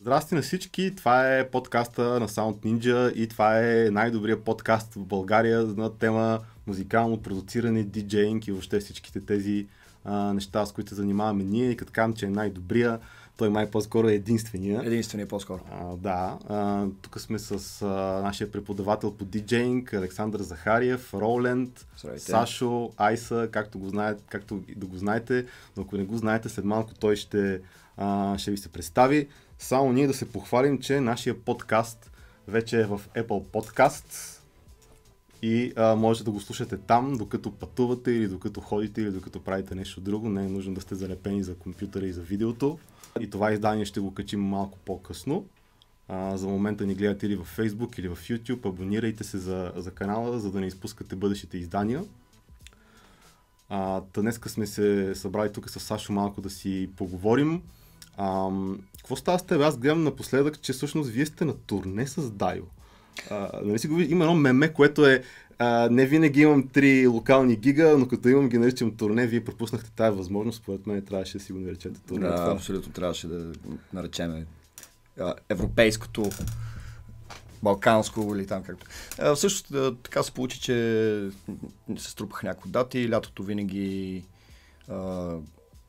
Здрасти 0.00 0.34
на 0.34 0.42
всички, 0.42 0.94
това 0.96 1.36
е 1.36 1.50
подкаста 1.50 2.02
на 2.02 2.28
Sound 2.28 2.56
Ninja 2.56 3.12
и 3.12 3.28
това 3.28 3.58
е 3.58 3.90
най-добрият 3.90 4.44
подкаст 4.44 4.94
в 4.94 5.04
България 5.04 5.62
на 5.62 5.98
тема 5.98 6.38
музикално 6.66 7.22
продуциране, 7.22 7.82
диджейнг 7.82 8.46
и 8.46 8.52
въобще 8.52 8.80
всичките 8.80 9.20
тези 9.20 9.66
а, 10.04 10.32
неща, 10.32 10.66
с 10.66 10.72
които 10.72 10.94
занимаваме 10.94 11.44
ние. 11.44 11.70
И 11.70 11.76
като 11.76 11.92
казвам, 11.92 12.14
че 12.14 12.26
е 12.26 12.30
най-добрия, 12.30 12.98
той 13.40 13.50
май 13.50 13.70
по-скоро 13.70 14.08
е 14.08 14.14
единствения. 14.14 14.82
Единствения 14.84 15.28
по-скоро. 15.28 15.60
А, 15.70 15.96
да, 15.96 16.38
а, 16.48 16.86
тук 17.02 17.20
сме 17.20 17.38
с 17.38 17.82
а, 17.82 17.86
нашия 18.22 18.52
преподавател 18.52 19.14
по 19.14 19.24
диджейнг, 19.24 19.94
Александър 19.94 20.40
Захариев, 20.40 21.14
Роуленд, 21.14 21.86
Здравейте. 21.98 22.24
Сашо, 22.24 22.90
Айса, 22.96 23.48
както, 23.52 23.78
го 23.78 23.88
знаете, 23.88 24.22
както 24.28 24.62
да 24.76 24.86
го 24.86 24.96
знаете, 24.96 25.46
но 25.76 25.82
ако 25.82 25.96
не 25.96 26.04
го 26.04 26.16
знаете, 26.16 26.48
след 26.48 26.64
малко 26.64 26.94
той 26.94 27.16
ще, 27.16 27.60
а, 27.96 28.38
ще 28.38 28.50
ви 28.50 28.56
се 28.56 28.68
представи. 28.68 29.28
Само 29.58 29.92
ние 29.92 30.06
да 30.06 30.14
се 30.14 30.32
похвалим, 30.32 30.78
че 30.78 31.00
нашия 31.00 31.40
подкаст 31.40 32.10
вече 32.48 32.80
е 32.80 32.84
в 32.84 33.00
Apple 33.16 33.44
Podcasts 33.44 34.40
и 35.42 35.72
а, 35.76 35.94
можете 35.94 36.24
да 36.24 36.30
го 36.30 36.40
слушате 36.40 36.76
там, 36.76 37.16
докато 37.16 37.50
пътувате 37.50 38.10
или 38.10 38.28
докато 38.28 38.60
ходите 38.60 39.00
или 39.00 39.10
докато 39.10 39.40
правите 39.40 39.74
нещо 39.74 40.00
друго. 40.00 40.28
Не 40.28 40.44
е 40.44 40.48
нужно 40.48 40.74
да 40.74 40.80
сте 40.80 40.94
залепени 40.94 41.42
за 41.42 41.54
компютъра 41.54 42.06
и 42.06 42.12
за 42.12 42.22
видеото. 42.22 42.78
И 43.20 43.30
това 43.30 43.52
издание 43.52 43.84
ще 43.84 44.00
го 44.00 44.14
качим 44.14 44.40
малко 44.40 44.78
по-късно. 44.78 45.46
А, 46.08 46.36
за 46.36 46.48
момента 46.48 46.86
ни 46.86 46.94
гледате 46.94 47.26
или 47.26 47.36
в 47.36 47.56
Facebook, 47.56 47.98
или 47.98 48.08
в 48.08 48.16
YouTube. 48.16 48.68
Абонирайте 48.68 49.24
се 49.24 49.38
за, 49.38 49.72
за 49.76 49.90
канала, 49.90 50.40
за 50.40 50.50
да 50.50 50.60
не 50.60 50.66
изпускате 50.66 51.16
бъдещите 51.16 51.58
издания. 51.58 52.04
А, 53.68 54.00
та 54.12 54.20
днеска 54.20 54.48
сме 54.48 54.66
се 54.66 55.14
събрали 55.14 55.52
тук 55.52 55.70
с 55.70 55.80
Сашо 55.80 56.12
малко 56.12 56.40
да 56.40 56.50
си 56.50 56.90
поговорим. 56.96 57.62
Ам, 58.16 58.80
какво 58.96 59.16
става 59.16 59.38
с 59.38 59.46
теб? 59.46 59.60
Аз 59.60 59.78
гледам 59.78 60.04
напоследък, 60.04 60.60
че 60.60 60.72
всъщност 60.72 61.10
вие 61.10 61.26
сте 61.26 61.44
на 61.44 61.54
турне 61.54 62.06
с 62.06 62.30
Дайо. 62.30 62.64
А, 63.30 63.50
нали 63.64 63.78
си 63.78 63.88
го 63.88 64.00
Има 64.00 64.24
едно 64.24 64.36
меме, 64.36 64.72
което 64.72 65.06
е 65.06 65.22
а, 65.62 65.88
не 65.90 66.06
винаги 66.06 66.40
имам 66.40 66.68
три 66.68 67.06
локални 67.06 67.56
гига, 67.56 67.98
но 67.98 68.08
като 68.08 68.28
имам 68.28 68.48
ги 68.48 68.58
наричам 68.58 68.96
турне, 68.96 69.26
вие 69.26 69.44
пропуснахте 69.44 69.90
тази 69.90 70.16
възможност, 70.16 70.62
според 70.62 70.86
мен 70.86 71.04
трябваше 71.04 71.38
да 71.38 71.44
си 71.44 71.52
го 71.52 71.58
наречете 71.58 72.00
турне. 72.00 72.28
Да, 72.28 72.36
Това- 72.36 72.52
абсолютно 72.52 72.92
трябваше 72.92 73.28
да 73.28 73.52
наречем 73.92 74.46
европейското, 75.48 76.30
балканско 77.62 78.34
или 78.36 78.46
там 78.46 78.62
както. 78.62 78.86
А, 79.18 79.36
а, 79.74 79.94
така 80.02 80.22
се 80.22 80.32
получи, 80.32 80.60
че 80.60 80.74
се 81.96 82.10
струпаха 82.10 82.46
някои 82.46 82.70
дати. 82.70 83.10
Лятото 83.10 83.42
винаги 83.42 84.24
а, 84.88 85.30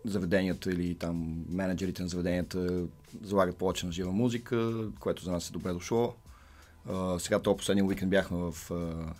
заведенията 0.05 0.71
или 0.71 0.95
там 0.95 1.45
менеджерите 1.49 2.01
на 2.01 2.07
заведенията 2.07 2.83
залагат 3.23 3.57
повече 3.57 3.85
на 3.85 3.91
жива 3.91 4.11
музика, 4.11 4.87
което 4.99 5.23
за 5.23 5.31
нас 5.31 5.49
е 5.49 5.53
добре 5.53 5.73
дошло. 5.73 6.13
А, 6.89 7.19
сега 7.19 7.39
този 7.39 7.57
последния 7.57 7.85
уикенд 7.85 8.09
бяхме 8.09 8.37
в, 8.37 8.71
а, 8.71 9.13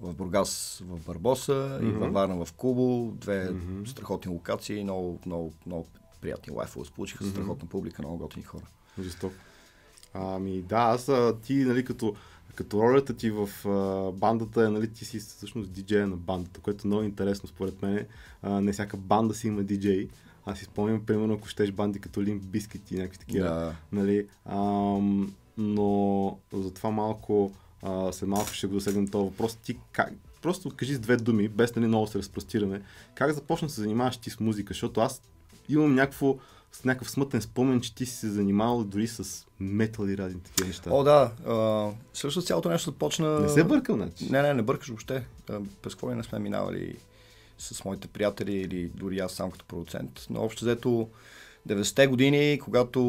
в 0.00 0.14
Бургас, 0.14 0.82
в 0.86 1.06
Барбоса 1.06 1.78
и 1.82 1.84
Мгм. 1.84 1.98
във 1.98 2.12
Варна 2.12 2.44
в 2.44 2.52
Кубо. 2.52 3.12
Две 3.14 3.50
Мгм. 3.50 3.86
страхотни 3.86 4.32
локации, 4.32 4.84
много, 4.84 5.18
много, 5.26 5.52
много 5.66 5.86
приятни 6.20 6.52
лайфове 6.52 6.90
получиха, 6.94 7.24
Мгм. 7.24 7.32
страхотна 7.32 7.68
публика, 7.68 8.02
много 8.02 8.18
готини 8.18 8.44
хора. 8.44 8.64
Жестоко. 9.02 9.34
Ами 10.14 10.62
да, 10.62 10.76
аз 10.76 11.10
ти, 11.42 11.54
нали, 11.54 11.84
като, 11.84 12.14
като 12.54 12.82
ролята 12.82 13.14
ти 13.16 13.30
в 13.30 13.48
а, 13.68 14.12
бандата 14.12 14.64
е, 14.64 14.68
нали, 14.68 14.92
ти 14.92 15.04
си 15.04 15.18
всъщност 15.18 15.72
диджея 15.72 16.06
на 16.06 16.16
бандата, 16.16 16.60
което 16.60 16.86
е 16.86 16.88
много 16.88 17.02
интересно 17.02 17.48
според 17.48 17.82
мен. 17.82 18.06
А, 18.42 18.60
не 18.60 18.72
всяка 18.72 18.96
банда 18.96 19.34
си 19.34 19.46
има 19.46 19.62
диджей. 19.62 20.08
Аз 20.46 20.58
си 20.58 20.64
спомням, 20.64 21.06
примерно, 21.06 21.34
ако 21.34 21.48
щеш 21.48 21.72
банди 21.72 22.00
като 22.00 22.20
Limp 22.20 22.40
Bizkit 22.40 22.92
и 22.92 22.96
някакви 22.96 23.18
такива. 23.18 23.48
Да. 23.48 23.74
Нали, 23.92 24.28
ам, 24.44 25.34
но 25.58 26.38
за 26.52 26.74
това 26.74 26.90
малко, 26.90 27.52
а, 27.82 28.12
след 28.12 28.28
малко 28.28 28.52
ще 28.52 28.66
го 28.66 28.74
засегнем 28.74 29.08
този 29.08 29.30
въпрос. 29.30 29.56
Ти 29.56 29.78
как, 29.92 30.12
просто 30.42 30.70
кажи 30.76 30.94
с 30.94 30.98
две 30.98 31.16
думи, 31.16 31.48
без 31.48 31.76
нали 31.76 31.86
много 31.86 32.06
се 32.06 32.18
разпростираме, 32.18 32.82
как 33.14 33.32
започна 33.32 33.68
да 33.68 33.74
се 33.74 33.80
занимаваш 33.80 34.16
ти 34.16 34.30
с 34.30 34.40
музика, 34.40 34.74
защото 34.74 35.00
аз 35.00 35.22
имам 35.68 35.94
някакво, 35.94 36.36
с 36.72 36.84
някакъв 36.84 37.10
смътен 37.10 37.42
спомен, 37.42 37.80
че 37.80 37.94
ти 37.94 38.06
си 38.06 38.16
се 38.16 38.30
занимавал 38.30 38.84
дори 38.84 39.06
с 39.06 39.46
метал 39.60 40.06
и 40.06 40.18
разни 40.18 40.40
такива 40.40 40.66
неща. 40.66 40.90
О, 40.90 41.04
да. 41.04 41.32
А, 41.46 41.90
всъщност 42.12 42.48
цялото 42.48 42.68
нещо 42.68 42.90
започна... 42.90 43.40
Не 43.40 43.48
се 43.48 43.64
бъркам, 43.64 43.96
значи. 43.96 44.32
Не, 44.32 44.42
не, 44.42 44.54
не 44.54 44.62
бъркаш 44.62 44.88
въобще. 44.88 45.26
През 45.82 45.94
какво 45.94 46.14
не 46.14 46.22
сме 46.22 46.38
минавали 46.38 46.96
с 47.58 47.84
моите 47.84 48.08
приятели 48.08 48.56
или 48.56 48.88
дори 48.88 49.18
аз 49.18 49.32
сам 49.32 49.50
като 49.50 49.64
продуцент. 49.64 50.26
Но 50.30 50.42
общо 50.42 50.64
взето 50.64 51.08
90-те 51.68 52.06
години, 52.06 52.58
когато 52.64 53.00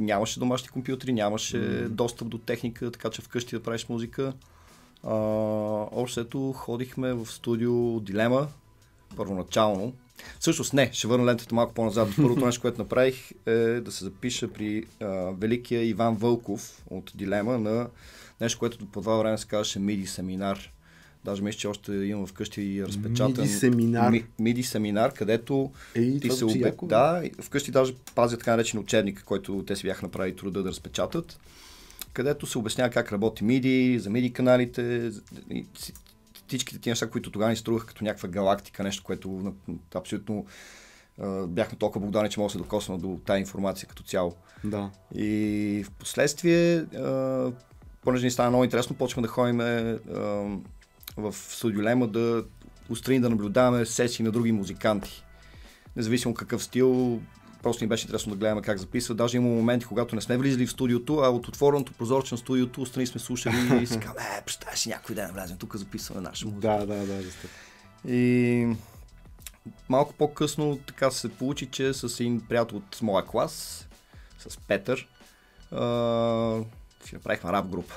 нямаше 0.00 0.38
домашни 0.38 0.68
компютри, 0.68 1.12
нямаше 1.12 1.58
М. 1.58 1.88
достъп 1.88 2.28
до 2.28 2.38
техника, 2.38 2.90
така 2.90 3.10
че 3.10 3.22
вкъщи 3.22 3.56
да 3.56 3.62
правиш 3.62 3.88
музика. 3.88 4.32
А, 5.04 5.14
общо 5.92 6.20
взето 6.20 6.52
ходихме 6.52 7.12
в 7.12 7.26
студио 7.26 8.00
Дилема, 8.00 8.48
първоначално. 9.16 9.92
Всъщност 10.40 10.72
не, 10.72 10.90
ще 10.92 11.06
върна 11.06 11.26
лентата 11.26 11.54
малко 11.54 11.74
по-назад. 11.74 12.08
Първото 12.16 12.46
нещо, 12.46 12.60
което 12.60 12.78
направих 12.78 13.32
е 13.46 13.80
да 13.80 13.92
се 13.92 14.04
запиша 14.04 14.48
при 14.48 14.84
а, 15.00 15.06
великия 15.38 15.84
Иван 15.84 16.14
Вълков 16.14 16.82
от 16.90 17.12
Дилема 17.14 17.58
на 17.58 17.88
нещо, 18.40 18.58
което 18.58 18.86
по 18.86 19.00
това 19.00 19.16
време 19.16 19.38
се 19.38 19.46
казваше 19.46 19.78
MIDI 19.78 20.04
семинар. 20.04 20.70
Даже 21.28 21.42
мисля, 21.42 21.58
че 21.58 21.68
още 21.68 21.92
имам 21.92 22.26
вкъщи 22.26 22.84
разпечатан. 22.86 23.46
MIDI 23.46 23.58
семинар. 23.58 24.10
Ми- 24.10 24.24
MIDI 24.40 24.62
семинар, 24.62 25.12
където 25.12 25.72
Ей, 25.94 26.20
ти 26.20 26.30
се 26.30 26.44
обе... 26.44 26.74
Да, 26.82 27.22
вкъщи 27.40 27.70
даже 27.70 27.94
пазя 28.14 28.38
така 28.38 28.50
наречен 28.50 28.80
учебник, 28.80 29.22
който 29.24 29.64
те 29.66 29.76
си 29.76 29.82
бяха 29.86 30.06
направили 30.06 30.36
труда 30.36 30.62
да 30.62 30.68
разпечатат, 30.68 31.40
където 32.12 32.46
се 32.46 32.58
обяснява 32.58 32.90
как 32.90 33.12
работи 33.12 33.44
MIDI, 33.44 33.96
за 33.96 34.10
MIDI 34.10 34.32
каналите, 34.32 35.10
всичките 36.48 36.80
ти 36.80 36.88
неща, 36.88 37.10
които 37.10 37.30
тогава 37.30 37.50
ни 37.50 37.56
струваха 37.56 37.86
като 37.86 38.04
някаква 38.04 38.28
галактика, 38.28 38.82
нещо, 38.82 39.02
което 39.04 39.54
абсолютно 39.94 40.46
бяхме 41.46 41.78
толкова 41.78 42.00
благодарни, 42.00 42.30
че 42.30 42.40
мога 42.40 42.48
да 42.48 42.52
се 42.52 42.58
докосна 42.58 42.98
до 42.98 43.20
тази 43.26 43.40
информация 43.40 43.88
като 43.88 44.02
цяло. 44.02 44.34
Да. 44.64 44.90
И 45.14 45.84
в 45.86 45.90
последствие, 45.90 46.84
понеже 48.02 48.24
ни 48.24 48.30
стана 48.30 48.48
много 48.48 48.64
интересно, 48.64 48.96
почваме 48.96 49.26
да 49.26 49.32
ходим 49.32 49.58
в 51.18 51.32
студио 51.32 51.82
Лема 51.82 52.08
да 52.08 52.44
устрани 52.88 53.20
да 53.20 53.30
наблюдаваме 53.30 53.86
сесии 53.86 54.24
на 54.24 54.30
други 54.30 54.52
музиканти. 54.52 55.24
Независимо 55.96 56.34
какъв 56.34 56.64
стил, 56.64 57.20
просто 57.62 57.84
ни 57.84 57.88
беше 57.88 58.06
интересно 58.06 58.32
да 58.32 58.38
гледаме 58.38 58.62
как 58.62 58.78
записват. 58.78 59.18
Даже 59.18 59.36
има 59.36 59.48
моменти, 59.48 59.86
когато 59.86 60.14
не 60.14 60.20
сме 60.20 60.36
влизали 60.36 60.66
в 60.66 60.70
студиото, 60.70 61.18
а 61.18 61.28
от 61.28 61.48
отвореното 61.48 61.92
прозорче 61.92 62.34
на 62.34 62.38
студиото 62.38 62.82
устрани 62.82 63.06
сме 63.06 63.20
слушали 63.20 63.82
и 63.82 63.86
си 63.86 64.00
казваме, 64.00 64.26
е, 64.38 64.42
представяш 64.44 64.78
си 64.78 64.88
някой 64.88 65.14
ден 65.14 65.30
влезем 65.32 65.56
тук, 65.56 65.76
записваме 65.76 66.20
наша 66.20 66.46
музика. 66.46 66.60
Да, 66.60 66.86
да, 66.86 67.06
да. 67.06 67.22
И 68.12 68.66
малко 69.88 70.12
по-късно 70.12 70.78
така 70.86 71.10
се 71.10 71.28
получи, 71.28 71.66
че 71.66 71.94
с 71.94 72.20
един 72.20 72.40
приятел 72.40 72.76
от 72.76 73.02
моя 73.02 73.26
клас, 73.26 73.86
с 74.38 74.58
Петър, 74.58 75.08
а, 75.72 76.60
си 77.04 77.14
направихме 77.14 77.52
рап 77.52 77.66
група. 77.66 77.94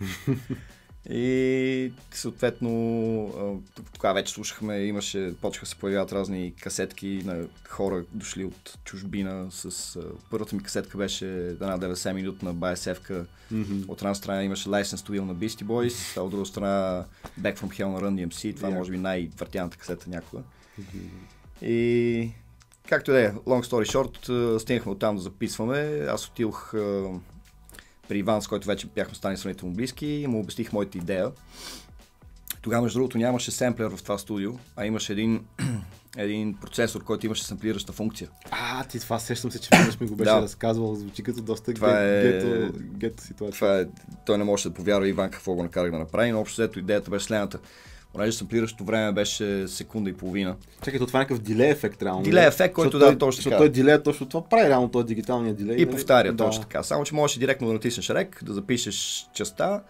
И 1.10 1.92
съответно, 2.10 3.62
тогава 3.94 4.14
вече 4.14 4.32
слушахме, 4.32 4.78
имаше, 4.78 5.34
почнаха 5.40 5.66
се 5.66 5.76
появяват 5.76 6.12
разни 6.12 6.54
касетки 6.60 7.22
на 7.24 7.44
хора 7.68 8.04
дошли 8.12 8.44
от 8.44 8.78
чужбина. 8.84 9.46
С, 9.50 9.98
първата 10.30 10.56
ми 10.56 10.62
касетка 10.62 10.98
беше 10.98 11.26
една 11.26 11.78
90 11.78 12.12
минутна 12.12 12.54
BSF-ка. 12.54 13.26
Мгм. 13.50 13.80
От 13.88 14.00
една 14.00 14.14
страна 14.14 14.44
имаше 14.44 14.68
License 14.68 14.82
to 14.82 15.10
Will 15.10 15.24
на 15.24 15.36
Beastie 15.36 15.64
Boys, 15.64 16.16
а 16.16 16.22
от 16.22 16.30
друга 16.30 16.46
страна 16.46 17.04
Back 17.40 17.58
from 17.58 17.80
Hell 17.80 17.88
на 17.88 18.00
Run 18.00 18.26
DMC. 18.26 18.56
Това 18.56 18.68
Yeah. 18.68 18.74
може 18.74 18.90
би 18.90 18.98
най-въртяната 18.98 19.76
касета 19.76 20.10
някога. 20.10 20.42
И 21.62 22.30
както 22.88 23.10
и 23.10 23.14
да 23.14 23.20
е, 23.20 23.32
long 23.32 23.64
story 23.64 23.96
short, 23.96 24.58
стигнахме 24.58 24.92
оттам 24.92 25.16
да 25.16 25.22
записваме. 25.22 26.06
Аз 26.08 26.28
отидох 26.28 26.74
при 28.12 28.18
Иван, 28.18 28.42
с 28.42 28.48
който 28.48 28.66
вече 28.66 28.86
бяхме 28.86 29.14
стани 29.14 29.36
сравнително 29.36 29.74
близки 29.74 30.06
и 30.06 30.26
му 30.26 30.40
обясних 30.40 30.72
моята 30.72 30.98
идея. 30.98 31.30
Тогава, 32.62 32.82
между 32.82 32.98
другото, 32.98 33.18
нямаше 33.18 33.50
семплер 33.50 33.86
в 33.86 34.02
това 34.02 34.18
студио, 34.18 34.52
а 34.76 34.86
имаше 34.86 35.12
един, 35.12 35.44
един 36.16 36.54
процесор, 36.54 37.04
който 37.04 37.26
имаше 37.26 37.44
семплираща 37.44 37.92
функция. 37.92 38.28
А, 38.50 38.84
ти 38.84 39.00
това 39.00 39.18
сещам 39.18 39.50
се, 39.50 39.60
че 39.60 39.68
веднъж 39.72 40.00
ми 40.00 40.06
го 40.06 40.16
беше 40.16 40.30
Да. 40.30 40.42
разказвал. 40.42 40.94
Звучи 40.94 41.22
като 41.22 41.42
доста 41.42 41.74
Това 41.74 41.88
ге- 41.88 42.20
е- 42.20 42.32
гето, 42.32 42.72
гето 42.78 43.22
ситуация. 43.22 43.54
Това 43.54 43.78
е, 43.78 43.86
той 44.26 44.38
не 44.38 44.44
може 44.44 44.68
да 44.68 44.74
повярва 44.74 45.08
Иван 45.08 45.30
какво 45.30 45.54
го 45.54 45.62
накарах 45.62 45.90
да 45.90 45.98
направи, 45.98 46.32
но 46.32 46.40
общо 46.40 46.54
взето 46.54 46.78
идеята 46.78 47.10
беше 47.10 47.26
следната. 47.26 47.58
Понеже 48.12 48.32
семплиращото 48.32 48.84
време 48.84 49.12
беше 49.12 49.68
секунда 49.68 50.10
и 50.10 50.12
половина. 50.12 50.56
Чакай, 50.82 51.00
то 51.00 51.06
това 51.06 51.18
е 51.18 51.22
някакъв 51.22 51.42
дилей 51.42 51.70
ефект, 51.70 52.02
реално. 52.02 52.22
Дилей 52.22 52.42
не? 52.42 52.48
ефект, 52.48 52.74
който 52.74 52.98
да, 52.98 53.18
точно 53.18 53.32
Защото 53.32 53.50
така. 53.50 53.58
той 53.58 53.68
дилей 53.68 54.02
точно 54.02 54.28
това 54.28 54.48
прави, 54.48 54.68
реално 54.68 54.88
този 54.88 55.06
дигиталния 55.06 55.54
дилей. 55.54 55.76
И 55.76 55.84
нали? 55.84 55.90
повтаря 55.90 56.32
да. 56.32 56.44
точно 56.44 56.62
така. 56.62 56.82
Само, 56.82 57.04
че 57.04 57.14
можеш 57.14 57.38
директно 57.38 57.66
да 57.66 57.72
натиснеш 57.72 58.10
рек, 58.10 58.44
да 58.44 58.52
запишеш 58.52 59.26
частта 59.34 59.82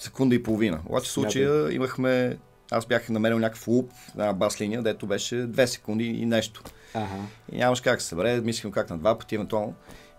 секунда 0.00 0.34
и 0.34 0.42
половина. 0.42 0.80
Обаче 0.86 1.08
в 1.08 1.12
случая 1.12 1.74
имахме 1.74 2.36
аз 2.70 2.86
бях 2.86 3.08
намерил 3.08 3.38
някакъв 3.38 3.68
луп, 3.68 3.90
една 4.14 4.32
бас 4.32 4.60
линия, 4.60 4.82
дето 4.82 5.06
беше 5.06 5.34
2 5.34 5.64
секунди 5.64 6.04
и 6.04 6.26
нещо. 6.26 6.62
Ага. 6.94 7.06
И 7.52 7.56
нямаш 7.56 7.80
как 7.80 8.02
се 8.02 8.08
събере, 8.08 8.40
мислим 8.40 8.72
как 8.72 8.90
на 8.90 8.98
два 8.98 9.18
пъти 9.18 9.34
евентуално. 9.34 9.74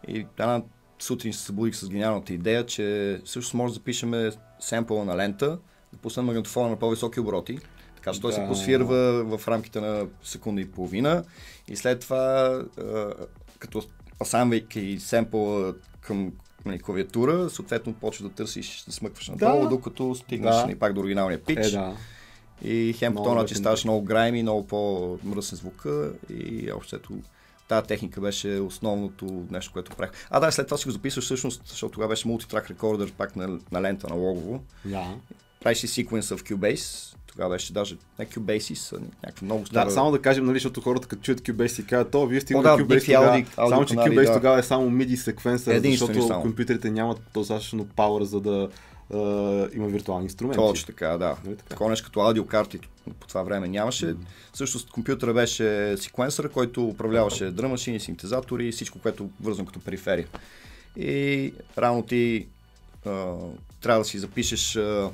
И 0.08 0.18
една 0.18 0.62
сутрин 1.00 1.34
се 1.34 1.40
събудих 1.40 1.76
с 1.76 1.90
гениалната 1.90 2.34
идея, 2.34 2.66
че 2.66 3.20
също 3.26 3.58
може 3.58 3.72
да 3.72 3.76
запишем 3.76 4.32
семпъла 4.60 5.06
на 5.06 5.18
лента, 5.18 5.58
да 5.94 5.98
пуснем 5.98 6.26
магнитофона 6.26 6.70
на 6.70 6.76
по-високи 6.76 7.20
обороти, 7.20 7.60
така 7.96 8.14
че 8.14 8.22
той 8.22 8.32
Да. 8.32 8.36
се 8.36 8.48
посвирва 8.48 9.24
в 9.38 9.48
рамките 9.48 9.82
на 9.82 10.06
секунда 10.24 10.62
и 10.62 10.72
половина 10.72 11.24
и 11.68 11.76
след 11.76 12.00
това, 12.00 12.62
като 13.60 13.84
асамвайки 14.22 15.00
семпъла 15.00 15.74
към 16.02 16.32
нали, 16.66 16.80
клавиатура, 16.80 17.50
съответно 17.50 17.94
почва 17.94 18.30
да 18.30 18.36
търсиш, 18.36 18.84
да 18.88 18.92
смъкваш 18.92 19.28
надолу, 19.30 19.64
Да. 19.64 19.70
докато 19.70 20.16
стигнеш 20.16 20.56
Да. 20.56 20.62
нали, 20.66 20.80
пак 20.80 20.94
до 20.94 21.02
оригиналния 21.02 21.44
пич. 21.44 21.58
Е, 21.58 21.72
да. 21.72 21.96
И 22.64 22.94
хем 22.98 23.14
начин 23.14 23.42
лесен 23.42 23.58
ставаш 23.58 23.84
много 23.84 24.02
грайми, 24.02 24.42
много 24.42 24.68
по-мръсен 24.68 25.58
звука 25.58 26.12
и 26.30 26.72
общо 26.72 26.96
ето 26.96 27.14
тази 27.68 27.88
техника 27.88 28.22
беше 28.22 28.60
основното 28.60 29.46
нещо, 29.52 29.74
което 29.74 29.96
правих. 29.96 30.12
А 30.30 30.40
да, 30.40 30.52
след 30.52 30.68
това 30.68 30.78
си 30.78 30.86
го 30.86 30.92
записваш 30.92 31.26
всъщност, 31.26 31.62
защото 31.66 31.94
тогава 31.94 32.10
беше 32.10 32.28
мултитрак 32.28 32.70
рекордер 32.70 33.12
пак 33.12 33.36
на, 33.36 33.60
на 33.72 33.82
лента 33.82 34.08
на 34.10 34.16
логово. 34.16 34.64
Да. 34.86 35.16
Правиш 35.64 35.78
си 35.78 35.88
секвенса 35.88 36.38
в 36.38 36.44
Cubase, 36.44 37.16
тогава 37.28 37.50
беше 37.50 37.74
даже 37.74 37.96
не 38.20 38.26
Cubase, 38.26 38.98
а 38.98 39.02
някаква 39.24 39.46
много 39.46 39.66
стара. 39.66 39.86
Да, 39.86 39.92
само 39.92 40.12
да 40.12 40.22
кажем, 40.22 40.46
нали, 40.46 40.56
защото 40.56 40.82
хората 40.82 41.08
като 41.08 41.22
чуят 41.22 41.42
Cubase 41.42 41.68
си 41.68 41.86
казват, 41.86 42.12
то 42.12 42.28
вие 42.28 42.42
сте 42.42 42.54
имали 42.54 42.64
да, 42.64 42.70
Cubase 42.70 43.18
някакви 43.18 43.46
тогава, 43.46 43.70
само 43.70 43.86
че 43.86 43.94
Cubase 43.94 44.26
да. 44.26 44.34
тогава 44.34 44.60
е 44.60 44.64
само 44.64 44.90
MIDI 44.90 45.16
секвенсър, 45.16 45.80
защото 45.80 46.28
само. 46.28 46.42
компютрите 46.42 46.92
нямат 46.92 47.22
достатъчно 47.34 47.86
power, 47.86 48.24
за 48.24 48.42
да 48.42 48.70
а, 49.14 49.18
има 49.76 49.88
виртуални 49.88 50.24
инструменти. 50.24 50.58
Точно 50.58 50.86
така, 50.86 51.18
да. 51.18 51.36
Нали 51.46 51.56
така? 51.56 51.70
Такова 51.70 51.90
нещо 51.90 52.06
като 52.06 52.20
аудиокарти 52.20 52.80
по 53.20 53.28
това 53.28 53.44
време 53.44 53.68
нямаше. 53.68 54.16
Всъщност 54.54 54.92
компютъра 54.92 55.34
беше 55.34 55.98
секвенсъра, 55.98 56.50
който 56.50 56.88
управляваше 56.88 57.52
дръм 57.52 57.72
машини, 57.72 58.00
синтезатори 58.00 58.68
и 58.68 58.72
всичко, 58.72 59.00
което 59.00 59.30
вързано 59.42 59.66
като 59.66 59.80
периферия. 59.80 60.28
И 60.98 61.54
рано 61.78 62.02
ти 62.02 62.48
а, 63.06 63.36
трябва 63.82 64.02
да 64.02 64.06
си 64.06 64.20
запишеш 64.20 64.76
а, 64.76 65.10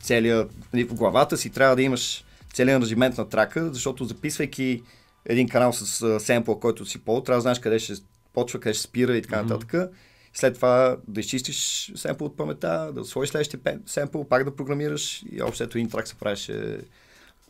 целия, 0.00 0.48
нали, 0.72 0.84
в 0.84 0.94
главата 0.94 1.36
си 1.36 1.50
трябва 1.50 1.76
да 1.76 1.82
имаш 1.82 2.24
целият 2.52 2.76
аранжимент 2.76 3.18
на 3.18 3.28
трака, 3.28 3.72
защото 3.72 4.04
записвайки 4.04 4.82
един 5.24 5.48
канал 5.48 5.72
с 5.72 6.20
семпъл, 6.20 6.60
който 6.60 6.86
си 6.86 6.98
пол, 6.98 7.22
трябва 7.22 7.36
да 7.36 7.42
знаеш 7.42 7.58
къде 7.58 7.78
ще 7.78 7.94
почва, 8.32 8.60
къде 8.60 8.74
ще 8.74 8.82
спира 8.82 9.16
и 9.16 9.22
така 9.22 9.42
нататък. 9.42 9.90
След 10.34 10.54
това 10.54 10.96
да 11.08 11.20
изчистиш 11.20 11.92
семпъл 11.94 12.26
от 12.26 12.36
памета, 12.36 12.92
да 12.94 13.04
сложиш 13.04 13.30
следващия 13.30 13.60
семпъл, 13.86 14.24
пак 14.24 14.44
да 14.44 14.56
програмираш 14.56 15.24
и 15.32 15.42
общо 15.42 15.64
ето 15.64 15.78
един 15.78 15.90
трак 15.90 16.08
се 16.08 16.14
правеше 16.14 16.80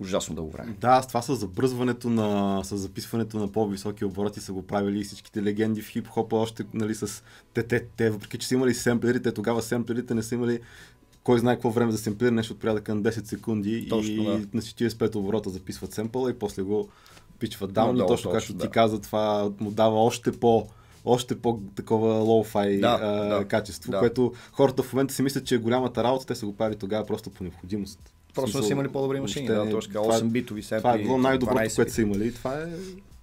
ужасно 0.01 0.35
дълго 0.35 0.51
време. 0.51 0.77
Да, 0.81 1.03
с 1.03 1.09
това 1.09 1.23
с 1.23 1.37
забръзването 1.37 2.11
на, 2.11 2.61
с 2.65 2.77
записването 2.77 3.39
на 3.39 3.53
по-високи 3.53 4.05
обороти 4.05 4.41
са 4.41 4.53
го 4.53 4.67
правили 4.67 5.01
и 5.01 5.05
всичките 5.05 5.43
легенди 5.43 5.83
в 5.83 5.89
хип-хопа, 5.89 6.37
още 6.37 6.65
нали, 6.75 6.95
с 6.95 7.23
те, 7.55 7.63
те, 7.63 7.85
те, 7.97 8.11
въпреки 8.11 8.39
че 8.39 8.49
са 8.49 8.55
имали 8.55 8.75
семплери, 8.75 9.23
те 9.23 9.33
тогава 9.33 9.63
семплерите 9.63 10.15
не 10.15 10.23
са 10.23 10.35
имали 10.35 10.61
кой 11.31 11.39
знае 11.39 11.55
какво 11.55 11.71
време 11.71 11.93
за 11.93 11.99
семплиране, 11.99 12.37
нещо 12.37 12.53
от 12.53 12.61
порядъка 12.61 12.95
на 12.95 13.03
10 13.03 13.25
секунди 13.25 13.87
Точно, 13.89 14.13
и 14.13 14.25
да. 14.25 14.33
на 14.33 14.63
45 14.63 15.17
оборота 15.17 15.51
записват 15.51 15.93
семпъла 15.93 16.31
и 16.31 16.35
после 16.35 16.63
го 16.63 16.89
пичват 17.39 17.73
даун 17.73 17.97
точно 17.97 18.09
точно, 18.09 18.31
както 18.31 18.53
ти 18.53 18.59
да. 18.59 18.71
каза, 18.71 19.01
това 19.01 19.51
му 19.61 19.71
дава 19.71 20.05
още 20.05 20.33
по 20.33 20.67
още 21.05 21.39
по-такова 21.41 22.15
лоу-фай 22.15 22.81
Да, 22.81 22.99
а, 23.03 23.39
да, 23.39 23.45
качество, 23.45 23.91
да. 23.93 23.99
което 23.99 24.33
хората 24.53 24.83
в 24.83 24.93
момента 24.93 25.15
си 25.15 25.23
мислят, 25.23 25.45
че 25.45 25.55
е 25.55 25.59
голямата 25.59 26.05
работа, 26.05 26.27
те 26.27 26.35
са 26.35 26.47
го 26.47 26.57
правили 26.57 26.79
тогава 26.79 27.07
просто 27.07 27.31
по 27.31 27.45
необходимост. 27.45 28.01
Просто 28.35 28.49
не 28.49 28.53
са 28.53 28.59
смисъл, 28.59 28.73
имали 28.75 28.89
по-добри 28.89 29.21
машини, 29.21 29.49
въобще 29.49 29.65
да, 29.67 29.71
точно 29.71 29.93
така, 29.93 30.03
това 30.03 30.17
е- 30.17 30.19
8 30.19 30.25
битови 30.25 30.63
семпли. 30.63 30.81
това 30.83 30.95
е 30.95 30.99
било 30.99 31.19
най-доброто, 31.19 31.59
12 31.61 31.77
което 31.77 31.93
са 31.93 32.03
имали. 32.03 32.27
и 32.27 32.35
Това, 32.35 32.55
е, 32.55 32.67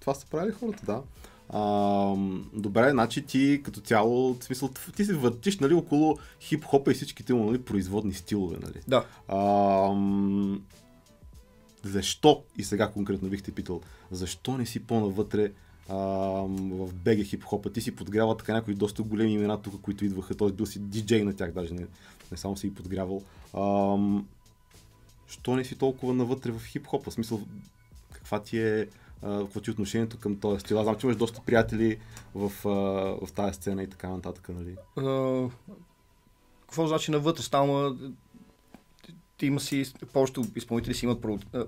това 0.00 0.14
са 0.14 0.26
правили 0.26 0.52
хората, 0.52 0.82
да. 0.86 1.00
А, 1.48 2.14
добре, 2.54 2.90
значи 2.90 3.26
ти 3.26 3.60
като 3.64 3.80
цяло, 3.80 4.34
в 4.34 4.44
смисъл, 4.44 4.70
ти 4.96 5.04
се 5.04 5.14
въртиш 5.14 5.58
нали, 5.58 5.74
около 5.74 6.18
хип-хопа 6.40 6.90
и 6.90 6.94
всичките 6.94 7.34
му 7.34 7.44
нали, 7.44 7.62
производни 7.62 8.14
стилове. 8.14 8.56
Нали. 8.62 8.80
Да. 8.88 9.04
А, 9.28 9.38
защо, 11.84 12.42
и 12.56 12.64
сега 12.64 12.90
конкретно 12.90 13.28
бих 13.28 13.42
те 13.42 13.52
питал, 13.52 13.80
защо 14.10 14.58
не 14.58 14.66
си 14.66 14.80
по-навътре 14.80 15.52
а, 15.88 15.96
в 15.96 16.94
БГ 16.94 17.24
хип-хопа? 17.24 17.72
Ти 17.72 17.80
си 17.80 17.96
подгрявал 17.96 18.34
така 18.34 18.52
някои 18.52 18.74
доста 18.74 19.02
големи 19.02 19.32
имена 19.32 19.62
тук, 19.62 19.80
които 19.80 20.04
идваха, 20.04 20.34
т.е. 20.34 20.52
бил 20.52 20.66
си 20.66 20.78
диджей 20.78 21.24
на 21.24 21.36
тях, 21.36 21.52
даже 21.52 21.74
не, 21.74 21.86
не 22.30 22.36
само 22.36 22.56
си 22.56 22.68
ги 22.68 22.74
подгрявал. 22.74 23.22
А, 23.54 23.96
що 25.26 25.56
не 25.56 25.64
си 25.64 25.76
толкова 25.76 26.14
навътре 26.14 26.50
в 26.50 26.60
хип-хопа? 26.66 27.10
В 27.10 27.14
смисъл, 27.14 27.40
каква 28.12 28.42
ти 28.42 28.58
е, 28.58 28.86
какво 29.22 29.60
ти 29.60 29.70
е 29.70 29.72
отношението 29.72 30.18
към 30.18 30.36
този 30.36 30.60
стил? 30.60 30.78
Аз 30.78 30.84
знам, 30.84 30.96
че 30.96 31.06
имаш 31.06 31.16
доста 31.16 31.40
приятели 31.46 31.98
в, 32.34 32.52
а, 32.64 32.70
в 33.26 33.32
тази 33.34 33.54
сцена 33.54 33.82
и 33.82 33.86
така 33.86 34.08
нататък, 34.08 34.48
нали? 34.48 34.76
А, 34.96 35.48
какво 36.60 36.86
значи 36.86 37.10
навътре? 37.10 37.42
Ти 39.36 39.46
има 39.46 39.60
си, 39.60 39.92
повечето 40.12 40.44
изпълнители 40.56 40.94
си 40.94 41.04
имат 41.04 41.20
про- 41.20 41.44
а, 41.52 41.66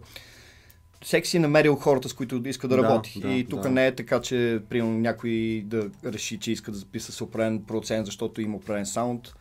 всеки 1.03 1.29
си 1.29 1.37
е 1.37 1.41
намерил 1.41 1.77
хората, 1.77 2.09
с 2.09 2.13
които 2.13 2.43
иска 2.47 2.69
да 2.69 2.77
Да, 2.77 2.83
работи. 2.83 3.21
да, 3.21 3.29
и 3.29 3.45
тук 3.45 3.61
да. 3.61 3.71
не 3.71 3.87
е 3.87 3.95
така, 3.95 4.21
че 4.21 4.63
примерно 4.69 4.99
някой 4.99 5.63
да 5.67 5.91
реши, 6.05 6.39
че 6.39 6.53
иска 6.53 6.71
да 6.71 6.79
записа 6.79 7.13
с 7.13 7.21
определен 7.21 7.63
процент, 7.63 8.07
защото 8.07 8.41
има 8.41 8.57
определен 8.57 8.87
саунд. 8.87 9.35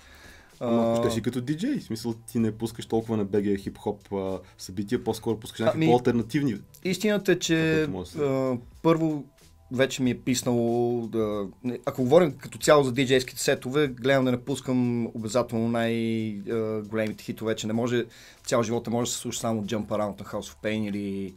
Ама 0.59 0.81
А, 0.81 0.94
ако 0.94 1.03
ще 1.03 1.13
си 1.13 1.21
като 1.21 1.41
диджей, 1.41 1.79
в 1.79 1.83
смисъл 1.83 2.13
ти 2.13 2.39
не 2.39 2.51
пускаш 2.51 2.85
толкова 2.85 3.17
на 3.17 3.25
БГ 3.25 3.44
хип-хоп 3.44 4.13
а, 4.13 4.39
събития, 4.57 5.03
по-скоро 5.03 5.39
пускаш 5.39 5.59
някакви 5.59 5.77
Ами, 5.77 5.88
по-алтернативни. 5.88 6.56
Истината 6.83 7.31
е, 7.31 7.39
че 7.39 7.83
а, 8.19 8.57
първо 8.81 9.23
вече 9.71 10.03
ми 10.03 10.11
е 10.11 10.19
писнало 10.19 11.07
да... 11.07 11.47
Ако 11.85 12.03
говорим 12.03 12.38
като 12.38 12.57
цяло 12.57 12.83
за 12.83 12.91
диджейските 12.91 13.41
сетове, 13.41 13.88
гледам 13.88 14.25
да 14.25 14.31
не 14.31 14.41
пускам 14.45 15.07
обязателно 15.07 15.67
най-големите 15.67 17.23
хитове, 17.23 17.55
че 17.55 17.67
не 17.67 17.73
може 17.73 18.05
цял 18.45 18.63
живот 18.63 18.88
не 18.88 18.94
може 18.94 19.09
да 19.09 19.15
се 19.15 19.21
слуша 19.21 19.39
само 19.39 19.63
Jump 19.63 19.88
Around 19.88 20.19
на 20.19 20.25
House 20.25 20.53
of 20.53 20.63
Pain 20.63 20.89
или 20.89 21.33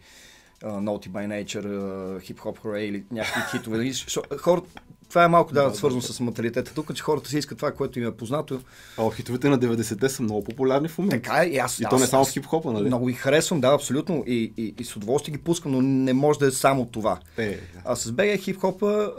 uh, 0.63 0.81
Naughty 0.81 1.09
by 1.09 1.27
Nature, 1.27 1.65
uh, 1.65 1.79
Hip 2.23 2.37
Hop 2.37 2.59
Hooray 2.59 2.79
или 2.79 3.05
някакви 3.11 3.41
хитове. 3.51 3.77
Нали? 3.77 3.91
Шо- 3.91 4.39
Хора, 4.39 4.63
това 5.09 5.25
е 5.25 5.29
малко 5.29 5.53
да, 5.53 5.63
Да, 5.63 5.69
да, 5.69 5.75
свързано 5.75 6.01
да. 6.01 6.07
с 6.07 6.21
материалитета 6.21 6.75
тук, 6.75 6.95
че 6.95 7.03
хората 7.03 7.31
си 7.31 7.39
искат 7.39 7.59
това, 7.59 7.73
което 7.73 7.99
им 7.99 8.07
е 8.07 8.13
познато. 8.13 8.61
А 8.99 9.11
хитовете 9.11 9.49
на 9.49 9.59
90-те 9.59 10.09
са 10.09 10.23
много 10.23 10.45
популярни 10.45 10.89
в 10.89 10.99
момента. 10.99 11.17
Така 11.21 11.43
е, 11.43 11.47
и 11.47 11.59
аз, 11.59 11.81
И 11.81 11.85
то 11.85 11.97
не 11.97 12.03
аз- 12.03 12.11
само 12.11 12.25
в 12.25 12.29
аз 12.29 12.33
хип-хопа, 12.33 12.73
нали? 12.73 12.85
Много 12.85 13.07
ги 13.07 13.13
харесвам, 13.15 13.61
да, 13.61 13.69
абсолютно. 13.69 14.25
И, 14.27 14.53
и, 14.57 14.75
и 14.79 14.85
с 14.85 14.97
удоволствие 14.97 15.33
ги 15.33 15.39
пускам, 15.39 15.73
но 15.73 15.81
не 15.83 16.13
може 16.13 16.39
да 16.39 16.47
е 16.47 16.51
само 16.51 16.87
това. 16.87 17.19
Е, 17.39 17.49
да. 17.49 17.57
А 17.85 17.97
с 17.97 18.13
BG 18.13 18.39
хип-хопа, 18.39 19.13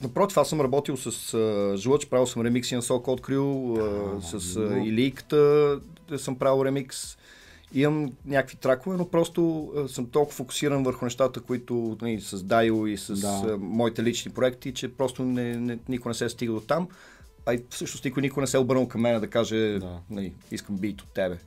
напротив, 0.00 0.36
аз 0.36 0.48
съм 0.48 0.60
работил 0.60 0.96
с 0.96 1.34
а, 1.34 1.74
Жлъч, 1.76 2.06
правил 2.06 2.26
съм 2.26 2.42
ремикси 2.42 2.74
на 2.74 2.82
Soul 2.82 3.04
Code 3.04 3.20
Crew, 3.22 3.78
а, 4.18 4.40
с 4.40 4.56
а, 4.56 4.60
много. 4.60 4.86
Иликата 4.86 5.78
да 6.08 6.18
съм 6.18 6.36
правил 6.36 6.64
ремикс. 6.64 7.16
Имам 7.74 8.12
някакви 8.26 8.56
тракове, 8.56 8.96
но 8.96 9.08
просто 9.08 9.72
а, 9.76 9.88
съм 9.88 10.06
толкова 10.06 10.36
фокусиран 10.36 10.82
върху 10.84 11.04
нещата, 11.04 11.40
които 11.40 11.96
нали, 12.02 12.20
с 12.20 12.42
Дайо 12.42 12.86
и 12.86 12.96
с 12.98 13.20
Да. 13.20 13.52
а, 13.52 13.56
моите 13.58 14.02
лични 14.02 14.32
проекти, 14.32 14.74
че 14.74 14.88
просто 14.88 15.22
не, 15.24 15.56
не, 15.56 15.78
никой 15.88 16.10
не 16.10 16.14
се 16.14 16.24
е 16.24 16.28
стигал 16.28 16.54
до 16.54 16.60
там. 16.60 16.88
А 17.46 17.54
и 17.54 17.62
всъщност 17.70 18.04
никой, 18.04 18.22
никой 18.22 18.40
не 18.40 18.46
се 18.46 18.56
е 18.56 18.60
обърнал 18.60 18.88
към 18.88 19.00
мен 19.00 19.20
да 19.20 19.30
каже, 19.30 19.78
Да. 19.78 19.98
нали, 20.10 20.32
искам 20.50 20.76
бит 20.76 21.00
от 21.02 21.08
тебе. 21.14 21.38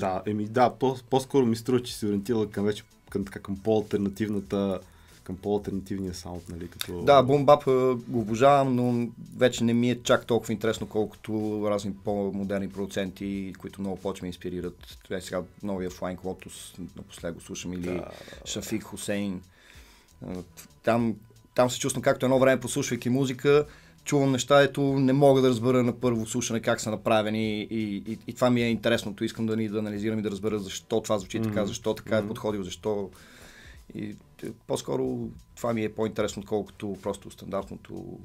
Да, 0.00 0.22
еми 0.26 0.44
да, 0.44 0.70
по- 0.70 0.96
по-скоро 1.10 1.46
ми 1.46 1.56
струва, 1.56 1.82
че 1.82 1.94
се 1.96 2.06
ориентира 2.06 2.46
към 2.50 2.64
вече 2.64 2.82
към, 3.10 3.24
така, 3.24 3.38
към 3.40 3.56
по-алтернативната 3.56 4.80
към 5.24 5.36
по-алтернативния 5.36 6.14
саунд, 6.14 6.42
нали? 6.48 6.68
Като... 6.68 7.02
Да, 7.02 7.22
бумбап 7.22 7.64
го 8.08 8.20
обожавам, 8.20 8.76
но 8.76 9.08
вече 9.36 9.64
не 9.64 9.74
ми 9.74 9.90
е 9.90 10.02
чак 10.02 10.26
толкова 10.26 10.52
интересно, 10.52 10.86
колкото 10.86 11.62
разни 11.70 11.94
по-модерни 12.04 12.68
продуценти, 12.68 13.52
които 13.58 13.80
много 13.80 13.96
повече 13.96 14.22
ме 14.24 14.28
инспирират. 14.28 14.98
Това 15.04 15.16
е 15.16 15.20
сега 15.20 15.42
новия 15.62 15.90
Flying 15.90 16.18
Lotus, 16.18 16.78
напоследък 16.96 17.34
го 17.34 17.40
слушам, 17.40 17.72
или 17.72 17.80
Да. 17.80 18.04
Шафик 18.46 18.82
Хусейн. 18.82 19.42
Там, 20.82 21.14
там 21.54 21.70
се 21.70 21.78
чувствам 21.78 22.02
както 22.02 22.26
едно 22.26 22.38
време, 22.38 22.60
послушвайки 22.60 23.08
музика, 23.08 23.66
чувам 24.04 24.32
неща, 24.32 24.62
ето 24.62 24.82
не 24.82 25.12
мога 25.12 25.40
да 25.40 25.48
разбера 25.48 25.82
на 25.82 26.00
първо 26.00 26.26
слушане 26.26 26.60
как 26.60 26.80
са 26.80 26.90
направени 26.90 27.60
и, 27.62 28.02
и, 28.06 28.18
и 28.26 28.32
това 28.32 28.50
ми 28.50 28.62
е 28.62 28.68
интересното. 28.68 29.24
Искам 29.24 29.46
да 29.46 29.56
ни 29.56 29.68
да 29.68 29.78
анализирам 29.78 30.18
и 30.18 30.22
да 30.22 30.30
разбера 30.30 30.58
защо 30.58 31.00
това 31.00 31.18
звучи 31.18 31.42
така, 31.42 31.60
Мгм. 31.60 31.66
защо 31.66 31.94
така 31.94 32.16
е 32.18 32.26
подходил, 32.26 32.62
защо 32.62 33.10
и 33.94 34.16
по-скоро 34.66 35.28
това 35.56 35.72
ми 35.72 35.84
е 35.84 35.94
по-интересно, 35.94 36.40
отколкото 36.40 36.96
просто 37.02 37.30
стандартното 37.30 38.18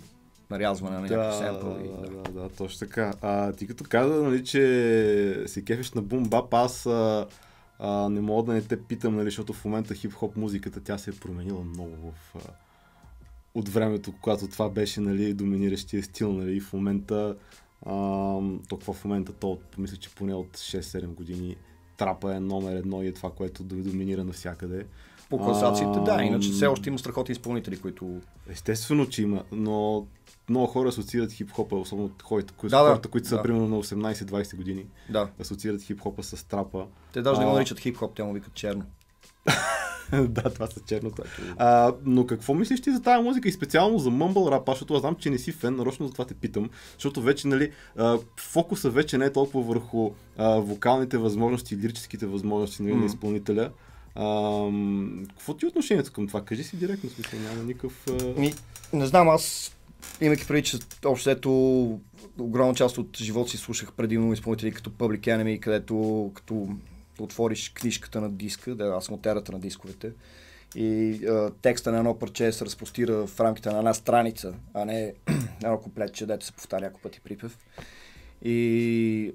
нарязване 0.49 0.95
на 0.95 1.01
някакъв 1.01 1.35
семпъл. 1.35 1.73
да, 1.73 1.85
И, 1.85 1.87
да, 1.87 2.21
да. 2.21 2.41
да, 2.41 2.49
точно 2.49 2.87
така. 2.87 3.13
А, 3.21 3.53
ти 3.53 3.67
като 3.67 3.83
каза, 3.89 4.23
нали, 4.23 4.45
че 4.45 5.43
си 5.47 5.65
кефиш 5.65 5.91
на 5.91 6.01
бум 6.01 6.23
бап, 6.23 6.53
аз 6.53 6.85
а, 6.85 7.27
а, 7.79 8.09
не 8.09 8.21
мога 8.21 8.43
да 8.43 8.53
не 8.53 8.61
те 8.61 8.83
питам, 8.83 9.15
нали, 9.15 9.25
защото 9.25 9.53
в 9.53 9.65
момента 9.65 9.93
хип-хоп 9.93 10.37
музиката 10.37 10.81
тя 10.83 10.97
се 10.97 11.09
е 11.09 11.13
променила 11.13 11.63
много 11.63 11.95
в, 12.11 12.35
а, 12.35 12.51
от 13.55 13.69
времето, 13.69 14.13
когато 14.21 14.47
това 14.47 14.69
беше 14.69 15.01
нали, 15.01 15.33
доминиращия 15.33 16.03
стил. 16.03 16.33
Нали, 16.33 16.55
и 16.55 16.61
в 16.61 16.73
момента, 16.73 17.35
а, 17.85 17.93
толкова 18.69 18.93
в 18.93 19.05
момента, 19.05 19.33
то 19.33 19.59
мисля, 19.77 19.97
че 19.97 20.15
поне 20.15 20.33
от 20.33 20.57
6-7 20.57 21.05
години 21.05 21.55
трапа 21.97 22.35
е 22.35 22.39
номер 22.39 22.75
едно 22.75 23.03
и 23.03 23.07
е 23.07 23.13
това, 23.13 23.31
което 23.31 23.63
доминира 23.63 24.23
навсякъде. 24.23 24.85
По 25.29 25.37
класациите, 25.37 25.99
да, 25.99 26.23
иначе 26.23 26.49
все 26.51 26.67
още 26.67 26.89
има 26.89 26.99
страхотни 26.99 27.31
изпълнители, 27.31 27.79
които... 27.79 28.21
Естествено, 28.49 29.09
че 29.09 29.21
има, 29.21 29.43
но 29.51 30.05
много 30.49 30.67
хора 30.67 30.89
асоциират 30.89 31.31
хип-хопа, 31.31 31.75
особено 31.75 32.09
хората, 32.23 32.53
кои, 32.53 32.69
Да, 32.69 32.77
хората 32.77 33.09
които 33.09 33.27
са 33.27 33.35
да. 33.35 33.41
примерно 33.41 33.67
на 33.67 33.83
18-20 33.83 34.55
години, 34.55 34.85
Да. 35.09 35.29
асоциират 35.41 35.81
хип-хопа 35.81 36.23
с 36.23 36.47
трапа. 36.47 36.85
Те 37.13 37.21
даже 37.21 37.39
не 37.39 37.45
го 37.45 37.51
А. 37.51 37.53
наричат 37.53 37.79
хип-хоп, 37.79 38.15
те 38.15 38.23
му 38.23 38.33
викат 38.33 38.53
черно. 38.53 38.83
да, 40.27 40.43
това 40.43 40.67
са 40.67 40.79
черното. 40.79 41.23
А, 41.57 41.93
но 42.05 42.25
какво 42.25 42.53
мислиш 42.53 42.81
ти 42.81 42.91
за 42.91 43.01
тази 43.01 43.23
музика 43.23 43.49
и 43.49 43.51
специално 43.51 43.99
за 43.99 44.09
Mumble 44.09 44.33
Rap, 44.33 44.69
защото 44.69 44.93
аз 44.93 45.01
знам, 45.01 45.15
че 45.15 45.29
не 45.29 45.37
си 45.37 45.51
фен, 45.51 45.75
нарочно 45.75 46.07
за 46.07 46.13
това 46.13 46.25
те 46.25 46.33
питам, 46.33 46.69
защото 46.93 47.21
вече, 47.21 47.47
нали, 47.47 47.71
а, 47.97 48.17
фокуса 48.37 48.89
вече 48.89 49.17
не 49.17 49.25
е 49.25 49.31
толкова 49.31 49.63
върху 49.63 50.11
а, 50.37 50.49
вокалните 50.49 51.17
възможности, 51.17 51.77
лирическите 51.77 52.25
възможности 52.25 52.81
нали, 52.81 52.91
Мгм. 52.91 52.99
на 52.99 53.05
изпълнителя. 53.05 53.69
А, 54.15 54.25
м, 54.71 55.23
какво 55.29 55.53
ти 55.53 55.65
е 55.65 55.67
отношението 55.67 56.13
към 56.13 56.27
това? 56.27 56.45
Кажи 56.45 56.63
си 56.63 56.77
директно, 56.77 57.09
смисъл, 57.09 57.39
няма 57.39 57.63
никакъв... 57.63 58.07
А... 58.07 58.39
Ми, 58.39 58.53
не 58.93 59.05
знам, 59.05 59.29
аз 59.29 59.75
имайки 60.21 60.47
преди, 60.47 60.63
че 60.63 60.77
общо 61.05 61.29
ето 61.29 61.51
огромна 62.39 62.75
част 62.75 62.97
от 62.97 63.17
живота 63.17 63.49
си 63.49 63.57
слушах 63.57 63.93
предимно 63.93 64.33
изпълнители 64.33 64.71
като 64.71 64.89
Public 64.89 65.19
Enemy, 65.19 65.59
където 65.59 66.31
като 66.35 66.67
отвориш 67.19 67.69
книжката 67.69 68.21
на 68.21 68.29
диска, 68.29 68.75
да, 68.75 68.85
аз 68.85 69.05
съм 69.05 69.15
от 69.15 69.25
ерата 69.25 69.51
на 69.51 69.59
дисковете, 69.59 70.11
и 70.75 71.19
а, 71.25 71.51
текста 71.61 71.91
на 71.91 71.97
едно 71.97 72.19
парче 72.19 72.51
се 72.51 72.65
разпростира 72.65 73.27
в 73.27 73.39
рамките 73.39 73.69
на 73.69 73.77
една 73.77 73.93
страница, 73.93 74.53
а 74.73 74.85
не 74.85 75.13
едно 75.63 75.79
куплетче, 75.79 76.25
дето 76.25 76.45
се 76.45 76.51
повтаря 76.51 76.81
няколко 76.81 77.01
пъти 77.01 77.21
припев. 77.21 77.57
И 78.41 79.33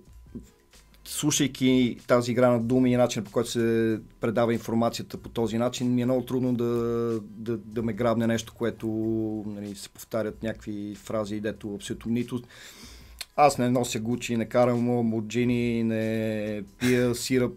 слушайки 1.04 1.96
тази 2.06 2.32
игра 2.32 2.50
на 2.50 2.60
думи 2.60 2.92
и 2.92 2.96
начинът 2.96 3.26
по 3.26 3.32
който 3.32 3.50
се 3.50 3.98
предава 4.20 4.52
информацията 4.52 5.16
по 5.16 5.28
този 5.28 5.58
начин, 5.58 5.94
ми 5.94 6.02
е 6.02 6.04
много 6.04 6.24
трудно 6.24 6.54
да, 6.54 6.64
да, 7.20 7.56
да 7.56 7.82
ме 7.82 7.92
грабне 7.92 8.26
нещо, 8.26 8.54
което 8.54 8.86
нали, 9.46 9.74
се 9.74 9.88
повтарят 9.88 10.42
някакви 10.42 10.94
фрази, 10.94 11.40
дето 11.40 11.74
абсолютно 11.74 12.12
нито 12.12 12.42
аз 13.36 13.58
не 13.58 13.70
нося 13.70 14.00
гучи, 14.00 14.36
не 14.36 14.44
карам 14.44 14.80
моджини, 14.80 15.82
не 15.82 16.62
пия 16.78 17.14
сироп. 17.14 17.52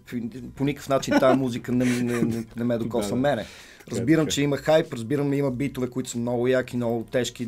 По 0.56 0.64
никакъв 0.64 0.90
начин 0.90 1.14
тази 1.20 1.40
музика 1.40 1.72
не, 1.72 1.86
не, 1.86 2.22
не, 2.22 2.46
не 2.58 2.64
ме 2.64 2.78
докосва 2.78 3.10
Да, 3.10 3.16
да. 3.16 3.22
мене. 3.22 3.46
Разбирам, 3.92 4.26
така. 4.26 4.32
че 4.34 4.42
има 4.42 4.58
хайп, 4.58 4.94
разбирам, 4.94 5.34
има 5.34 5.52
битове, 5.52 5.90
които 5.90 6.10
са 6.10 6.18
много 6.18 6.48
яки, 6.48 6.76
много 6.76 7.04
тежки, 7.12 7.48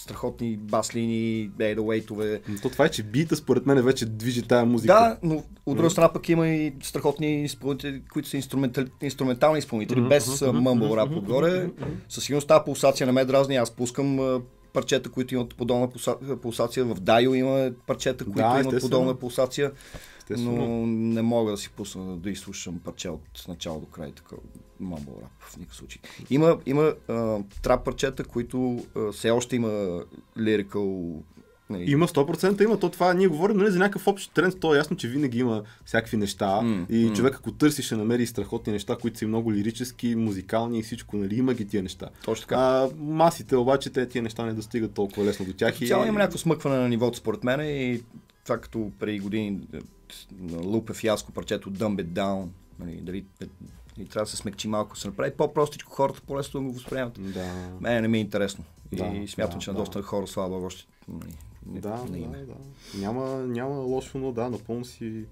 страхотни 0.00 0.56
баслини, 0.56 1.50
ейдауейтове. 1.60 2.40
То 2.62 2.68
това 2.68 2.84
е, 2.84 2.88
че 2.88 3.02
бита 3.02 3.36
според 3.36 3.66
мен 3.66 3.82
вече 3.82 4.06
движи 4.06 4.42
тая 4.42 4.64
музика. 4.64 4.94
Да, 4.94 5.16
но 5.22 5.42
от 5.66 5.76
друга 5.76 5.90
страна 5.90 6.12
пък 6.12 6.28
има 6.28 6.48
и 6.48 6.72
страхотни 6.82 7.44
изпълнители, 7.44 8.02
които 8.12 8.28
са 8.28 8.36
инструментал, 8.36 8.84
инструментални 9.02 9.58
изпълнители, 9.58 10.00
без 10.00 10.42
мъмбъл 10.42 10.96
рап 10.96 11.16
отгоре. 11.16 11.70
Със 12.08 12.24
сигурност 12.24 12.48
тази 12.48 12.64
пулсация 12.64 13.06
не 13.06 13.12
ме 13.12 13.24
дразни. 13.24 13.56
Аз 13.56 13.70
пускам 13.70 14.40
парчета, 14.72 15.10
които 15.10 15.34
имат 15.34 15.54
подобна 15.54 15.88
пулса- 15.88 16.36
пулсация. 16.36 16.84
В 16.84 16.94
Дайо 16.94 17.34
има 17.34 17.70
парчета, 17.86 18.24
които 18.24 18.36
Да, 18.36 18.42
имат 18.44 18.58
естествено. 18.58 18.80
подобна 18.82 19.14
пулсация. 19.14 19.72
Естествено. 20.18 20.52
Но 20.58 20.86
не 20.86 21.22
мога 21.22 21.50
да 21.50 21.56
си 21.56 21.70
пусна 21.70 22.16
да 22.16 22.30
изслушам 22.30 22.78
парче 22.78 23.08
от 23.08 23.44
начало 23.48 23.80
до 23.80 23.86
край 23.86 24.12
такова 24.12 24.42
мъмбъл 24.80 25.14
рап 25.22 25.30
в 25.40 25.56
никакъв 25.56 25.76
случай. 25.76 26.02
Има, 26.30 26.58
има 26.66 26.94
а, 27.08 27.38
трап 27.62 27.84
парчета, 27.84 28.24
които 28.24 28.84
а, 28.96 29.12
все 29.12 29.30
още 29.30 29.56
има 29.56 30.02
лирикал 30.38 31.14
нали, 31.70 31.90
Има 31.90 32.08
100% 32.08 32.64
има. 32.64 32.80
То 32.80 32.88
това 32.88 33.14
ние 33.14 33.28
говорим 33.28 33.56
нали, 33.56 33.70
за 33.70 33.78
някакъв 33.78 34.06
общ 34.06 34.34
тренд. 34.34 34.60
То 34.60 34.74
е 34.74 34.78
ясно, 34.78 34.96
че 34.96 35.08
винаги 35.08 35.38
има 35.38 35.62
всякакви 35.84 36.16
неща. 36.16 36.60
М, 36.60 36.86
и 36.90 37.06
м. 37.06 37.12
човек, 37.12 37.34
ако 37.34 37.52
търси, 37.52 37.82
ще 37.82 37.96
намери 37.96 38.26
страхотни 38.26 38.72
неща, 38.72 38.96
които 39.00 39.18
са 39.18 39.24
и 39.24 39.28
много 39.28 39.52
лирически, 39.52 40.14
музикални 40.14 40.78
и 40.78 40.82
всичко. 40.82 41.16
Нали, 41.16 41.36
има 41.36 41.54
ги 41.54 41.68
тия 41.68 41.82
неща. 41.82 42.08
Точно 42.24 42.42
така. 42.42 42.56
А, 42.56 42.88
масите 42.98 43.56
обаче, 43.56 43.90
те 43.90 44.08
тия 44.08 44.22
неща 44.22 44.44
не 44.44 44.52
достигат 44.52 44.94
толкова 44.94 45.26
лесно 45.26 45.46
до 45.46 45.52
тях. 45.52 45.78
Цяло 45.86 46.04
има 46.04 46.18
някакво 46.18 46.38
смъкване 46.38 46.76
на 46.76 46.88
нивото 46.88 47.18
според 47.18 47.44
мен 47.44 47.60
и 47.60 48.02
това 48.44 48.58
като 48.58 48.92
преди 48.98 49.18
години 49.18 49.60
е, 49.74 49.78
Лупе 50.64 50.92
фиаско 50.92 51.32
парчето 51.32 51.70
Dumb 51.70 52.04
It 52.04 52.06
Down, 52.06 52.46
нали, 52.78 53.00
дали 53.02 53.24
е, 53.42 53.46
и 53.98 54.04
трябва 54.04 54.24
да 54.24 54.30
се 54.30 54.36
смекчи 54.36 54.68
малко, 54.68 54.98
се 54.98 55.08
направи 55.08 55.30
по-простичко, 55.30 55.92
хората 55.92 56.20
по-лесно 56.26 56.60
да 56.60 56.66
го 56.66 56.72
възприемат. 56.72 57.32
Да. 57.32 57.70
Мене 57.80 58.00
не 58.00 58.08
ми 58.08 58.18
е 58.18 58.20
интересно. 58.20 58.64
Да, 58.92 59.06
и 59.06 59.28
смятам, 59.28 59.58
да, 59.58 59.62
че 59.62 59.70
на 59.70 59.74
да. 59.74 59.80
доста 59.80 60.02
хора, 60.02 60.26
слава 60.26 60.48
Богу, 60.48 60.66
още 60.66 60.86
нали, 61.08 61.34
Да, 61.66 62.04
да, 62.10 62.28
да. 62.46 62.54
Няма, 62.98 63.26
няма 63.46 63.74
лошо, 63.74 64.18
но 64.18 64.32
да, 64.32 64.50
напълно 64.50 64.84
си, 64.84 65.24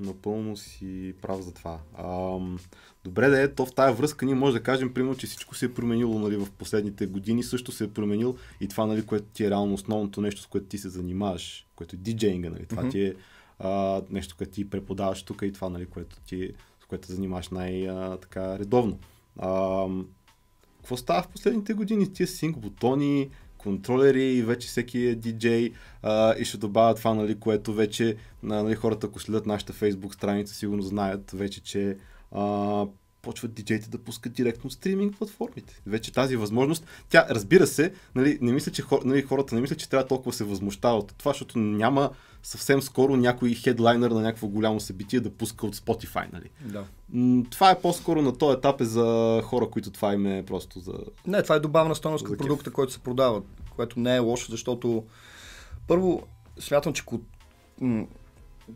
напълно 0.00 0.56
си 0.56 1.14
прав 1.22 1.40
за 1.40 1.54
това. 1.54 1.78
Ам, 1.98 2.58
добре 3.04 3.28
да 3.28 3.42
е, 3.42 3.54
то 3.54 3.66
в 3.66 3.74
тази 3.74 3.96
връзка 3.96 4.26
ние 4.26 4.34
може 4.34 4.56
да 4.56 4.62
кажем, 4.62 4.94
примерно, 4.94 5.16
че 5.16 5.26
всичко 5.26 5.54
се 5.54 5.66
е 5.66 5.74
променило 5.74 6.18
нали, 6.18 6.36
в 6.36 6.50
последните 6.58 7.06
години, 7.06 7.42
също 7.42 7.72
се 7.72 7.84
е 7.84 7.90
променил 7.90 8.36
и 8.60 8.68
това, 8.68 8.86
нали, 8.86 9.06
което 9.06 9.24
ти 9.24 9.44
е 9.44 9.50
реално 9.50 9.74
основното 9.74 10.20
нещо, 10.20 10.42
с 10.42 10.46
което 10.46 10.66
ти 10.66 10.78
се 10.78 10.88
занимаваш, 10.88 11.66
което 11.76 11.96
е 11.96 11.98
диджейнга, 11.98 12.50
нали, 12.50 12.66
това 12.66 12.82
Мгм. 12.82 12.90
ти 12.90 13.04
е 13.04 13.14
а, 13.58 14.02
нещо, 14.10 14.34
което 14.38 14.52
ти 14.52 14.70
преподаваш 14.70 15.22
тук 15.22 15.42
и 15.42 15.52
това, 15.52 15.68
нали, 15.68 15.86
което 15.86 16.20
ти, 16.20 16.52
с 16.82 16.86
което 16.86 17.06
се 17.06 17.14
занимаваш 17.14 17.48
най-така 17.48 18.58
редовно. 18.58 18.98
Какво 20.76 20.96
става 20.96 21.22
в 21.22 21.28
последните 21.28 21.74
години? 21.74 22.12
Тия 22.12 22.26
синк 22.26 22.58
бутони, 22.58 23.30
контролери 23.62 24.24
и 24.24 24.42
вече 24.42 24.68
всеки 24.68 24.98
е 24.98 25.14
диджей 25.14 25.72
а, 26.02 26.34
и 26.38 26.44
ще 26.44 26.58
добавя 26.58 26.94
това, 26.94 27.14
нали, 27.14 27.38
което 27.38 27.72
вече 27.72 28.16
на, 28.42 28.62
нали, 28.62 28.74
хората, 28.74 29.06
ако 29.06 29.20
следят 29.20 29.46
нашата 29.46 29.72
фейсбук 29.72 30.14
страница, 30.14 30.54
сигурно 30.54 30.82
знаят 30.82 31.30
вече, 31.30 31.62
че 31.62 31.96
а, 32.32 32.86
почват 33.22 33.54
диджеите 33.54 33.90
да 33.90 33.98
пускат 33.98 34.32
директно 34.32 34.70
стриминг 34.70 35.18
платформите. 35.18 35.82
Вече 35.86 36.12
тази 36.12 36.36
възможност, 36.36 36.86
тя 37.08 37.26
разбира 37.30 37.66
се, 37.66 37.92
нали, 38.14 38.38
не 38.40 38.52
мисля, 38.52 38.72
че 38.72 38.82
хор, 38.82 39.02
нали, 39.04 39.22
хората 39.22 39.54
не 39.54 39.60
мисля, 39.60 39.76
че 39.76 39.88
трябва 39.88 40.06
толкова 40.06 40.32
се 40.32 40.44
възмущават 40.44 41.10
от 41.10 41.18
това, 41.18 41.30
защото 41.30 41.58
няма 41.58 42.10
съвсем 42.42 42.82
скоро 42.82 43.16
някой 43.16 43.54
хедлайнер 43.54 44.10
на 44.10 44.20
някакво 44.20 44.48
голямо 44.48 44.80
събитие 44.80 45.20
да 45.20 45.30
пуска 45.30 45.66
от 45.66 45.76
Spotify. 45.76 46.26
Нали. 46.32 46.50
Да. 46.60 46.84
Това 47.50 47.70
е 47.70 47.80
по-скоро 47.80 48.22
на 48.22 48.38
този 48.38 48.58
етап 48.58 48.80
е 48.80 48.84
за 48.84 49.40
хора, 49.44 49.70
които 49.70 49.90
това 49.90 50.12
им 50.14 50.26
е 50.26 50.44
просто 50.46 50.80
за... 50.80 50.92
Не, 51.26 51.42
това 51.42 51.54
е 51.54 51.60
добавна 51.60 51.94
стойност 51.94 52.24
към 52.24 52.36
продукта, 52.36 52.70
който 52.70 52.92
се 52.92 52.98
продава, 52.98 53.42
което 53.76 54.00
не 54.00 54.16
е 54.16 54.18
лошо, 54.18 54.50
защото 54.50 55.04
първо 55.86 56.22
смятам, 56.58 56.92
че 56.92 57.04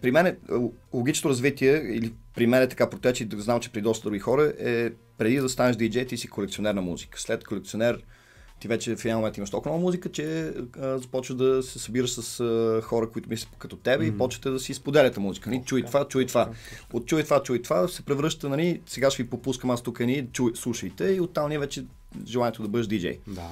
при 0.00 0.10
мен 0.10 0.26
е, 0.26 0.36
л- 0.50 0.72
логично 0.92 1.30
развитие, 1.30 1.76
или 1.76 2.12
при 2.34 2.46
мен 2.46 2.62
е 2.62 2.68
така 2.68 2.90
протече, 2.90 3.24
да 3.24 3.40
знам, 3.40 3.60
че 3.60 3.72
при 3.72 3.80
доста 3.80 4.08
други 4.08 4.18
хора, 4.18 4.52
е 4.58 4.90
преди 5.18 5.36
да 5.36 5.48
станеш 5.48 5.76
диджей, 5.76 6.06
ти 6.06 6.16
си 6.16 6.28
колекционер 6.28 6.74
на 6.74 6.82
музика. 6.82 7.20
След 7.20 7.44
колекционер, 7.44 8.02
ти 8.60 8.68
вече 8.68 8.96
в 8.96 9.04
един 9.04 9.16
момент 9.16 9.36
имаш 9.36 9.50
толкова 9.50 9.70
много 9.70 9.86
музика, 9.86 10.08
че 10.08 10.52
а, 10.80 10.98
започваш 10.98 11.36
да 11.36 11.62
се 11.62 11.78
събираш 11.78 12.10
с 12.10 12.40
а, 12.40 12.80
хора, 12.82 13.10
които 13.10 13.28
мислят 13.28 13.50
като 13.58 13.76
тебе 13.76 14.04
и 14.04 14.18
почвате 14.18 14.50
да 14.50 14.60
си 14.60 14.74
споделяте 14.74 15.20
музика. 15.20 15.50
Нали? 15.50 15.62
Чуй 15.66 15.82
това, 15.82 16.08
чуй 16.08 16.26
това. 16.26 16.50
От 16.92 17.06
чуй 17.06 17.22
това, 17.22 17.42
чуй 17.42 17.62
това 17.62 17.88
се 17.88 18.02
превръща, 18.02 18.48
нали, 18.48 18.80
сега 18.86 19.10
ще 19.10 19.22
ви 19.22 19.30
попускам 19.30 19.70
аз 19.70 19.82
тук 19.82 20.00
ни, 20.00 20.28
чуй, 20.32 20.52
слушайте 20.54 21.04
и 21.04 21.20
оттам 21.20 21.48
ние 21.48 21.58
вече 21.58 21.84
желанието 22.26 22.62
да 22.62 22.68
бъдеш 22.68 22.86
диджей. 22.86 23.18
Да. 23.26 23.48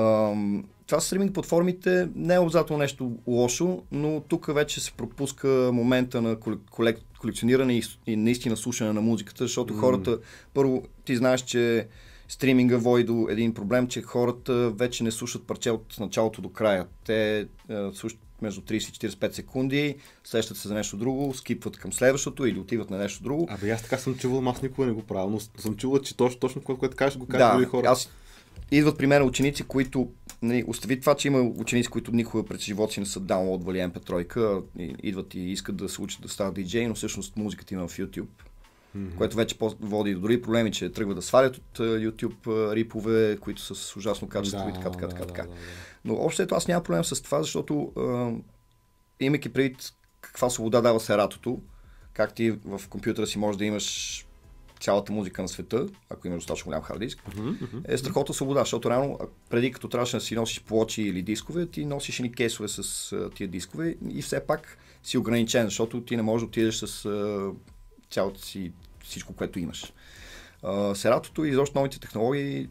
Ам, 0.00 0.64
това 0.92 1.00
с 1.00 1.06
стриминг 1.06 1.34
платформите 1.34 2.08
не 2.14 2.34
е 2.34 2.38
обязателно 2.38 2.80
нещо 2.80 3.12
лошо, 3.26 3.82
но 3.92 4.20
тук 4.28 4.54
вече 4.54 4.80
се 4.80 4.92
пропуска 4.92 5.70
момента 5.72 6.22
на 6.22 6.36
колек- 6.36 6.70
колек- 6.70 7.18
колекциониране 7.20 7.78
и, 7.78 7.82
и 8.06 8.16
наистина 8.16 8.56
слушане 8.56 8.92
на 8.92 9.00
музиката, 9.00 9.44
защото 9.44 9.74
хората, 9.74 10.18
първо, 10.54 10.82
ти 11.04 11.16
знаеш, 11.16 11.40
че 11.40 11.86
стриминга 12.28 12.76
води 12.76 13.04
до 13.04 13.26
един 13.30 13.54
проблем, 13.54 13.88
че 13.88 14.02
хората 14.02 14.70
вече 14.70 15.04
не 15.04 15.10
слушат 15.10 15.46
парче 15.46 15.70
от 15.70 15.96
началото 16.00 16.42
до 16.42 16.48
края. 16.48 16.86
Те 17.04 17.46
а, 17.68 17.92
слушат 17.94 18.18
между 18.42 18.60
30 18.60 19.06
и 19.06 19.10
45 19.10 19.32
секунди, 19.32 19.96
сещат 20.24 20.56
се 20.56 20.68
за 20.68 20.74
нещо 20.74 20.96
друго, 20.96 21.34
скипват 21.34 21.76
към 21.76 21.92
следващото 21.92 22.46
или 22.46 22.58
отиват 22.58 22.90
на 22.90 22.98
нещо 22.98 23.22
друго. 23.22 23.46
Абе, 23.50 23.70
аз 23.70 23.82
така 23.82 23.98
съм 23.98 24.14
чувал, 24.14 24.50
аз 24.50 24.62
никога 24.62 24.86
не 24.86 24.92
го 24.92 25.02
правя, 25.02 25.30
но 25.30 25.40
съм 25.40 25.76
чувал, 25.76 26.02
че 26.02 26.16
точно, 26.16 26.40
точно 26.40 26.62
което, 26.62 26.78
което 26.78 26.96
кажеш, 26.96 27.18
го 27.18 27.26
кажеш 27.26 27.52
други 27.52 27.66
хора. 27.66 27.88
аз 27.88 28.08
идват 28.76 28.98
при 28.98 29.06
мен 29.06 29.22
ученици, 29.22 29.62
които, 29.62 30.08
нали, 30.42 30.64
остави 30.66 31.00
това, 31.00 31.14
че 31.14 31.28
има 31.28 31.40
ученици, 31.40 31.88
които 31.88 32.12
никога 32.12 32.44
през 32.44 32.60
живота 32.60 32.92
си 32.92 33.00
не 33.00 33.06
са 33.06 33.20
даунлодвали 33.20 33.78
MP3, 33.78 34.62
и, 34.78 34.94
идват 35.02 35.34
и 35.34 35.40
искат 35.40 35.76
да 35.76 35.88
се 35.88 36.02
учат 36.02 36.22
да 36.22 36.28
стават 36.28 36.54
диджей, 36.54 36.86
но 36.86 36.94
всъщност 36.94 37.36
музиката 37.36 37.74
има 37.74 37.88
в 37.88 37.98
YouTube. 37.98 38.26
Мгм. 38.94 39.16
Което 39.16 39.36
вече 39.36 39.56
води 39.80 40.14
до 40.14 40.20
други 40.20 40.42
проблеми, 40.42 40.72
че 40.72 40.92
тръгват 40.92 41.16
да 41.16 41.22
свалят 41.22 41.56
от 41.56 41.78
YouTube 41.78 42.74
рипове, 42.74 43.36
които 43.40 43.60
са 43.62 43.74
с 43.74 43.96
ужасно 43.96 44.28
качество 44.28 44.68
и 44.68 44.72
така, 44.72 44.90
така, 44.90 45.08
така, 45.08 45.26
така. 45.26 45.42
Да, 45.42 45.48
да, 45.48 45.54
да. 45.54 45.60
Но 46.04 46.14
общо 46.14 46.42
ето 46.42 46.54
аз 46.54 46.68
нямам 46.68 46.84
проблем 46.84 47.04
с 47.04 47.22
това, 47.22 47.42
защото 47.42 47.92
а, 47.96 48.32
имайки 49.20 49.48
предвид 49.48 49.92
каква 50.20 50.50
свобода 50.50 50.80
дава 50.80 51.00
сератото, 51.00 51.60
как 52.12 52.34
ти 52.34 52.50
в 52.50 52.80
компютъра 52.88 53.26
си 53.26 53.38
можеш 53.38 53.58
да 53.58 53.64
имаш 53.64 54.26
цялата 54.82 55.12
музика 55.12 55.42
на 55.42 55.48
света, 55.48 55.86
ако 56.10 56.26
имаш 56.26 56.36
достатъчно 56.38 56.68
голям 56.68 56.82
хард 56.82 57.00
диск, 57.00 57.22
мгм. 57.36 57.78
е 57.84 57.98
страхотна 57.98 58.34
свобода, 58.34 58.60
защото 58.60 58.90
реално 58.90 59.18
а, 59.20 59.24
преди 59.50 59.72
като 59.72 59.88
трябваше 59.88 60.16
да 60.16 60.20
си 60.20 60.34
носиш 60.34 60.60
плочи 60.62 61.02
или 61.02 61.22
дискове, 61.22 61.66
ти 61.66 61.84
носиш 61.84 62.18
ни 62.18 62.32
кейсове 62.32 62.68
с 62.68 63.12
а, 63.12 63.30
тия 63.30 63.48
дискове 63.48 63.96
и 64.10 64.22
все 64.22 64.46
пак 64.46 64.78
си 65.02 65.18
ограничен, 65.18 65.64
защото 65.64 66.00
ти 66.00 66.16
не 66.16 66.22
можеш 66.22 66.42
да 66.42 66.46
отидеш 66.46 66.74
с 66.74 67.04
а, 67.04 67.50
цялото 68.10 68.40
си, 68.40 68.72
всичко, 69.04 69.32
което 69.32 69.58
имаш. 69.58 69.92
А, 70.62 70.94
Сератото 70.94 71.44
и 71.44 71.50
изобщо 71.50 71.78
новите 71.78 72.00
технологии, 72.00 72.68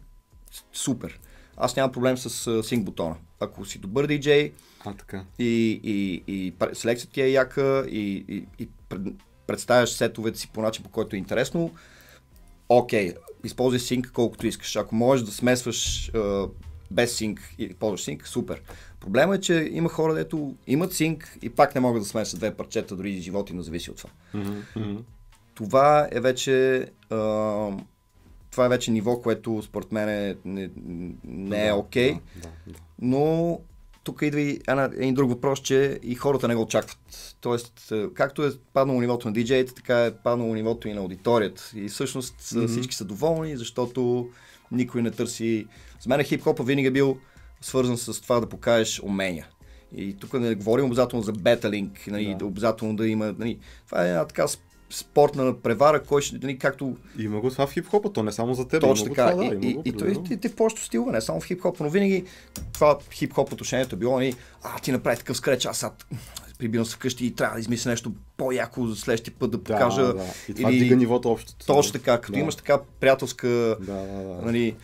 супер. 0.72 1.20
Аз 1.56 1.76
нямам 1.76 1.92
проблем 1.92 2.18
с 2.18 2.62
синк 2.62 2.84
бутона. 2.84 3.16
Ако 3.40 3.64
си 3.64 3.78
добър 3.78 4.06
диджей 4.06 4.52
А, 4.84 4.94
така. 4.94 5.24
и, 5.38 5.80
и, 5.84 6.22
и 6.26 6.52
пр- 6.52 6.74
селекцията 6.74 7.12
ти 7.14 7.22
е 7.22 7.30
яка 7.30 7.86
и, 7.90 8.24
и, 8.28 8.44
и 8.58 8.68
пред- 8.88 9.14
представяш 9.46 9.90
сетовете 9.90 10.38
си 10.38 10.48
по 10.48 10.62
начин, 10.62 10.84
по 10.84 10.90
който 10.90 11.16
е 11.16 11.18
интересно, 11.18 11.70
окей, 12.78 13.14
използвай 13.44 13.80
синк 13.80 14.10
колкото 14.14 14.46
искаш. 14.46 14.76
Ако 14.76 14.94
можеш 14.94 15.26
да 15.26 15.32
смесваш 15.32 16.10
а, 16.14 16.48
без 16.90 17.16
синк 17.16 17.54
и 17.58 17.74
ползваш 17.74 18.02
синк, 18.02 18.28
супер. 18.28 18.62
Проблема 19.00 19.34
е, 19.34 19.40
че 19.40 19.68
има 19.72 19.88
хора, 19.88 20.14
дето 20.14 20.54
имат 20.66 20.92
синк 20.92 21.38
и 21.42 21.50
пак 21.50 21.74
не 21.74 21.80
могат 21.80 22.02
да 22.02 22.08
смесят 22.08 22.38
две 22.38 22.54
парчета, 22.54 22.96
дори 22.96 23.10
и 23.10 23.20
живота 23.20 23.52
им 23.52 23.62
зависи 23.62 23.90
от 23.90 23.96
това. 23.96 24.10
Мгм. 24.76 24.96
Това 25.54 26.08
е 26.12 26.20
вече 26.20 26.86
а, 27.10 27.16
това 28.50 28.66
е 28.66 28.68
вече 28.68 28.90
ниво, 28.90 29.20
което 29.20 29.62
според 29.62 29.92
мен 29.92 30.08
е, 30.08 30.36
не, 30.44 30.70
не 31.24 31.66
е 31.66 31.72
окей, 31.72 32.12
Да, 32.12 32.20
да, 32.36 32.72
да. 32.72 32.78
но 32.98 33.58
тук 34.04 34.22
идва 34.22 34.40
и 34.40 34.60
една, 34.68 34.84
един 34.84 35.14
друг 35.14 35.30
въпрос, 35.30 35.60
че 35.60 36.00
и 36.02 36.14
хората 36.14 36.48
не 36.48 36.54
го 36.54 36.62
очакват. 36.62 37.36
Тоест, 37.40 37.92
е, 37.92 38.06
както 38.14 38.44
е 38.44 38.50
паднало 38.72 39.00
нивото 39.00 39.28
на 39.28 39.32
диджеите, 39.32 39.74
така 39.74 40.04
е 40.04 40.14
паднало 40.14 40.54
нивото 40.54 40.88
и 40.88 40.92
на 40.92 41.00
аудиторията. 41.00 41.72
И 41.76 41.88
всъщност 41.88 42.40
mm-hmm. 42.40 42.66
всички 42.66 42.94
са 42.94 43.04
доволни, 43.04 43.56
защото 43.56 44.28
никой 44.72 45.02
не 45.02 45.10
търси... 45.10 45.66
За 46.00 46.08
мен 46.08 46.24
хип-хопа 46.24 46.62
винаги 46.62 46.86
е 46.86 46.90
бил 46.90 47.18
свързан 47.60 47.98
с 47.98 48.20
това 48.20 48.40
да 48.40 48.48
покажеш 48.48 49.00
умения. 49.02 49.46
И 49.96 50.16
тук 50.16 50.32
не 50.32 50.54
говорим 50.54 50.84
обязателно 50.84 51.22
за 51.22 51.32
беталинг, 51.32 52.06
нали, 52.06 52.36
Да. 52.38 52.46
обязателно 52.46 52.96
да 52.96 53.08
има... 53.08 53.34
Нали, 53.38 53.58
това 53.86 54.04
е 54.04 54.08
една 54.08 54.24
така 54.24 54.46
спортна 54.92 55.54
превара, 55.54 56.02
кой 56.02 56.22
ще, 56.22 56.38
нали, 56.42 56.58
както 56.58 56.96
Има 57.18 57.40
го 57.40 57.50
това 57.50 57.66
в 57.66 57.72
хип-хопа, 57.72 58.12
то 58.12 58.22
не 58.22 58.32
само 58.32 58.54
за 58.54 58.68
теб. 58.68 58.80
точно 58.80 59.06
така. 59.06 59.30
Това, 59.30 59.44
да, 59.44 59.54
и, 59.56 59.68
и, 59.68 59.78
и, 59.84 59.92
той, 59.92 60.08
и, 60.30 60.38
и 60.44 60.48
в 60.48 60.56
повечето 60.56 60.84
стилове, 60.84 61.12
не 61.12 61.20
само 61.20 61.40
в 61.40 61.44
хип-хоп, 61.44 61.80
но 61.80 61.90
винаги 61.90 62.24
това 62.72 62.98
хип-хоп 63.12 63.52
отношението 63.52 63.96
е 63.96 63.98
било, 63.98 64.14
нали, 64.16 64.34
а 64.62 64.78
ти 64.80 64.92
направи 64.92 65.16
такъв 65.16 65.36
скреч, 65.36 65.66
аз 65.66 65.78
сега 65.78 65.92
прибирам 66.58 66.86
се 66.86 66.94
вкъщи 66.94 67.26
и 67.26 67.34
трябва 67.34 67.54
да 67.54 67.60
измисля 67.60 67.90
нещо 67.90 68.12
по-яко 68.36 68.86
за 68.86 68.96
следващия 68.96 69.34
път 69.38 69.50
да 69.50 69.58
покажа. 69.58 70.02
да. 70.14 70.24
И 70.48 70.54
това 70.54 70.70
или- 70.70 70.78
дига 70.78 70.96
нивото 70.96 71.30
общо. 71.32 71.66
Точно 71.66 71.92
така, 71.92 72.20
като 72.20 72.32
да. 72.32 72.38
имаш 72.38 72.54
така 72.56 72.78
приятелска, 73.00 73.48
Да, 73.48 73.76
да, 73.92 74.22
да. 74.22 74.42
нали, 74.44 74.74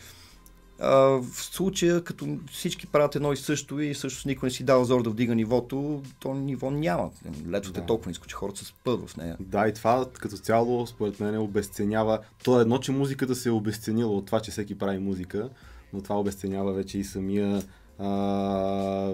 а, 0.80 0.90
в 0.96 1.24
случая, 1.34 2.04
като 2.04 2.38
всички 2.52 2.86
правят 2.86 3.16
едно 3.16 3.32
и 3.32 3.36
също 3.36 3.80
и 3.80 3.94
всъщност 3.94 4.26
никой 4.26 4.46
не 4.46 4.50
си 4.50 4.64
дава 4.64 4.84
зор 4.84 5.02
да 5.02 5.10
вдига 5.10 5.34
нивото, 5.34 6.02
то 6.20 6.34
ниво 6.34 6.70
няма. 6.70 7.10
Летвата 7.48 7.80
Да. 7.80 7.84
е 7.84 7.86
толкова 7.86 8.08
ниско, 8.08 8.26
че 8.26 8.34
хората 8.36 8.58
се 8.58 8.64
спът 8.64 9.08
в 9.08 9.16
нея. 9.16 9.36
Да, 9.40 9.68
и 9.68 9.74
това 9.74 10.06
като 10.18 10.36
цяло, 10.36 10.86
според 10.86 11.20
мен, 11.20 11.38
обесценява. 11.38 12.18
То 12.44 12.58
е 12.58 12.62
едно, 12.62 12.78
че 12.78 12.92
музиката 12.92 13.34
се 13.34 13.48
е 13.48 13.52
обесценила 13.52 14.16
от 14.16 14.26
това, 14.26 14.40
че 14.40 14.50
всеки 14.50 14.78
прави 14.78 14.98
музика, 14.98 15.48
но 15.92 16.02
това 16.02 16.20
обесценява 16.20 16.72
вече 16.72 16.98
и 16.98 17.04
самия 17.04 17.62
а, 17.98 19.12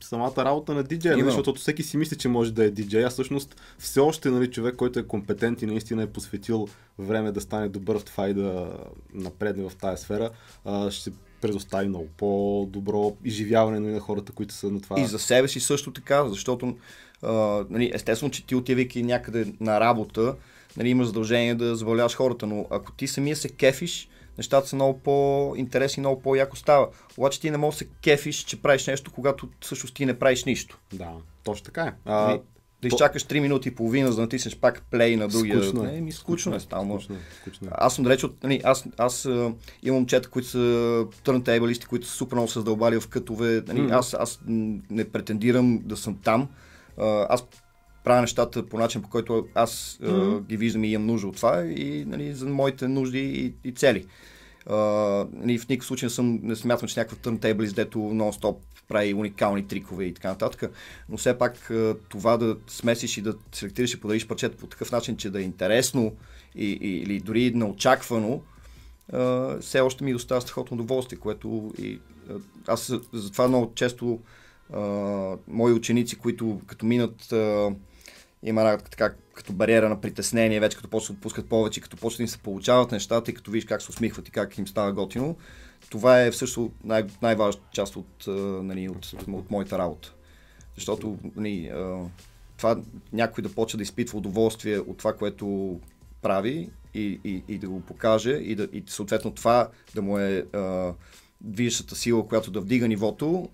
самата 0.00 0.32
работа 0.36 0.74
на 0.74 0.82
диджея, 0.82 1.16
нали, 1.16 1.26
защото 1.26 1.54
всеки 1.54 1.82
си 1.82 1.96
мисли, 1.96 2.18
че 2.18 2.28
може 2.28 2.52
да 2.52 2.64
е 2.64 2.70
диджей, 2.70 3.04
а 3.04 3.10
всъщност 3.10 3.60
все 3.78 4.00
още 4.00 4.30
нали, 4.30 4.50
човек, 4.50 4.76
който 4.76 4.98
е 4.98 5.06
компетент 5.06 5.62
и 5.62 5.66
наистина 5.66 6.02
е 6.02 6.06
посветил 6.06 6.68
време 6.98 7.32
да 7.32 7.40
стане 7.40 7.68
добър 7.68 7.98
в 7.98 8.04
това 8.04 8.28
и 8.28 8.34
да 8.34 8.76
напредне 9.14 9.68
в 9.68 9.76
тази 9.76 10.02
сфера, 10.02 10.30
ще 10.90 11.10
предостави 11.40 11.88
много 11.88 12.08
по-добро 12.16 13.16
изживяване 13.24 13.80
нали, 13.80 13.92
на 13.92 14.00
хората, 14.00 14.32
които 14.32 14.54
са 14.54 14.70
на 14.70 14.80
това. 14.80 15.00
И 15.00 15.06
за 15.06 15.18
себе 15.18 15.48
си 15.48 15.60
също 15.60 15.92
така, 15.92 16.28
защото 16.28 16.76
а, 17.22 17.64
нали, 17.70 17.90
естествено, 17.94 18.30
че 18.30 18.46
ти 18.46 18.54
отивайки 18.54 19.02
някъде 19.02 19.52
на 19.60 19.80
работа, 19.80 20.34
нали, 20.76 20.88
имаш 20.88 21.06
задължение 21.06 21.54
да 21.54 21.76
забавляваш 21.76 22.16
хората, 22.16 22.46
но 22.46 22.66
ако 22.70 22.92
ти 22.92 23.06
самия 23.06 23.36
се 23.36 23.48
кефиш, 23.48 24.08
нещата 24.38 24.68
са 24.68 24.76
много 24.76 24.98
по-интересни, 24.98 26.00
много 26.00 26.22
по-яко 26.22 26.56
става. 26.56 26.88
Обаче 27.18 27.40
ти 27.40 27.50
не 27.50 27.56
можеш 27.56 27.78
да 27.78 27.84
се 27.84 27.90
кефиш, 28.02 28.36
че 28.36 28.62
правиш 28.62 28.86
нещо, 28.86 29.12
когато 29.12 29.48
всъщност 29.60 29.94
ти 29.94 30.06
не 30.06 30.18
правиш 30.18 30.44
нищо. 30.44 30.78
Да, 30.92 31.12
точно 31.44 31.64
така 31.64 31.82
е. 31.82 31.92
А, 32.04 32.38
да 32.82 32.88
изчакаш 32.88 33.24
3 33.24 33.40
минути 33.40 33.68
и 33.68 33.74
половина, 33.74 34.08
за 34.08 34.16
да 34.16 34.22
натиснеш 34.22 34.56
пак 34.56 34.82
плей 34.90 35.16
на 35.16 35.28
другия. 35.28 35.62
Скучно 35.62 35.84
е. 35.84 35.92
Не, 35.92 36.00
ми 36.00 36.12
скучно 36.12 36.54
е 36.54 36.60
стално. 36.60 37.00
Скучно 37.00 37.14
е, 37.14 37.18
скучно 37.40 37.68
е. 37.68 37.70
Аз 37.74 37.94
съм 37.94 38.04
далеч 38.04 38.24
от... 38.24 38.42
Нали, 38.42 38.60
аз, 38.64 38.84
аз 38.98 39.26
а, 39.26 39.52
имам 39.82 39.98
момчета, 39.98 40.28
които 40.28 40.48
са 40.48 41.06
търнтейбалисти, 41.24 41.86
които 41.86 42.06
са 42.06 42.12
супер 42.12 42.34
много 42.34 42.48
се 42.48 42.58
задълбали 42.58 43.00
в 43.00 43.08
кътове. 43.08 43.62
Нали, 43.66 43.90
аз, 43.90 44.14
аз 44.14 44.40
не 44.46 45.04
претендирам 45.04 45.78
да 45.84 45.96
съм 45.96 46.18
там. 46.24 46.48
А, 46.98 47.26
аз 47.28 47.44
правя 48.04 48.20
нещата 48.20 48.66
по 48.66 48.78
начин, 48.78 49.02
по 49.02 49.08
който 49.08 49.46
аз 49.54 49.98
Мгм. 50.02 50.38
ги 50.38 50.56
виждам 50.56 50.84
и 50.84 50.88
имам 50.92 51.06
нужда 51.06 51.28
от 51.28 51.36
това 51.36 51.64
и 51.64 52.04
нали, 52.06 52.34
за 52.34 52.46
моите 52.46 52.88
нужди 52.88 53.18
и, 53.18 53.68
и 53.68 53.72
цели. 53.72 54.06
А, 54.66 54.76
нали, 55.32 55.58
в 55.58 55.68
никакъв 55.68 55.86
случай 55.86 56.06
не, 56.06 56.10
съм, 56.10 56.40
не 56.42 56.56
смятам, 56.56 56.88
че 56.88 57.00
някакъв 57.00 57.18
търнтейбълист, 57.18 57.76
дето 57.76 57.98
нон-стоп 57.98 58.56
прави 58.88 59.14
уникални 59.14 59.66
трикове 59.68 60.04
и 60.04 60.14
така 60.14 60.28
нататък. 60.28 60.72
Но 61.08 61.16
все 61.16 61.38
пак 61.38 61.70
това 62.08 62.36
да 62.36 62.56
смесиш 62.66 63.16
и 63.18 63.22
да 63.22 63.34
селектираш 63.52 63.94
и 63.94 64.00
подариш 64.00 64.26
парчета 64.26 64.56
по 64.56 64.66
такъв 64.66 64.92
начин, 64.92 65.16
че 65.16 65.30
да 65.30 65.40
е 65.40 65.42
интересно 65.42 66.12
и, 66.54 66.64
и, 66.72 66.96
или 66.98 67.20
дори 67.20 67.52
неочаквано, 67.54 68.40
а, 69.12 69.56
все 69.60 69.80
още 69.80 70.04
ми 70.04 70.12
доставя 70.12 70.40
страхотно 70.40 70.74
удоволствие, 70.74 71.18
което 71.18 71.72
и, 71.78 71.98
а, 72.30 72.34
аз 72.66 72.86
за- 72.88 73.00
затова 73.12 73.48
много 73.48 73.72
често 73.74 74.20
мои 75.48 75.72
ученици, 75.72 76.16
които 76.16 76.60
като 76.66 76.86
минат 76.86 77.34
има 78.42 78.78
така 78.90 79.14
като 79.34 79.52
бариера 79.52 79.88
на 79.88 80.00
притеснение, 80.00 80.60
вече 80.60 80.76
като 80.76 80.88
почват 80.88 81.16
да 81.16 81.18
отпускат 81.18 81.48
повече, 81.48 81.80
като 81.80 81.96
почват 81.96 82.16
да 82.16 82.22
им 82.22 82.28
се 82.28 82.38
получават 82.38 82.92
нещата 82.92 83.30
и 83.30 83.34
като 83.34 83.50
видиш 83.50 83.64
как 83.64 83.82
се 83.82 83.90
усмихват 83.90 84.28
и 84.28 84.30
как 84.30 84.58
им 84.58 84.68
става 84.68 84.92
готино, 84.92 85.36
това 85.90 86.22
е 86.22 86.30
всъщност 86.30 86.72
най- 86.84 87.06
най-важната 87.22 87.66
част 87.72 87.96
от, 87.96 88.24
нали, 88.62 88.88
от, 88.88 89.14
от, 89.28 89.50
моята 89.50 89.78
работа. 89.78 90.14
Защото 90.74 91.18
нали, 91.36 91.72
това 92.56 92.80
някой 93.12 93.42
да 93.42 93.52
почне 93.52 93.76
да 93.76 93.82
изпитва 93.82 94.18
удоволствие 94.18 94.78
от 94.78 94.98
това, 94.98 95.16
което 95.16 95.80
прави 96.22 96.70
и, 96.94 97.20
и, 97.24 97.42
и 97.48 97.58
да 97.58 97.68
го 97.68 97.80
покаже 97.80 98.32
и, 98.32 98.54
да, 98.54 98.68
и 98.72 98.84
съответно 98.86 99.34
това 99.34 99.68
да 99.94 100.02
му 100.02 100.18
е 100.18 100.46
а, 100.52 100.92
движещата 101.40 101.96
сила, 101.96 102.28
която 102.28 102.50
да 102.50 102.60
вдига 102.60 102.88
нивото, 102.88 103.48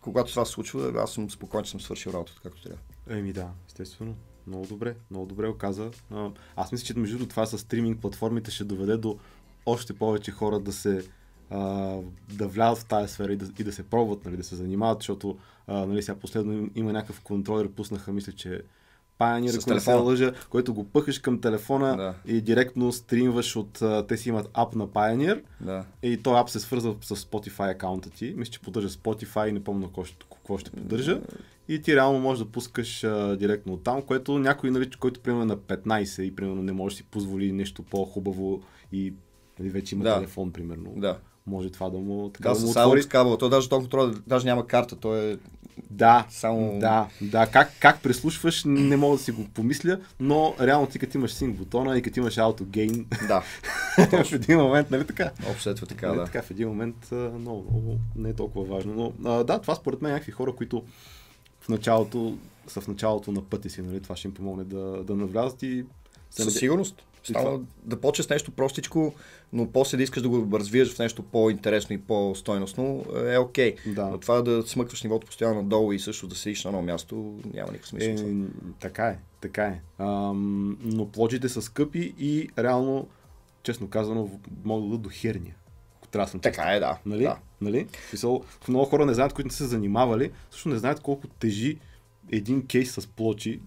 когато 0.00 0.30
това 0.30 0.44
се 0.44 0.52
случва, 0.52 0.92
аз 1.02 1.12
съм 1.12 1.30
спокоен, 1.30 1.64
че 1.64 1.70
съм 1.70 1.80
свършил 1.80 2.10
работата 2.10 2.40
както 2.42 2.62
трябва. 2.62 2.78
Еми 3.08 3.32
да, 3.32 3.50
естествено. 3.66 4.14
Много 4.46 4.66
добре, 4.66 4.96
много 5.10 5.26
добре 5.26 5.48
оказа. 5.48 5.90
Аз 6.56 6.72
мисля, 6.72 6.84
че 6.86 6.98
между 6.98 7.26
това 7.26 7.46
с 7.46 7.58
стриминг 7.58 8.00
платформите 8.00 8.50
ще 8.50 8.64
доведе 8.64 8.96
до 8.96 9.18
още 9.66 9.92
повече 9.94 10.30
хора 10.30 10.60
да 10.60 10.72
се 10.72 11.04
а, 11.50 11.58
да 12.28 12.48
влязат 12.48 12.84
в 12.84 12.88
тази 12.88 13.12
сфера 13.12 13.32
и 13.32 13.36
да, 13.36 13.50
и 13.58 13.64
да 13.64 13.72
се 13.72 13.82
пробват, 13.82 14.24
нали, 14.24 14.36
да 14.36 14.44
се 14.44 14.56
занимават, 14.56 14.98
защото 14.98 15.38
а, 15.66 15.86
нали, 15.86 16.02
сега 16.02 16.18
последно 16.18 16.52
им- 16.52 16.70
има 16.74 16.92
някакъв 16.92 17.20
контролер, 17.20 17.68
пуснаха, 17.72 18.12
мисля, 18.12 18.32
че 18.32 18.62
Pioneer, 19.18 19.60
ако 19.62 19.74
не 19.74 19.80
се 19.80 19.94
лъжа, 19.94 20.32
който 20.50 20.74
го 20.74 20.84
пъхаш 20.84 21.18
към 21.18 21.40
телефона 21.40 21.96
Да. 21.96 22.14
и 22.26 22.40
директно 22.40 22.92
стримваш 22.92 23.56
от... 23.56 23.82
Те 24.08 24.16
си 24.16 24.28
имат 24.28 24.50
ап 24.54 24.74
на 24.74 24.88
Pioneer 24.88 25.42
Да. 25.60 25.84
и 26.02 26.16
този 26.16 26.40
ап 26.40 26.50
се 26.50 26.60
свързва 26.60 26.94
с 27.00 27.16
Spotify 27.16 27.70
акаунта 27.70 28.10
ти. 28.10 28.34
Мисля, 28.36 28.52
че 28.52 28.60
поддържа 28.60 28.88
Spotify, 28.88 29.50
не 29.50 29.64
помня 29.64 29.86
какво 29.86 30.04
ще, 30.04 30.16
какво 30.32 30.58
ще 30.58 30.70
поддържа. 30.70 31.20
И 31.68 31.82
ти 31.82 31.96
реално 31.96 32.18
можеш 32.20 32.44
да 32.44 32.50
пускаш 32.50 33.04
а, 33.04 33.36
директно 33.36 33.72
от 33.72 33.84
там, 33.84 34.02
което 34.02 34.38
някой, 34.38 34.70
нали, 34.70 34.90
който 34.90 35.20
примерно 35.20 35.42
е 35.42 35.46
на 35.46 35.56
15 35.56 36.22
и 36.22 36.34
примерно 36.36 36.62
не 36.62 36.72
може 36.72 36.94
да 36.94 36.96
си 36.96 37.04
позволи 37.04 37.52
нещо 37.52 37.82
по-хубаво 37.82 38.62
и 38.92 39.14
нали, 39.58 39.68
вече 39.70 39.94
има 39.94 40.04
Да. 40.04 40.14
телефон, 40.18 40.52
примерно. 40.52 40.92
Да. 40.96 41.18
Може 41.46 41.70
това 41.70 41.90
да 41.90 41.98
му, 41.98 42.28
така 42.28 42.48
Да, 42.48 42.54
да, 42.54 42.60
му 42.60 42.66
с 42.72 42.76
отвори. 42.76 43.08
Кабела. 43.08 43.38
Той 43.38 43.50
даже 43.50 43.68
този 43.68 43.80
контрол 43.80 44.10
даже 44.26 44.46
няма 44.46 44.66
карта. 44.66 44.96
Той 44.96 45.32
е 45.32 45.36
Да, 45.90 46.26
Само- 46.30 46.78
да, 46.78 47.08
да. 47.20 47.46
Как, 47.46 47.72
как 47.80 48.02
преслушваш, 48.02 48.62
не 48.66 48.96
мога 48.96 49.16
да 49.16 49.22
си 49.22 49.30
го 49.32 49.44
помисля, 49.54 50.00
но 50.20 50.54
реално 50.60 50.86
ти 50.86 50.98
като 50.98 51.18
имаш 51.18 51.32
синк 51.32 51.56
бутона 51.56 51.98
и 51.98 52.02
като 52.02 52.20
имаш 52.20 52.34
auto 52.36 52.62
gain, 52.62 53.26
да. 53.28 53.42
в 54.24 54.32
един 54.32 54.58
момент, 54.58 54.90
нали 54.90 55.06
така? 55.06 55.30
Общо 55.50 55.70
е 55.70 55.74
така, 55.74 56.06
Нали 56.08 56.18
да. 56.18 56.24
така 56.24 56.42
в 56.42 56.50
един 56.50 56.68
момент 56.68 57.08
много, 57.12 57.66
много 57.70 57.98
не 58.16 58.28
е 58.28 58.34
толкова 58.34 58.74
важно. 58.74 59.12
Но 59.22 59.30
а, 59.30 59.44
да, 59.44 59.58
това 59.60 59.74
според 59.74 60.02
мен 60.02 60.12
някакви 60.12 60.32
хора, 60.32 60.52
които 60.56 60.82
в 61.60 61.68
началото 61.68 62.36
са 62.66 62.80
в 62.80 62.88
началото 62.88 63.32
на 63.32 63.42
пътя 63.42 63.70
си, 63.70 63.82
нали? 63.82 64.00
това 64.00 64.16
ще 64.16 64.28
им 64.28 64.34
помогне 64.34 64.64
да, 64.64 65.04
да 65.04 65.14
навлязат 65.16 65.62
и 65.62 65.84
Със 66.30 66.54
сигурност. 66.54 67.02
Става 67.22 67.60
да 67.84 68.00
почнеш 68.00 68.26
с 68.26 68.30
нещо 68.30 68.50
простичко, 68.50 69.14
но 69.52 69.72
после 69.72 69.96
да 69.96 70.02
искаш 70.02 70.22
да 70.22 70.28
го 70.28 70.58
развиеш 70.58 70.94
в 70.94 70.98
нещо 70.98 71.22
по-интересно 71.22 71.94
и 71.94 71.98
по-стойностно 71.98 73.04
е 73.26 73.38
окей. 73.38 73.76
Да. 73.86 74.06
Но 74.06 74.18
това 74.18 74.42
да 74.42 74.62
смъкваш 74.62 75.02
нивото 75.02 75.26
постоянно 75.26 75.62
надолу 75.62 75.92
и 75.92 75.98
също 75.98 76.26
да 76.26 76.34
седиш 76.34 76.64
на 76.64 76.68
едно 76.68 76.82
място 76.82 77.40
няма 77.54 77.72
никакъв 77.72 77.88
смисъл. 77.88 78.26
Е, 78.28 78.32
така 78.80 79.06
е, 79.06 79.18
така 79.40 79.64
е. 79.64 79.80
Ам, 79.98 80.78
но 80.82 81.08
плоджите 81.08 81.48
са 81.48 81.62
скъпи 81.62 82.14
и 82.18 82.48
реално, 82.58 83.08
честно 83.62 83.88
казано, 83.88 84.30
могат 84.64 84.84
да 84.84 84.88
дадат 84.88 85.02
до 85.02 85.10
херния. 85.12 85.54
Трябва 86.10 86.26
да 86.26 86.30
съм 86.30 86.40
така 86.40 86.62
е, 86.62 86.80
да. 86.80 86.98
Нали? 87.06 87.22
да. 87.22 87.36
нали? 87.60 87.86
Смисъл, 88.08 88.44
много 88.68 88.84
хора 88.84 89.06
не 89.06 89.14
знаят, 89.14 89.32
които 89.32 89.46
не 89.46 89.52
са 89.52 89.56
се 89.56 89.64
занимавали, 89.66 90.30
също 90.50 90.68
не 90.68 90.78
знаят 90.78 91.00
колко 91.00 91.28
тежи 91.28 91.78
един 92.32 92.66
кейс 92.66 92.92
с 92.92 93.06
плочи, 93.06 93.60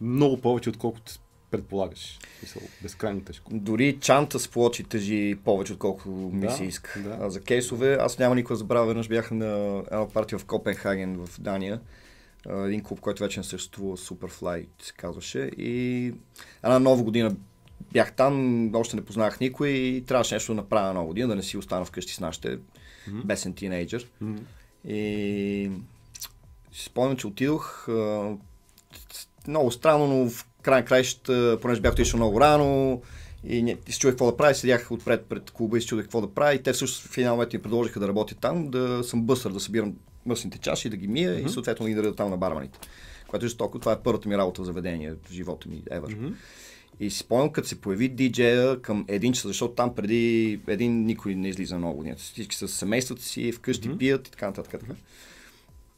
много 0.00 0.40
повече, 0.40 0.70
отколкото 0.70 1.12
предполагаш. 1.50 2.18
Мисъл, 2.42 2.62
безкрайно 2.82 3.20
тежко. 3.20 3.50
Дори 3.54 3.98
чанта 4.00 4.38
с 4.38 4.48
плочи 4.48 4.84
тежи 4.84 5.38
повече, 5.44 5.72
отколкото 5.72 6.08
ми 6.10 6.40
Да, 6.46 6.50
се 6.50 6.64
иска. 6.64 7.00
да. 7.00 7.18
А 7.20 7.30
за 7.30 7.40
кейсове, 7.40 7.96
аз 8.00 8.18
няма 8.18 8.34
никога 8.34 8.56
забравя, 8.56 8.86
веднъж 8.86 9.08
бях 9.08 9.30
на 9.30 9.82
една 9.90 10.08
партия 10.08 10.38
в 10.38 10.44
Копенхаген 10.44 11.26
в 11.26 11.40
Дания. 11.40 11.80
Един 12.48 12.82
клуб, 12.82 13.00
който 13.00 13.22
вече 13.22 13.40
не 13.40 13.44
съществува, 13.44 13.96
Superfly 13.96 14.66
се 14.82 14.92
казваше. 14.92 15.38
И 15.56 16.06
една 16.64 16.78
нова 16.78 17.02
година 17.02 17.36
бях 17.92 18.12
там, 18.12 18.70
още 18.74 18.96
не 18.96 19.04
познах 19.04 19.40
никой 19.40 19.68
и 19.68 20.04
трябваше 20.06 20.34
нещо 20.34 20.52
да 20.52 20.56
направя 20.56 20.86
на 20.86 20.94
нова 20.94 21.06
година, 21.06 21.28
да 21.28 21.34
не 21.34 21.42
си 21.42 21.56
остана 21.56 21.84
вкъщи 21.84 22.14
с 22.14 22.20
нашите 22.20 22.58
бесен 23.24 23.54
тинейджър. 23.54 24.06
М. 24.20 24.38
И 24.84 25.70
си 26.72 26.84
спомням, 26.84 27.16
че 27.16 27.26
отидох. 27.26 27.88
Много 29.48 29.70
странно, 29.70 30.06
но 30.06 30.30
в 30.30 30.46
край 30.62 30.80
на 30.80 30.84
краищата, 30.84 31.58
понеже 31.62 31.80
бях 31.80 31.92
отишъл 31.92 32.18
много 32.18 32.40
рано 32.40 33.02
и 33.44 33.62
не, 33.62 33.76
и 33.88 33.92
се 33.92 33.98
чудех 33.98 34.12
какво 34.12 34.30
да 34.30 34.36
правя, 34.36 34.54
седях 34.54 34.92
отпред 34.92 35.26
пред 35.26 35.50
клуба 35.50 35.78
и 35.78 35.80
се 35.80 35.86
чудех 35.86 36.04
какво 36.04 36.20
да 36.20 36.34
правя. 36.34 36.54
И 36.54 36.62
те 36.62 36.72
всъщност 36.72 37.06
в 37.06 37.18
един 37.18 37.30
момент 37.30 37.52
ми 37.52 37.62
предложиха 37.62 38.00
да 38.00 38.08
работя 38.08 38.34
там, 38.34 38.70
да 38.70 39.04
съм 39.04 39.22
бъсър, 39.22 39.50
да 39.52 39.60
събирам 39.60 39.94
мъсните 40.26 40.58
чаши, 40.58 40.88
да 40.88 40.96
ги 40.96 41.08
мия 41.08 41.40
и 41.40 41.48
съответно 41.48 41.84
да 41.84 41.90
ги 41.90 41.94
даря 41.96 42.14
там 42.14 42.30
на 42.30 42.36
барманите. 42.36 42.78
Което 43.28 43.46
е 43.46 43.48
жестоко. 43.48 43.78
Това 43.78 43.92
е 43.92 43.98
първата 44.04 44.28
ми 44.28 44.36
работа 44.36 44.62
в 44.62 44.64
заведение 44.64 45.12
в 45.12 45.32
живота 45.32 45.68
ми 45.68 45.82
ever. 45.90 46.14
Мгм. 46.14 46.28
И 47.00 47.10
си 47.10 47.18
спомням, 47.18 47.52
като 47.52 47.68
се 47.68 47.80
появи 47.80 48.08
диджея 48.08 48.82
към 48.82 49.04
един 49.08 49.32
час, 49.32 49.46
защото 49.46 49.74
там 49.74 49.94
преди 49.94 50.60
един 50.66 51.04
никой 51.06 51.34
не 51.34 51.48
излиза 51.48 51.78
много 51.78 51.96
години. 51.96 52.16
Всички 52.16 52.56
с 52.56 52.68
семействата 52.68 53.22
си, 53.22 53.52
вкъщи 53.52 53.88
Мгм. 53.88 53.98
пият 53.98 54.28
и 54.28 54.30
така 54.30 54.46
нататък. 54.46 54.80
така. 54.80 54.92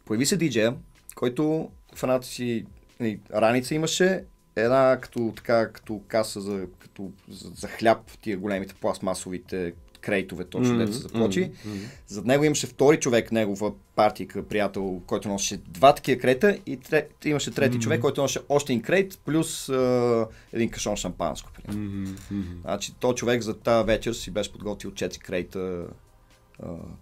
Появи 0.04 0.26
се 0.26 0.36
диджея, 0.36 0.74
който 1.14 1.70
в 1.94 2.02
едната 2.02 2.26
си 2.26 2.64
нали, 3.00 3.20
раница 3.34 3.74
имаше 3.74 4.24
една 4.56 4.98
като, 5.00 5.32
така, 5.36 5.68
като 5.72 6.00
каса 6.08 6.40
за, 6.40 6.66
като, 6.78 7.10
за, 7.28 7.50
за 7.54 7.68
хляб, 7.68 7.98
тия 8.22 8.38
големите 8.38 8.74
пластмасовите 8.74 9.72
крейтове, 10.00 10.44
точно 10.44 10.74
Мгм, 10.74 10.78
дето 10.78 10.92
се 10.92 11.02
заплочи. 11.02 11.40
мгм, 11.40 11.74
мгм. 11.76 11.84
Зад 12.06 12.24
него 12.24 12.44
имаше 12.44 12.66
втори 12.66 13.00
човек, 13.00 13.32
негова 13.32 13.72
партийка, 13.96 14.48
приятел, 14.48 15.02
който 15.06 15.28
носеше 15.28 15.56
два 15.56 15.94
такива 15.94 16.20
крета 16.20 16.58
и 16.66 16.76
тре, 16.76 17.08
имаше 17.24 17.50
трети 17.50 17.78
човек, 17.78 18.00
който 18.00 18.22
носеше 18.22 18.40
още 18.48 18.72
един 18.72 18.82
крейт, 18.82 19.18
плюс 19.24 19.68
а, 19.68 20.26
един 20.52 20.70
кашон 20.70 20.96
шампанско. 20.96 21.50
мгм. 21.74 22.04
Значи, 22.60 22.94
то 23.00 23.14
човек 23.14 23.42
за 23.42 23.54
тази 23.54 23.86
вечер 23.86 24.12
си 24.12 24.30
беше 24.30 24.52
подготвил 24.52 24.90
4 24.90 25.18
крейта 25.18 25.86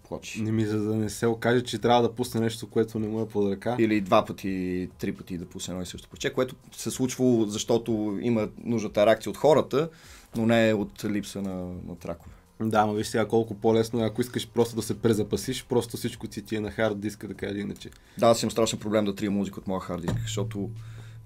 плочи. 0.09 0.43
Не 0.43 0.53
ми, 0.53 0.65
за 0.65 0.81
да 0.81 0.95
не 0.97 1.11
се 1.11 1.27
окаже, 1.27 1.63
че 1.63 1.79
трябва 1.79 2.03
да 2.03 2.15
пусне 2.15 2.41
нещо, 2.41 2.71
което 2.71 2.99
не 2.99 3.09
му 3.09 3.21
е 3.21 3.29
под 3.29 3.53
ръка. 3.53 3.77
Или 3.79 4.01
два 4.01 4.25
пъти, 4.25 4.89
три 4.99 5.13
пъти 5.13 5.39
да 5.39 5.47
пусне 5.47 5.73
едно 5.73 5.83
и 5.83 5.87
също 5.87 6.09
плоче, 6.09 6.33
което 6.33 6.55
се 6.73 6.91
случва, 6.91 7.45
защото 7.49 8.19
има 8.23 8.49
нужната 8.65 9.07
реакция 9.07 9.31
от 9.31 9.37
хората, 9.37 9.89
но 10.37 10.47
не 10.47 10.75
от 10.75 11.05
липса 11.05 11.43
на, 11.43 11.55
на 11.89 11.97
тракове. 11.97 12.33
Да, 12.61 12.87
ма 12.87 12.95
виж 12.95 13.07
сега 13.07 13.29
колко 13.29 13.55
по-лесно 13.55 14.01
е, 14.01 14.07
ако 14.07 14.21
искаш 14.21 14.49
просто 14.49 14.77
да 14.77 14.83
се 14.83 14.99
презапасиш, 14.99 15.65
просто 15.65 15.97
всичко 15.97 16.27
ти 16.27 16.43
ти 16.43 16.57
е 16.57 16.61
на 16.61 16.71
хард 16.71 17.01
диска, 17.01 17.29
така 17.29 17.47
или 17.47 17.61
иначе. 17.61 17.91
Да, 18.19 18.27
аз 18.27 18.43
имам 18.43 18.51
страшен 18.51 18.79
проблем 18.79 19.05
да 19.05 19.15
трия 19.15 19.31
музика 19.31 19.61
от 19.61 19.67
моя 19.67 19.81
хард 19.81 20.03
диск, 20.03 20.21
защото 20.23 20.71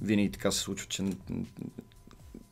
винаги 0.03 0.31
така 0.31 0.51
се 0.51 0.61
случва, 0.61 0.89
че 0.89 1.05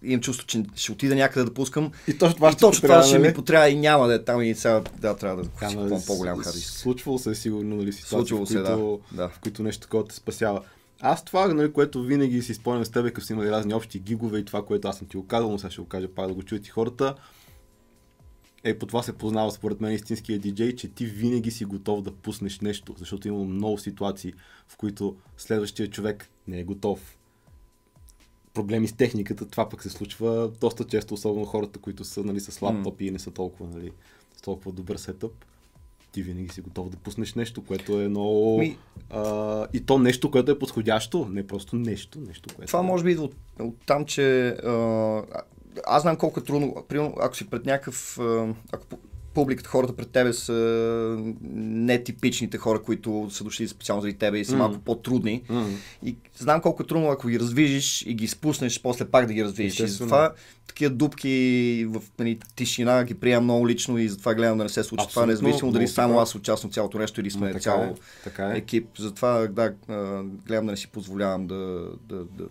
имам 0.04 0.20
чувство, 0.20 0.46
че 0.46 0.64
ще 0.74 0.92
отида 0.92 1.14
някъде 1.14 1.44
да 1.44 1.54
пускам 1.54 1.90
И 2.08 2.18
точно 2.18 2.34
това 2.36 2.48
и 2.48 2.52
ще 2.52 2.60
точно 2.60 2.82
това 2.82 3.02
ще 3.02 3.18
нали? 3.18 3.28
ми 3.28 3.34
потрябва 3.34 3.68
и 3.68 3.76
няма 3.76 4.06
да 4.06 4.14
е 4.14 4.24
там 4.24 4.42
и 4.42 4.54
сега 4.54 4.82
да, 5.00 5.16
трябва 5.16 5.42
да 5.42 5.50
Ама, 5.60 5.82
купувам 5.82 6.02
по-голям 6.06 6.40
с- 6.40 6.44
хард 6.44 6.54
диск. 6.54 6.72
Случвало 6.72 7.18
се 7.18 7.30
е 7.30 7.34
сигурно, 7.34 7.76
нали, 7.76 7.92
Случвало 7.92 8.44
в 8.44 8.48
се, 8.48 8.54
които, 8.54 9.00
да. 9.12 9.16
да. 9.16 9.28
в 9.28 9.40
които 9.40 9.62
нещо 9.62 9.82
такова 9.82 10.04
те 10.04 10.14
спасява. 10.14 10.60
Аз 11.00 11.24
това, 11.24 11.48
нали, 11.48 11.72
което 11.72 12.02
винаги 12.02 12.42
си 12.42 12.54
спомням 12.54 12.84
с 12.84 12.90
тебе, 12.90 13.10
като 13.10 13.26
си 13.26 13.32
имали 13.32 13.50
разни 13.50 13.74
общи 13.74 13.98
гигове 13.98 14.38
и 14.38 14.44
това, 14.44 14.64
което 14.64 14.88
аз 14.88 14.98
съм 14.98 15.06
ти 15.06 15.16
го 15.16 15.26
казал, 15.26 15.50
но 15.50 15.58
сега 15.58 15.70
ще 15.70 15.80
го 15.80 15.88
кажа 15.88 16.08
пак 16.08 16.28
да 16.28 16.34
го 16.34 16.42
чуят 16.42 16.66
и 16.66 16.70
хората, 16.70 17.14
е 18.64 18.78
по 18.78 18.86
това 18.86 19.02
се 19.02 19.12
познава 19.12 19.50
според 19.50 19.80
мен 19.80 19.92
истинския 19.92 20.38
диджей, 20.38 20.76
че 20.76 20.88
ти 20.88 21.06
винаги 21.06 21.50
си 21.50 21.64
готов 21.64 22.02
да 22.02 22.12
пуснеш 22.12 22.60
нещо, 22.60 22.94
защото 22.98 23.28
има 23.28 23.44
много 23.44 23.78
ситуации, 23.78 24.32
в 24.68 24.76
които 24.76 25.16
следващия 25.36 25.90
човек 25.90 26.30
не 26.48 26.60
е 26.60 26.64
готов. 26.64 27.16
Проблеми 28.54 28.88
с 28.88 28.92
техниката, 28.92 29.48
това 29.48 29.68
пък 29.68 29.82
се 29.82 29.88
случва 29.90 30.50
доста 30.60 30.84
често, 30.84 31.14
особено 31.14 31.46
хората, 31.46 31.78
които 31.78 32.04
са 32.04 32.24
нали, 32.24 32.40
с 32.40 32.62
лаптопи 32.62 33.04
и 33.06 33.10
не 33.10 33.18
са 33.18 33.30
толкова, 33.30 33.70
нали, 33.74 33.90
с 34.36 34.40
толкова 34.40 34.72
добър 34.72 34.96
сетъп. 34.96 35.32
Ти 36.12 36.22
винаги 36.22 36.48
си 36.48 36.60
готов 36.60 36.88
да 36.88 36.96
пуснеш 36.96 37.34
нещо, 37.34 37.64
което 37.64 38.00
е 38.00 38.08
много... 38.08 38.58
Ми- 38.58 38.78
А, 39.10 39.66
и 39.72 39.80
то 39.80 39.98
нещо, 39.98 40.30
което 40.30 40.52
е 40.52 40.58
подходящо, 40.58 41.28
не 41.30 41.46
просто 41.46 41.76
нещо, 41.76 42.20
нещо, 42.20 42.54
което 42.56 42.66
Това 42.66 42.80
е... 42.80 42.82
може 42.82 43.04
би 43.04 43.10
идва 43.10 43.24
от, 43.24 43.34
от 43.60 43.74
там, 43.86 44.04
че 44.04 44.48
а, 44.48 45.22
аз 45.86 46.02
знам 46.02 46.16
колко 46.16 46.40
е 46.40 46.44
трудно, 46.44 46.84
примерно, 46.88 47.14
ако 47.20 47.36
си 47.36 47.50
пред 47.50 47.66
някакъв, 47.66 48.18
ако 48.72 48.86
публиката, 49.34 49.68
хората 49.68 49.96
пред 49.96 50.10
тебе 50.10 50.32
са 50.32 50.52
нетипичните 51.52 52.58
хора, 52.58 52.82
които 52.82 53.28
са 53.30 53.44
дошли 53.44 53.68
специално 53.68 54.02
заради 54.02 54.18
тебе 54.18 54.38
и 54.38 54.44
са 54.44 54.52
Мгм. 54.52 54.58
малко 54.58 54.78
по-трудни. 54.78 55.42
М. 55.48 55.68
И 56.04 56.16
знам 56.38 56.60
колко 56.60 56.82
е 56.82 56.86
трудно, 56.86 57.08
ако 57.08 57.28
ги 57.28 57.40
раздвижиш 57.40 58.02
и 58.06 58.14
ги 58.14 58.28
спуснеш, 58.28 58.82
после 58.82 59.04
пак 59.04 59.26
да 59.26 59.32
ги 59.32 59.44
раздвижиш. 59.44 59.80
И 59.80 59.86
затова 59.86 60.32
такива 60.66 60.94
дупки 60.94 61.86
в 61.88 62.02
нали, 62.18 62.38
тишина 62.56 63.04
ги 63.04 63.14
приемам 63.14 63.44
много 63.44 63.68
лично 63.68 63.98
и 63.98 64.08
затова 64.08 64.34
гледам 64.34 64.58
да 64.58 64.64
не 64.64 64.70
се 64.70 64.84
случва 64.84 65.08
това, 65.08 65.26
независимо 65.26 65.72
дали 65.72 65.88
само 65.88 66.18
аз 66.18 66.34
участвам 66.34 66.72
цялото 66.72 66.98
нещо 66.98 67.20
или 67.20 67.30
сме 67.30 67.46
така 67.46 67.60
цял 67.60 67.80
е, 67.80 67.94
така 68.24 68.46
е. 68.46 68.58
екип. 68.58 68.88
Затова 68.98 69.46
да, 69.46 69.74
гледам 70.46 70.66
да 70.66 70.72
не 70.72 70.76
си 70.76 70.88
позволявам 70.88 71.46
да, 71.46 71.88
да, 72.08 72.16
да, 72.16 72.44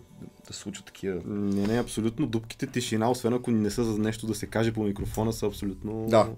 да, 0.48 0.52
случват 0.54 0.86
такива. 0.86 1.20
Не, 1.26 1.66
не, 1.66 1.80
абсолютно. 1.80 2.26
Дупките 2.26 2.66
тишина, 2.66 3.10
освен 3.10 3.32
ако 3.32 3.50
не 3.50 3.70
са 3.70 3.84
за 3.84 3.98
нещо 3.98 4.26
да 4.26 4.34
се 4.34 4.46
каже 4.46 4.72
по 4.72 4.82
микрофона, 4.82 5.32
са 5.32 5.46
абсолютно... 5.46 6.06
Да. 6.08 6.28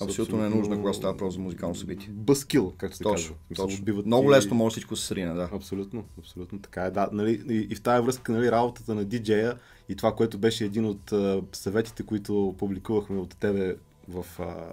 Абсолютно 0.00 0.38
не 0.38 0.46
е 0.46 0.48
нужно, 0.48 0.76
когато 0.76 0.96
става 0.96 1.12
въпрос 1.12 1.34
за 1.34 1.40
музикално 1.40 1.74
събитие. 1.74 2.08
Бъскил, 2.12 2.72
както 2.78 2.96
се 2.96 3.02
Точно, 3.02 3.14
казва. 3.28 3.34
Мисъл, 3.50 3.66
точно. 3.66 3.82
убиват 3.82 4.06
Много 4.06 4.28
ти- 4.28 4.36
лесно 4.36 4.54
може 4.56 4.72
всичко 4.72 4.96
се 4.96 5.06
срине, 5.06 5.34
да. 5.34 5.48
Абсолютно, 5.52 6.04
абсолютно 6.18 6.58
така 6.58 6.82
е. 6.84 6.90
Да, 6.90 7.08
нали, 7.12 7.42
и, 7.48 7.66
и 7.70 7.74
в 7.74 7.80
тази 7.82 8.04
връзка 8.04 8.32
нали, 8.32 8.50
работата 8.50 8.94
на 8.94 9.04
диджея 9.04 9.54
и 9.88 9.96
това, 9.96 10.14
което 10.14 10.38
беше 10.38 10.64
един 10.64 10.84
от 10.86 11.12
а, 11.12 11.42
съветите, 11.52 12.02
които 12.02 12.54
публикувахме 12.58 13.18
от 13.18 13.36
тебе 13.36 13.76
в, 14.08 14.26
а, 14.38 14.72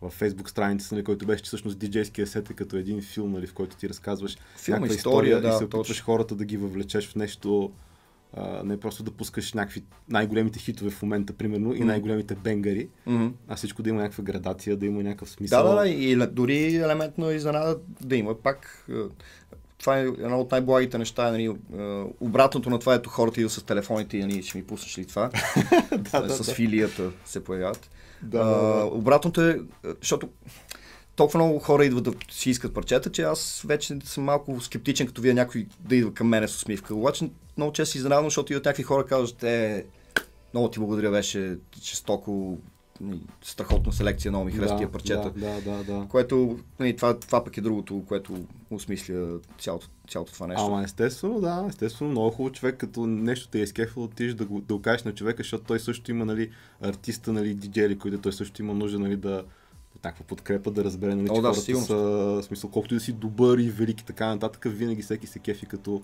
в 0.00 0.20
Facebook 0.20 0.48
страницата, 0.48 0.94
нали, 0.94 1.04
който 1.04 1.26
беше, 1.26 1.42
че 1.42 1.48
всъщност 1.48 1.78
диджейския 1.78 2.26
сет 2.26 2.50
е 2.50 2.54
като 2.54 2.76
един 2.76 3.02
филм, 3.02 3.32
нали, 3.32 3.46
в 3.46 3.54
който 3.54 3.76
ти 3.76 3.88
разказваш 3.88 4.36
Филм, 4.56 4.74
някаква 4.78 4.94
история, 4.96 5.40
да, 5.40 5.48
и 5.48 5.52
се 5.52 5.64
опитваш 5.64 5.86
точно. 5.88 6.04
хората 6.04 6.34
да 6.34 6.44
ги 6.44 6.56
въвлечеш 6.56 7.08
в 7.08 7.14
нещо, 7.14 7.72
а, 8.36 8.62
не 8.64 8.80
просто 8.80 9.02
да 9.02 9.10
пускаш 9.10 9.52
някакви 9.52 9.82
най-големите 10.08 10.58
хитове 10.58 10.90
в 10.90 11.02
момента, 11.02 11.32
примерно, 11.32 11.72
и 11.74 11.78
Мгм. 11.78 11.86
най-големите 11.86 12.34
бенгъри, 12.34 12.88
Мгм. 13.06 13.26
а 13.48 13.56
всичко 13.56 13.82
да 13.82 13.90
има 13.90 14.00
някаква 14.02 14.24
градация, 14.24 14.76
да 14.76 14.86
има 14.86 15.02
някакъв 15.02 15.30
смисъл. 15.30 15.62
Да, 15.62 15.68
да, 15.68 15.80
да, 15.80 15.88
и 15.88 16.16
дори 16.16 16.76
елемент 16.76 17.18
на 17.18 17.32
изненада 17.32 17.78
да 18.00 18.16
има. 18.16 18.34
Пак, 18.34 18.86
е, 18.90 18.94
това 19.78 19.98
е 19.98 20.02
едно 20.02 20.40
от 20.40 20.50
най-благите 20.50 20.98
неща. 20.98 21.30
Нали, 21.30 21.44
е, 21.44 22.02
обратното 22.20 22.70
на 22.70 22.78
това 22.78 22.94
ето 22.94 23.10
хората 23.10 23.40
идват 23.40 23.52
с 23.52 23.62
телефоните 23.62 24.16
и 24.16 24.20
нали, 24.20 24.42
ще 24.42 24.58
ми 24.58 24.64
пуснеш 24.64 24.98
ли 24.98 25.06
това? 25.06 25.30
да, 26.12 26.20
да, 26.22 26.30
с 26.30 26.46
да. 26.46 26.54
филията 26.54 27.10
се 27.24 27.44
появяват. 27.44 27.90
Да, 28.22 28.38
А, 28.38 28.44
да, 28.44 28.76
да. 28.76 28.84
Обратното 28.84 29.42
е, 29.42 29.50
е, 29.50 29.88
защото 30.00 30.28
толкова 31.16 31.44
много 31.44 31.58
хора 31.58 31.84
идват 31.84 32.04
да 32.04 32.12
си 32.30 32.50
искат 32.50 32.74
парчета, 32.74 33.12
че 33.12 33.22
аз 33.22 33.62
вече 33.66 33.98
съм 34.04 34.24
малко 34.24 34.60
скептичен, 34.60 35.06
като 35.06 35.22
вие 35.22 35.34
някой 35.34 35.66
да 35.80 35.96
идва 35.96 36.14
към 36.14 36.28
мене 36.28 36.48
с 36.48 36.56
усмивка. 36.56 36.94
Обаче 36.94 37.30
много 37.56 37.72
често 37.72 37.92
си 37.92 37.98
изненадвам, 37.98 38.26
защото 38.26 38.52
идват 38.52 38.64
някакви 38.64 38.82
хора 38.82 39.06
казват, 39.06 39.42
е, 39.42 39.84
много 40.54 40.70
ти 40.70 40.78
благодаря, 40.78 41.10
беше 41.10 41.58
жестоко, 41.82 42.58
нали, 43.00 43.20
страхотна 43.42 43.92
селекция, 43.92 44.30
много 44.30 44.44
ми 44.44 44.52
хареса 44.52 44.72
да, 44.74 44.78
тия 44.78 44.92
парчета. 44.92 45.32
Да, 45.36 45.60
да, 45.60 45.60
да, 45.60 45.84
да. 45.84 46.06
Което, 46.08 46.58
нали, 46.80 46.96
това, 46.96 47.20
това 47.20 47.44
пък 47.44 47.56
е 47.56 47.60
другото, 47.60 48.04
което 48.08 48.36
осмисля 48.70 49.38
цялото, 49.60 49.86
цялото 50.08 50.32
това 50.32 50.46
нещо. 50.46 50.66
Ама 50.66 50.82
естествено, 50.82 51.40
да, 51.40 51.66
естествено, 51.68 52.10
много 52.10 52.30
хубаво 52.30 52.54
човек, 52.54 52.76
като 52.76 53.06
нещо 53.06 53.48
те 53.48 53.58
е 53.58 53.62
изкефил, 53.62 54.02
отидеш 54.02 54.34
да 54.34 54.44
го, 54.44 54.60
да 54.60 54.74
го 54.74 54.82
кажеш 54.82 55.04
на 55.04 55.14
човека, 55.14 55.42
защото 55.42 55.64
той 55.64 55.80
също 55.80 56.10
има, 56.10 56.24
нали, 56.24 56.50
артиста, 56.80 57.32
нали, 57.32 57.54
диджери, 57.54 57.98
които 57.98 58.18
той 58.18 58.32
също 58.32 58.62
има 58.62 58.74
нужда, 58.74 58.98
нали, 58.98 59.16
да 59.16 59.42
от 59.42 59.44
някаква 60.04 60.24
подкрепа, 60.24 60.70
да 60.70 60.84
разбере, 60.84 61.14
нали, 61.14 61.28
О, 61.30 61.34
че 61.34 61.40
да, 61.40 61.48
хората 61.48 61.60
сигурно. 61.60 61.86
са, 61.86 62.40
смисъл, 62.42 62.70
колкото 62.70 62.94
и 62.94 62.96
да 62.96 63.04
си 63.04 63.12
добър 63.12 63.58
и 63.58 63.70
велик 63.70 64.00
и 64.00 64.04
така 64.04 64.26
нататък, 64.26 64.66
винаги 64.66 65.02
всеки 65.02 65.26
се 65.26 65.38
кефи, 65.38 65.66
като 65.66 66.02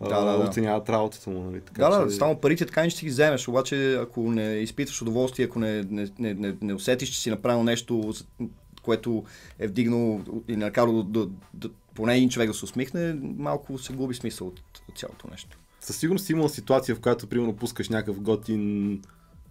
Да, 0.00 0.14
а, 0.14 0.24
да, 0.24 0.38
да. 0.38 0.48
оценяват 0.48 0.88
работата 0.88 1.30
му, 1.30 1.50
нали, 1.50 1.60
така 1.60 1.88
Да, 1.88 1.98
да, 1.98 2.10
че... 2.10 2.16
само 2.16 2.36
парите 2.36 2.66
така 2.66 2.82
не 2.82 2.90
ще 2.90 2.98
си 2.98 3.04
ги 3.04 3.10
вземеш, 3.10 3.48
обаче 3.48 3.94
ако 3.94 4.20
не 4.20 4.42
изпитваш 4.42 5.02
удоволствие, 5.02 5.46
ако 5.46 5.58
не, 5.58 5.82
не, 5.82 6.08
не, 6.18 6.34
не, 6.34 6.56
не 6.60 6.74
усетиш, 6.74 7.08
че 7.08 7.20
си 7.20 7.30
направил 7.30 7.62
нещо, 7.62 8.12
което 8.82 9.24
е 9.58 9.66
вдигнало 9.66 10.20
и 10.48 10.56
накарало 10.56 11.02
да, 11.02 11.20
да, 11.20 11.30
да, 11.54 11.68
поне 11.94 12.16
един 12.16 12.28
човек 12.28 12.48
да 12.48 12.54
се 12.54 12.64
усмихне, 12.64 13.16
малко 13.22 13.78
се 13.78 13.92
губи 13.92 14.14
смисъл 14.14 14.46
от, 14.46 14.60
от 14.88 14.98
цялото 14.98 15.28
нещо. 15.30 15.58
Със 15.80 15.96
сигурност 15.96 16.26
си 16.26 16.32
имал 16.32 16.48
ситуация, 16.48 16.94
в 16.94 17.00
която, 17.00 17.26
примерно, 17.26 17.56
пускаш 17.56 17.88
някакъв 17.88 18.20
готин 18.20 19.02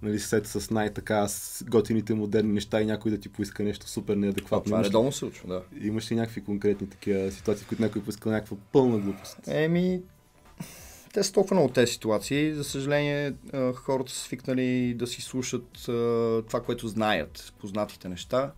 нали, 0.04 0.20
сет 0.20 0.48
с 0.48 0.70
най-така 0.70 1.28
готините 1.63 2.13
модерни 2.13 2.54
неща 2.54 2.82
и 2.82 2.86
някой 2.86 3.12
да 3.12 3.18
ти 3.18 3.30
поиска 3.30 3.63
нещо 3.63 3.89
супер 3.89 4.16
неадекватно. 4.16 4.66
това 4.66 4.84
редовно 4.84 5.12
се 5.12 5.18
случва, 5.20 5.48
да. 5.48 5.62
Имаш 5.82 6.12
ли 6.12 6.16
някакви 6.16 6.44
конкретни 6.44 6.89
такива 6.89 7.32
ситуации, 7.32 7.66
в 7.66 7.68
които 7.68 7.84
някой 7.84 8.04
поиска 8.04 8.30
някаква 8.30 8.58
пълна 8.72 8.98
глупост? 8.98 9.38
Еми, 9.48 10.02
те 11.13 11.24
са 11.24 11.34
толкова 11.34 11.56
много 11.56 11.70
тези 11.70 11.92
ситуации. 11.92 12.54
За 12.54 12.63
съжаление, 12.63 13.34
хората 13.76 14.12
са 14.12 14.20
свикнали 14.20 14.94
да 14.94 15.08
си 15.08 15.22
слушат 15.22 15.68
това, 16.48 16.62
което 16.66 16.88
знаят, 16.88 17.54
познатите 17.60 18.10
неща. 18.10 18.52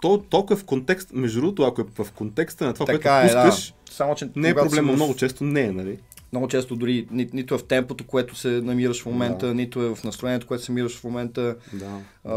То 0.00 0.18
толкова 0.20 0.56
в 0.56 0.64
контекст, 0.64 1.12
между 1.12 1.40
другото, 1.40 1.62
ако 1.62 1.80
е 1.80 1.84
в 1.94 2.12
контекста 2.12 2.66
на 2.66 2.74
това, 2.74 2.86
Така 2.86 3.20
което 3.22 3.38
е, 3.38 3.44
пускаш, 3.44 3.68
да. 3.86 3.92
Само, 3.92 4.14
че 4.14 4.30
не 4.36 4.48
е 4.48 4.50
си 4.50 4.54
проблема, 4.54 4.92
в- 4.92 4.94
много 4.94 5.14
често 5.14 5.44
не 5.44 5.60
е, 5.60 5.72
нали? 5.72 5.98
Много 6.32 6.48
често 6.48 6.76
дори 6.76 7.06
ни, 7.10 7.28
нито 7.32 7.54
е 7.54 7.58
в 7.58 7.66
темпото, 7.66 8.06
което 8.06 8.34
се 8.34 8.48
намираш 8.48 9.02
в 9.02 9.06
момента, 9.06 9.46
Да. 9.46 9.54
нито 9.54 9.82
е 9.82 9.94
в 9.94 10.04
настроението, 10.04 10.46
което 10.46 10.64
се 10.64 10.72
намираш 10.72 10.98
в 10.98 11.04
момента. 11.04 11.56
Да. 11.72 12.00
А, 12.24 12.34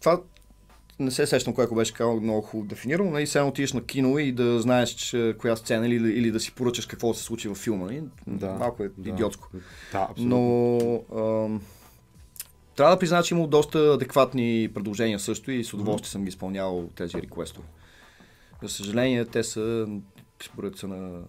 това 0.00 0.20
не 0.98 1.10
се 1.10 1.26
сещам 1.26 1.54
кое 1.54 1.64
ако 1.64 1.74
беше 1.74 1.94
казал 1.94 2.20
много 2.20 2.40
хубаво 2.42 2.68
дефинирано. 2.68 3.10
Нали, 3.10 3.26
сега 3.26 3.44
отидеш 3.44 3.72
на 3.72 3.84
кино 3.84 4.18
и 4.18 4.32
да 4.32 4.60
знаеш 4.60 4.90
че, 4.90 5.34
коя 5.38 5.56
сцена 5.56 5.88
или, 5.88 6.12
или 6.12 6.30
да 6.30 6.40
си 6.40 6.52
поръчаш 6.52 6.86
какво 6.86 7.14
се 7.14 7.22
случи 7.22 7.48
във 7.48 7.58
филма. 7.58 7.84
Нали? 7.84 8.02
Да, 8.26 8.52
Малко 8.52 8.82
е 8.82 8.90
да. 8.98 9.08
идиотско. 9.10 9.48
Да, 9.92 10.06
абсолютно. 10.10 10.36
Но 10.38 11.44
ам, 11.44 11.62
трябва 12.76 12.94
да 12.94 12.98
призная, 12.98 13.22
че 13.22 13.34
има 13.34 13.48
доста 13.48 13.78
адекватни 13.78 14.70
предложения 14.74 15.20
също 15.20 15.50
и 15.50 15.64
с 15.64 15.74
удоволствие 15.74 16.10
съм 16.10 16.22
ги 16.22 16.28
изпълнявал 16.28 16.88
тези 16.96 17.14
реквестове. 17.14 17.66
За 18.62 18.68
съжаление, 18.68 19.24
те 19.24 19.44
са 19.44 19.86
според 20.44 20.76
са 20.76 20.88
на... 20.88 21.20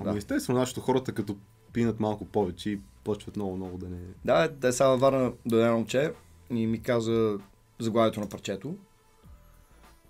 Ами 0.00 0.12
Да. 0.12 0.18
естествено, 0.18 0.60
защото 0.60 0.80
хората 0.80 1.12
като 1.12 1.36
пинат 1.72 2.00
малко 2.00 2.24
повече 2.24 2.70
и 2.70 2.80
почват 3.04 3.36
много-много 3.36 3.78
да 3.78 3.88
не... 3.88 3.98
Да, 4.24 4.54
те 4.60 4.72
сега 4.72 4.88
във 4.88 5.00
Варна 5.00 5.32
до 5.46 5.58
едно 5.58 5.74
момче 5.76 6.12
и 6.50 6.66
ми 6.66 6.82
каза 6.82 7.38
заглавието 7.78 8.20
на 8.20 8.28
парчето. 8.28 8.76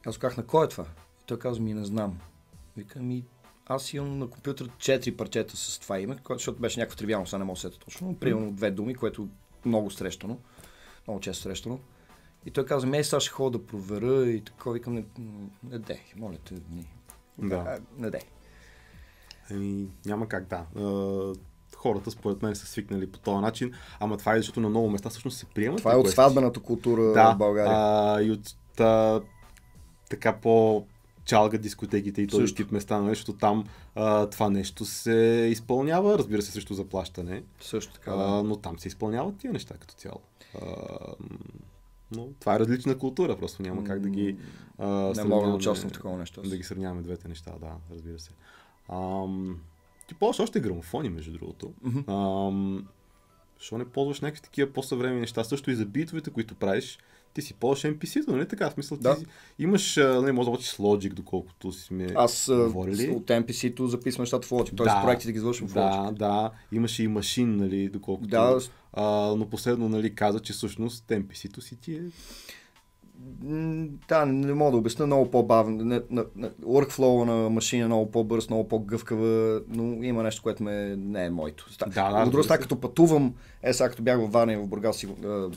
Аз 0.06 0.18
казах, 0.18 0.36
на 0.36 0.46
кой 0.46 0.64
е 0.64 0.68
това? 0.68 0.84
И 1.22 1.26
той 1.26 1.38
каза, 1.38 1.60
ми 1.60 1.74
не 1.74 1.84
знам. 1.84 2.18
Вика, 2.76 3.00
ми 3.00 3.24
аз 3.66 3.92
имам 3.94 4.18
на 4.18 4.30
компютър 4.30 4.70
четири 4.78 5.16
парчета 5.16 5.56
с 5.56 5.78
това 5.78 6.00
име, 6.00 6.16
защото 6.30 6.60
беше 6.60 6.80
някакво 6.80 6.98
тривиално, 6.98 7.26
сега 7.26 7.38
не 7.38 7.44
мога 7.44 7.54
да 7.56 7.60
се 7.60 7.66
сетя 7.66 7.78
точно. 7.78 8.16
Примерно 8.16 8.52
две 8.52 8.70
думи, 8.70 8.94
което 8.94 9.28
много 9.64 9.90
срещано. 9.90 10.38
Много 11.06 11.20
често 11.20 11.42
срещано. 11.42 11.80
И 12.46 12.50
той 12.50 12.66
каза, 12.66 12.86
ме 12.86 13.04
сега 13.04 13.20
ще 13.20 13.30
ходя 13.30 13.58
да 13.58 13.66
проверя 13.66 14.26
и 14.30 14.40
така, 14.40 14.70
викам, 14.70 14.94
не, 14.94 15.04
не 15.62 15.78
дей, 15.78 16.00
моля 16.16 16.36
те, 16.44 16.54
не. 16.54 16.84
Да. 17.48 17.78
Не 17.96 18.10
дей. 18.10 18.20
Ами, 19.50 19.86
няма 20.06 20.28
как, 20.28 20.46
да. 20.48 20.82
А, 20.84 21.32
хората, 21.76 22.10
според 22.10 22.42
мен, 22.42 22.54
са 22.56 22.66
свикнали 22.66 23.10
по 23.10 23.18
този 23.18 23.38
начин, 23.38 23.72
ама 24.00 24.16
това 24.16 24.34
е 24.34 24.36
защото 24.36 24.60
на 24.60 24.68
много 24.68 24.90
места 24.90 25.08
всъщност 25.10 25.38
се 25.38 25.46
приемат. 25.46 25.78
Това 25.78 25.92
е 25.92 25.96
от 25.96 26.10
сватбената 26.10 26.60
култура 26.60 27.02
да, 27.02 27.32
в 27.34 27.38
България. 27.38 27.72
А, 27.76 28.22
и 28.22 28.30
от 28.30 28.56
та, 28.76 29.20
така 30.10 30.36
по 30.36 30.84
чалга 31.24 31.58
дискотеките 31.58 32.22
и 32.22 32.26
този 32.26 32.42
Също. 32.42 32.56
тип 32.56 32.72
места, 32.72 33.00
нали, 33.00 33.08
защото 33.08 33.32
там 33.32 33.64
а, 33.94 34.26
това 34.26 34.50
нещо 34.50 34.84
се 34.84 35.48
изпълнява, 35.52 36.18
разбира 36.18 36.42
се, 36.42 36.52
срещу 36.52 36.74
заплащане, 36.74 37.42
Също 37.60 37.92
така. 37.92 38.10
а, 38.10 38.16
Да. 38.16 38.42
но 38.42 38.56
там 38.56 38.78
се 38.78 38.88
изпълняват 38.88 39.38
тия 39.38 39.52
неща 39.52 39.74
като 39.74 39.94
цяло. 39.94 40.20
А, 40.62 40.66
но 42.16 42.28
това 42.40 42.54
е 42.54 42.58
различна 42.58 42.98
култура, 42.98 43.36
просто 43.36 43.62
няма 43.62 43.84
как 43.84 44.00
да 44.00 44.08
ги 44.08 44.36
а, 44.78 44.86
Не 45.16 45.24
мога 45.24 45.48
да 45.48 45.54
участвам 45.54 45.90
в 45.90 45.92
такова 45.92 46.18
нещо. 46.18 46.42
да 46.42 46.56
ги 46.56 46.62
сравняваме 46.62 47.02
двете 47.02 47.28
неща, 47.28 47.52
да, 47.60 47.72
разбира 47.94 48.18
се. 48.18 48.30
Ам, 48.92 49.58
ти 50.08 50.14
ползваш 50.14 50.40
още 50.40 50.60
грамофони, 50.60 51.08
между 51.08 51.32
другото. 51.32 51.72
Мгм. 51.82 52.10
Ам, 52.12 52.86
защо 53.58 53.78
не 53.78 53.84
ползваш 53.84 54.20
някакви 54.20 54.42
такива 54.42 54.72
по-съвременни 54.72 55.20
неща? 55.20 55.44
Също 55.44 55.70
и 55.70 55.74
за 55.74 55.86
битовете, 55.86 56.30
които 56.30 56.54
правиш, 56.54 56.98
ти 57.34 57.42
си 57.42 57.54
ползваш 57.54 57.82
NPC-то, 57.82 58.32
нали 58.32 58.48
така? 58.48 58.70
В 58.70 58.72
смисъл, 58.72 58.98
Да. 58.98 59.16
ти 59.16 59.26
имаш, 59.58 59.96
нали, 59.96 60.32
може 60.32 60.46
да 60.46 60.52
работиш 60.52 60.68
с 60.68 60.76
Logic, 60.76 61.12
доколкото 61.14 61.72
си 61.72 61.82
сме 61.82 62.06
Аз 62.16 62.50
говорили. 62.68 63.10
от 63.10 63.26
NPC-то 63.26 63.86
записвам 63.86 64.22
нещата 64.22 64.46
в 64.46 64.50
Logic, 64.50 64.76
т.е. 64.76 65.04
проектите 65.04 65.32
ги 65.32 65.36
извършвам 65.38 65.68
в 65.68 65.74
Logic. 65.74 66.04
Да, 66.04 66.12
да, 66.12 66.50
имаше 66.72 67.02
и 67.02 67.08
машин, 67.08 67.56
нали, 67.56 67.88
доколкото. 67.88 68.28
Да, 68.28 68.58
А, 68.92 69.34
но 69.36 69.48
последно, 69.50 69.88
нали, 69.88 70.14
каза, 70.14 70.40
че 70.40 70.52
всъщност 70.52 71.08
NPC-то 71.08 71.60
си 71.60 71.76
ти 71.76 71.94
е... 71.94 72.02
да, 74.08 74.26
не 74.26 74.54
мога 74.54 74.70
да 74.70 74.76
обясня, 74.76 75.06
много 75.06 75.30
по-бавно. 75.30 76.00
Workflow 76.62 77.24
на 77.24 77.50
машина 77.50 77.84
е 77.84 77.86
много 77.86 78.10
по-бърз, 78.10 78.48
много 78.50 78.68
по-гъвкава, 78.68 79.60
но 79.68 80.02
има 80.02 80.22
нещо, 80.22 80.42
което 80.42 80.62
ме, 80.62 80.96
не 80.96 81.24
е 81.24 81.30
моето. 81.30 81.66
Да, 81.78 82.10
да, 82.10 82.22
От 82.22 82.30
друга 82.30 82.44
страна, 82.44 82.60
като 82.60 82.80
пътувам, 82.80 83.34
е 83.62 83.72
сега 83.72 83.88
като 83.88 84.02
бях 84.02 84.18
във 84.18 84.32
Варна 84.32 84.52
и 84.52 84.56
в 84.56 84.66
Бургас, 84.66 85.06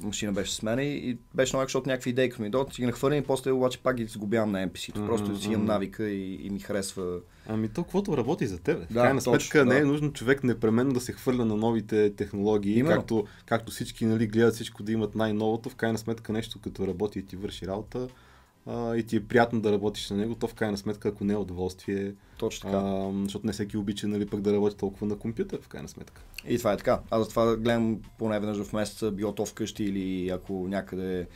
машина 0.04 0.34
беше 0.34 0.56
с 0.56 0.62
мен 0.62 0.80
и 0.80 1.17
беше 1.36 1.56
много, 1.56 1.65
защото 1.65 1.89
някакви 1.89 2.10
идеи, 2.10 2.30
като 2.30 2.41
ми 2.41 2.50
дойдат, 2.50 2.74
си 2.74 2.82
ги 2.82 2.86
нахвърлям 2.86 3.19
и 3.19 3.24
после 3.24 3.52
обаче 3.52 3.84
пак 3.84 3.95
ги 3.95 4.06
сгубявам 4.06 4.52
на 4.52 4.67
NPC-то. 4.67 5.06
Просто 5.06 5.38
си 5.38 5.47
имам 5.52 5.65
навика 5.65 6.10
и, 6.10 6.45
и 6.45 6.50
ми 6.50 6.60
харесва. 6.60 7.19
Ами 7.47 7.69
то, 7.69 7.84
каквото 7.84 8.17
работи 8.17 8.47
за 8.47 8.60
тебе. 8.60 8.86
В 8.86 8.93
Да, 8.93 9.01
крайна 9.01 9.19
точно, 9.19 9.39
сметка 9.39 9.65
не 9.65 9.75
е 9.75 9.80
да. 9.82 9.86
нужно 9.86 10.13
човек 10.13 10.43
непременно 10.43 10.93
да 10.93 10.99
се 11.01 11.13
хвърля 11.13 11.45
на 11.45 11.56
новите 11.56 12.13
технологии, 12.15 12.80
Именно. 12.80 12.95
както, 12.95 13.25
както 13.45 13.71
всички 13.71 14.06
нали, 14.06 14.27
гледат 14.27 14.56
всичко 14.56 14.84
да 14.84 14.91
имат 14.91 15.15
най-новото. 15.15 15.69
В 15.69 15.75
крайна 15.75 15.97
сметка 15.97 16.34
нещо 16.34 16.60
като 16.60 16.88
работи 16.88 17.19
и 17.19 17.25
ти 17.25 17.36
върши 17.36 17.67
работа 17.67 18.08
а, 18.65 18.95
и 18.95 19.04
ти 19.04 19.15
е 19.15 19.23
приятно 19.27 19.62
да 19.62 19.71
работиш 19.71 20.10
на 20.10 20.17
него, 20.17 20.36
то 20.36 20.47
в 20.47 20.54
крайна 20.54 20.77
сметка, 20.77 21.10
ако 21.10 21.23
не 21.23 21.34
е 21.34 21.38
удоволствие, 21.38 22.13
Точно 22.38 22.69
така. 22.71 22.84
а, 22.84 23.12
защото 23.23 23.47
не 23.47 23.54
всеки 23.54 23.77
обича 23.77 24.08
нали, 24.08 24.25
пък 24.25 24.41
да 24.41 24.54
работи 24.54 24.77
толкова 24.77 25.08
на 25.08 25.15
компютър, 25.17 25.62
в 25.62 25.67
крайна 25.67 25.89
сметка. 25.89 26.21
И 26.47 26.58
това 26.58 26.73
е 26.73 26.77
така. 26.77 26.99
Аз 27.10 27.23
затова 27.23 27.58
гледам 27.58 27.99
поне 28.17 28.39
веднъж 28.39 28.58
в 28.58 28.73
месеца, 28.73 29.12
било 29.12 29.36
то 29.36 29.45
вкъщи 29.45 29.84
или 29.84 30.30
ако 30.30 30.67
някъде 30.67 31.27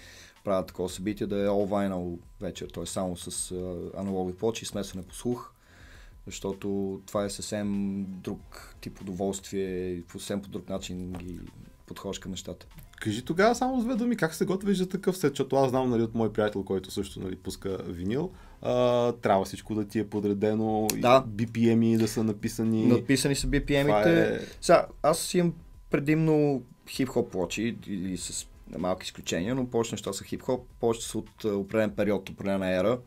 правят 0.43 0.67
такова 0.67 0.89
събитие, 0.89 1.27
да 1.27 1.35
е 1.35 1.47
all 1.47 1.69
vinyl 1.69 2.17
вечер, 2.41 2.67
т.е. 2.73 2.85
само 2.85 3.17
с 3.17 3.51
аналогови 3.97 4.35
плочи, 4.35 4.65
смесване 4.65 5.05
по 5.05 5.15
слух, 5.15 5.51
защото 6.25 7.01
това 7.05 7.25
е 7.25 7.29
съвсем 7.29 8.03
друг 8.09 8.75
тип 8.81 9.01
удоволствие 9.01 10.03
съвсем 10.11 10.41
по 10.41 10.49
друг 10.49 10.69
начин 10.69 11.13
ги 11.13 11.39
подхождаш 11.87 12.19
към 12.19 12.31
нещата. 12.31 12.67
Кажи 13.01 13.25
тогава 13.25 13.55
само 13.55 13.81
с 13.81 13.83
две 13.83 13.95
думи, 13.95 14.17
как 14.17 14.33
се 14.33 14.45
готвиш 14.45 14.77
за 14.77 14.89
такъв 14.89 15.17
сет, 15.17 15.31
защото 15.31 15.55
аз 15.55 15.69
знам 15.69 15.89
нали, 15.89 16.03
от 16.03 16.15
мой 16.15 16.33
приятел, 16.33 16.63
който 16.63 16.91
също 16.91 17.19
нали, 17.19 17.35
пуска 17.35 17.77
винил, 17.87 18.31
а, 18.61 19.11
трябва 19.11 19.45
всичко 19.45 19.75
да 19.75 19.87
ти 19.87 19.99
е 19.99 20.09
подредено, 20.09 20.87
и 20.95 20.99
Да. 20.99 21.25
BPM-и 21.27 21.97
да 21.97 22.07
са 22.07 22.23
написани. 22.23 22.85
Надписани 22.85 23.35
са 23.35 23.47
BPM-ите. 23.47 24.35
е... 24.35 24.39
Сега, 24.61 24.87
аз 25.03 25.33
имам 25.33 25.53
предимно 25.89 26.63
хип-хоп 26.89 27.29
плочи, 27.31 27.77
или 27.87 28.17
с 28.17 28.47
малки 28.77 29.03
изключения, 29.05 29.55
но 29.55 29.67
повече 29.67 29.93
неща 29.93 30.13
са 30.13 30.23
хип-хоп, 30.23 30.61
повече 30.79 31.07
са 31.07 31.17
от 31.17 31.43
определен 31.45 31.91
период, 31.91 32.29
определена 32.29 32.75
ера. 32.75 32.99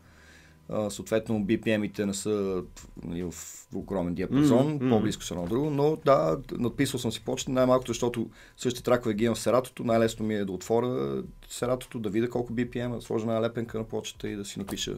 А, 0.69 0.89
съответно, 0.89 1.45
BPM-ите 1.45 2.05
не 2.05 2.13
са 2.13 2.63
нали, 3.03 3.23
в 3.23 3.33
огромен 3.75 4.15
диапазон, 4.15 4.73
мгм. 4.73 4.89
по-близко 4.89 5.23
са 5.23 5.33
едно 5.33 5.47
друго, 5.47 5.69
но 5.69 5.97
да, 6.05 6.37
надписал 6.51 6.99
съм 6.99 7.11
си 7.11 7.21
почта, 7.21 7.51
най-малкото, 7.51 7.89
защото 7.89 8.29
същите 8.57 8.83
тракове 8.83 9.13
ги 9.13 9.23
имам 9.23 9.35
в 9.35 9.39
Сератото, 9.39 9.83
най-лесно 9.83 10.25
ми 10.25 10.35
е 10.35 10.45
да 10.45 10.51
отворя 10.51 11.23
Сератото, 11.49 11.99
да 11.99 12.09
видя 12.09 12.29
колко 12.29 12.53
BPM, 12.53 12.95
да 12.95 13.01
сложа 13.01 13.23
една 13.23 13.41
лепенка 13.41 13.77
на 13.77 13.83
почта 13.83 14.29
и 14.29 14.35
да 14.35 14.45
си 14.45 14.59
напиша 14.59 14.97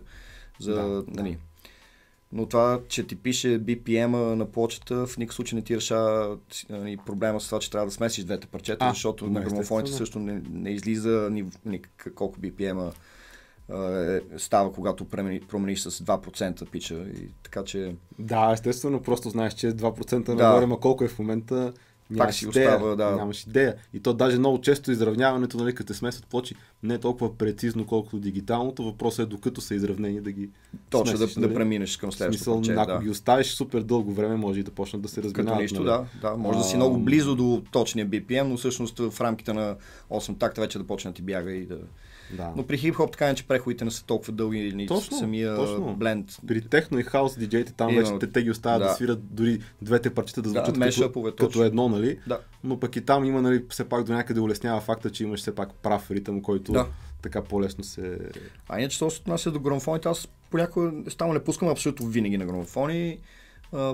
за, 0.59 0.73
Да, 0.73 1.03
нали, 1.07 1.37
но 2.33 2.45
това, 2.45 2.79
че 2.87 3.03
ти 3.03 3.15
пише 3.15 3.59
BPM-а 3.59 4.35
на 4.35 4.45
плочата, 4.45 5.07
в 5.07 5.17
никакъв 5.17 5.35
случай 5.35 5.55
не 5.55 5.61
ти 5.63 5.75
решава 5.75 6.37
нали, 6.69 6.97
проблема 7.05 7.41
с 7.41 7.45
това, 7.45 7.59
че 7.59 7.71
трябва 7.71 7.85
да 7.85 7.91
смесиш 7.91 8.23
двете 8.23 8.47
парчета, 8.47 8.85
А, 8.85 8.89
защото 8.89 9.25
да, 9.25 9.31
на 9.31 9.41
грамофоните 9.41 9.91
също 9.91 10.19
не, 10.19 10.41
не 10.49 10.69
излиза 10.69 11.29
ни, 11.31 11.45
ни, 11.65 11.81
колко 12.15 12.39
BPM-а 12.39 12.91
е, 13.73 14.21
става, 14.37 14.73
когато 14.73 15.05
промениш 15.05 15.79
с 15.79 15.91
2% 16.03 16.69
пича. 16.69 16.95
И, 16.95 17.27
така 17.43 17.63
че 17.63 17.95
Да, 18.19 18.51
естествено, 18.53 19.01
просто 19.01 19.29
знаеш, 19.29 19.53
че 19.53 19.67
е 19.67 19.71
2% 19.71 20.23
Да. 20.23 20.35
нагоре, 20.35 20.65
ма 20.65 20.79
колко 20.79 21.03
е 21.03 21.07
в 21.07 21.19
момента, 21.19 21.73
нямаш 22.09 22.35
си 22.35 22.45
идея, 22.45 22.75
остава, 22.75 22.95
да. 22.95 23.15
нямаш 23.15 23.43
идея. 23.43 23.75
И 23.93 23.99
то 23.99 24.13
даже 24.13 24.37
много 24.39 24.61
често 24.61 24.91
изравняването, 24.91 25.57
нали, 25.57 25.75
като 25.75 25.87
те 25.87 25.93
смесват 25.93 26.27
плочи, 26.27 26.55
не 26.83 26.93
е 26.93 26.97
толкова 26.97 27.37
прецизно, 27.37 27.85
колкото 27.85 28.19
дигиталното. 28.19 28.83
Въпросът 28.83 29.19
е 29.19 29.29
докато 29.29 29.61
са 29.61 29.75
изравнени 29.75 30.21
да 30.21 30.31
ги 30.31 30.49
точно 30.89 31.17
смесиш, 31.17 31.33
да, 31.35 31.41
нали? 31.41 31.49
да 31.49 31.55
преминеш 31.55 31.97
към 31.97 32.11
следващото 32.11 32.53
смисъл, 32.55 32.81
ако 32.81 32.91
Да. 32.91 32.99
ги 33.03 33.09
оставиш 33.09 33.47
супер 33.47 33.81
дълго 33.81 34.13
време, 34.13 34.35
може 34.35 34.59
и 34.59 34.63
да 34.63 34.71
почнат 34.71 35.01
да 35.01 35.09
се 35.09 35.15
Като 35.21 35.27
разминават. 35.27 35.61
нищо, 35.61 35.83
нали? 35.83 36.05
да, 36.21 36.29
да. 36.29 36.37
Може 36.37 36.57
да 36.57 36.63
си 36.63 36.73
А, 36.73 36.77
много 36.77 36.97
близо 36.97 37.35
до 37.35 37.61
точния 37.71 38.07
BPM, 38.07 38.43
но 38.43 38.57
всъщност 38.57 38.99
в 38.99 39.21
рамките 39.21 39.53
на 39.53 39.75
8 40.09 40.39
такта 40.39 40.61
вече 40.61 40.77
да 40.77 40.83
почне 40.83 41.11
да 41.11 41.15
ти 41.15 41.21
бяга 41.21 41.51
и 41.51 41.65
да... 41.65 41.77
да. 42.33 42.51
Но 42.55 42.63
при 42.63 42.77
хип-хоп 42.77 43.11
така 43.11 43.29
е, 43.29 43.35
че 43.35 43.47
преходите 43.47 43.85
не 43.85 43.91
са 43.91 44.05
толкова 44.05 44.33
дълги 44.33 44.57
или 44.59 44.87
Точно, 44.87 45.17
самия 45.17 45.55
точно. 45.55 45.95
бленд. 45.95 46.37
При 46.47 46.61
техно 46.61 46.99
и 46.99 47.03
хаус 47.03 47.37
диджеите 47.37 47.73
там 47.73 47.89
Именно. 47.89 48.07
вече 48.07 48.19
те, 48.19 48.31
те 48.31 48.43
ги 48.43 48.51
оставят 48.51 48.81
да. 48.81 48.87
Да. 48.87 48.93
свират 48.93 49.35
дори 49.35 49.59
двете 49.81 50.09
парчета 50.09 50.41
да 50.41 50.49
Да, 50.49 50.59
звучат 50.59 50.77
мешъпове, 50.77 51.31
като, 51.31 51.47
като 51.47 51.63
едно, 51.63 51.89
нали? 51.89 52.19
Да. 52.27 52.39
Но 52.63 52.79
пък 52.79 52.95
и 52.95 53.01
там 53.01 53.25
има, 53.25 53.41
нали, 53.41 53.65
все 53.69 53.89
пак 53.89 54.03
до 54.03 54.13
някъде 54.13 54.39
улеснява 54.39 54.81
факта, 54.81 55.09
че 55.11 55.23
имаш 55.23 55.39
все 55.39 55.55
пак 55.55 55.73
прав 55.73 56.11
ритъм, 56.11 56.41
който 56.41 56.71
Да. 56.71 56.87
така 57.21 57.41
по-лесно 57.43 57.83
се... 57.83 58.19
А 58.69 58.79
иначе, 58.79 58.95
що 58.95 59.09
се 59.09 59.21
отнася 59.21 59.51
до 59.51 59.59
грамофоните, 59.59 60.09
аз 60.09 60.27
понякога 60.49 60.91
само 61.17 61.33
не 61.33 61.43
пускам 61.43 61.67
абсолютно 61.69 62.07
винаги 62.07 62.37
на 62.37 62.45
грамофони. 62.45 63.17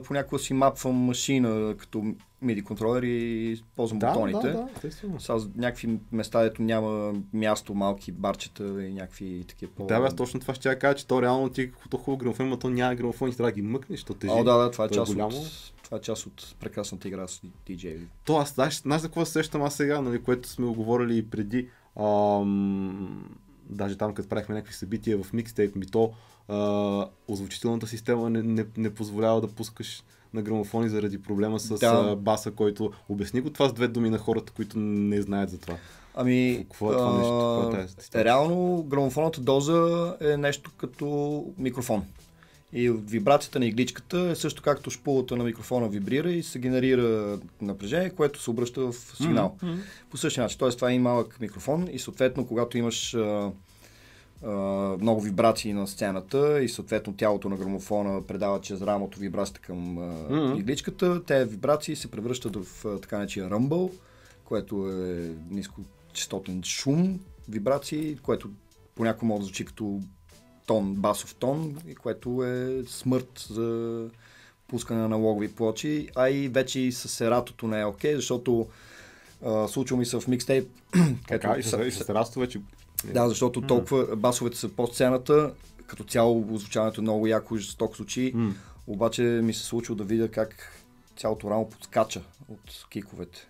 Понякога 0.05 0.39
си 0.39 0.53
мапвам 0.53 0.95
машина 0.95 1.75
като 1.77 2.15
MIDI 2.43 2.63
контролер 2.63 3.03
и 3.03 3.61
ползвам 3.75 3.99
Да, 3.99 4.11
бутоните. 4.11 4.47
да, 4.47 4.53
да, 4.53 4.69
естествено. 4.75 5.19
С 5.19 5.49
някакви 5.55 5.99
места, 6.11 6.43
дето 6.43 6.61
няма 6.61 7.13
място, 7.33 7.73
малки 7.73 8.11
барчета 8.11 8.85
и 8.85 8.93
някакви 8.93 9.45
такива 9.47 9.71
по... 9.71 9.85
Да, 9.85 9.99
бе, 10.01 10.15
точно 10.15 10.39
това 10.39 10.53
ще 10.53 10.69
я 10.69 10.79
кажа, 10.79 10.95
че 10.95 11.07
то 11.07 11.21
реално 11.21 11.49
ти 11.49 11.71
като 11.71 11.97
хубаво 11.97 12.17
грамофон, 12.17 12.49
но 12.49 12.57
то 12.57 12.69
няма 12.69 12.95
грамофон 12.95 13.29
и 13.29 13.35
трябва 13.35 13.51
да 13.51 13.55
ги 13.55 13.61
мъкнеш, 13.61 14.03
то 14.03 14.13
тежи. 14.13 14.33
О, 14.33 14.43
да, 14.43 14.57
да, 14.57 14.71
това 14.71 14.83
е 14.83 14.87
е 14.87 14.89
част 14.89 15.13
голямо. 15.13 15.37
от... 15.37 15.73
Това 15.83 15.97
е 15.97 16.01
част 16.01 16.25
от 16.25 16.55
прекрасната 16.59 17.07
игра 17.07 17.27
с 17.27 17.41
DJ. 17.67 17.97
То 18.25 18.37
аз, 18.37 18.53
знаеш, 18.53 18.81
знаеш 18.81 19.01
за 19.01 19.07
какво 19.07 19.25
се 19.25 19.31
сещам 19.31 19.61
аз 19.61 19.75
сега, 19.75 20.01
нали, 20.01 20.23
което 20.23 20.49
сме 20.49 20.65
оговорили 20.65 21.17
и 21.17 21.29
преди. 21.29 21.69
Ам, 21.99 23.35
даже 23.69 23.97
там, 23.97 24.13
като 24.13 24.29
правихме 24.29 24.55
някакви 24.55 24.73
събития 24.73 25.23
в 25.23 25.33
микстейп 25.33 25.75
ми, 25.75 25.85
то 25.85 26.13
а, 26.47 27.09
озвучителната 27.27 27.87
система 27.87 28.29
не, 28.29 28.43
не, 28.43 28.65
не 28.77 28.93
позволява 28.93 29.41
да 29.41 29.47
пускаш 29.47 30.03
на 30.33 30.41
грамофони 30.41 30.89
заради 30.89 31.21
проблема 31.21 31.59
с 31.59 31.79
Да. 31.79 32.15
баса, 32.15 32.51
който 32.51 32.91
обясни 33.09 33.41
го 33.41 33.49
това 33.49 33.69
с 33.69 33.73
две 33.73 33.87
думи 33.87 34.09
на 34.09 34.17
хората, 34.17 34.53
които 34.53 34.79
не 34.79 35.21
знаят 35.21 35.49
за 35.49 35.57
това. 35.57 35.75
Ами, 36.15 36.57
Какво 36.61 36.91
е 36.93 36.95
това 36.95 37.17
нещо? 37.17 37.61
Какво 37.63 37.81
е 37.81 37.85
тази 37.87 38.25
реално 38.25 38.83
грамофонната 38.83 39.41
доза 39.41 40.13
е 40.21 40.37
нещо 40.37 40.71
като 40.77 41.45
микрофон. 41.57 42.03
И 42.73 42.89
вибрацията 42.89 43.59
на 43.59 43.65
игличката 43.65 44.19
е 44.19 44.35
също 44.35 44.61
както 44.61 44.91
шпулата 44.91 45.35
на 45.35 45.43
микрофона 45.43 45.87
вибрира 45.87 46.31
и 46.31 46.43
се 46.43 46.59
генерира 46.59 47.39
напрежение, 47.61 48.09
което 48.09 48.41
се 48.41 48.49
обръща 48.49 48.81
в 48.81 48.93
сигнал. 49.17 49.55
Мгм. 49.63 49.75
По 50.09 50.17
същия 50.17 50.43
начин. 50.43 50.57
Тоест, 50.59 50.77
това 50.77 50.91
е 50.91 50.93
и 50.93 50.99
малък 50.99 51.37
микрофон 51.41 51.87
и 51.91 51.99
съответно, 51.99 52.47
когато 52.47 52.77
имаш 52.77 53.13
а, 53.13 53.51
много 55.01 55.21
вибрации 55.21 55.73
на 55.73 55.87
сцената 55.87 56.63
и 56.63 56.69
съответно 56.69 57.15
тялото 57.15 57.49
на 57.49 57.57
грамофона 57.57 58.21
предава 58.27 58.61
чрез 58.61 58.81
рамото 58.81 59.19
вибрацията 59.19 59.59
към 59.61 59.79
Мгм. 60.29 60.59
игличката, 60.59 61.23
те 61.23 61.45
вибрации 61.45 61.95
се 61.95 62.11
превръщат 62.11 62.55
в 62.55 62.99
така 63.01 63.17
наречения 63.17 63.49
ръмбъл, 63.49 63.91
което 64.45 64.89
е 64.89 65.31
нискочастотен 65.49 66.63
шум, 66.63 67.19
вибрации, 67.49 68.17
което 68.17 68.49
понякога 68.95 69.25
може 69.25 69.39
да 69.39 69.45
звучи 69.45 69.65
като 69.65 70.01
тон, 70.65 70.93
басов 70.93 71.35
тон, 71.35 71.77
и 71.87 71.95
което 71.95 72.43
е 72.43 72.83
смърт 72.87 73.47
за 73.49 74.09
пускане 74.67 74.99
на 74.99 75.05
аналогови 75.05 75.55
плочи, 75.55 76.07
а 76.15 76.29
и 76.29 76.47
вече 76.47 76.79
и 76.79 76.91
с 76.91 77.25
ератото 77.25 77.67
не 77.67 77.79
е 77.79 77.85
окей, 77.85 78.15
защото 78.15 78.67
а, 79.45 79.67
случва 79.67 79.97
ми 79.97 80.05
се 80.05 80.19
в 80.19 80.27
микстейп. 80.27 80.69
Така, 81.27 81.55
и 81.59 81.63
с, 81.63 81.85
и 81.85 81.91
с 81.91 82.09
Расто 82.09 82.39
вече. 82.39 82.61
Да, 83.05 83.29
защото 83.29 83.61
толкова 83.61 84.15
басовете 84.15 84.57
са 84.57 84.69
под 84.69 84.93
сцената, 84.93 85.53
като 85.87 86.03
цяло 86.03 86.45
озвучаването 86.51 87.01
е 87.01 87.03
много 87.03 87.27
яко 87.27 87.55
и 87.55 87.59
жестоко 87.59 87.95
звучи, 87.95 88.31
М. 88.35 88.53
обаче 88.87 89.21
ми 89.21 89.53
се 89.53 89.63
случва 89.63 89.95
да 89.95 90.03
видя 90.03 90.29
как 90.29 90.71
цялото 91.17 91.49
рамо 91.49 91.69
подскача 91.69 92.21
от 92.49 92.85
киковете. 92.89 93.47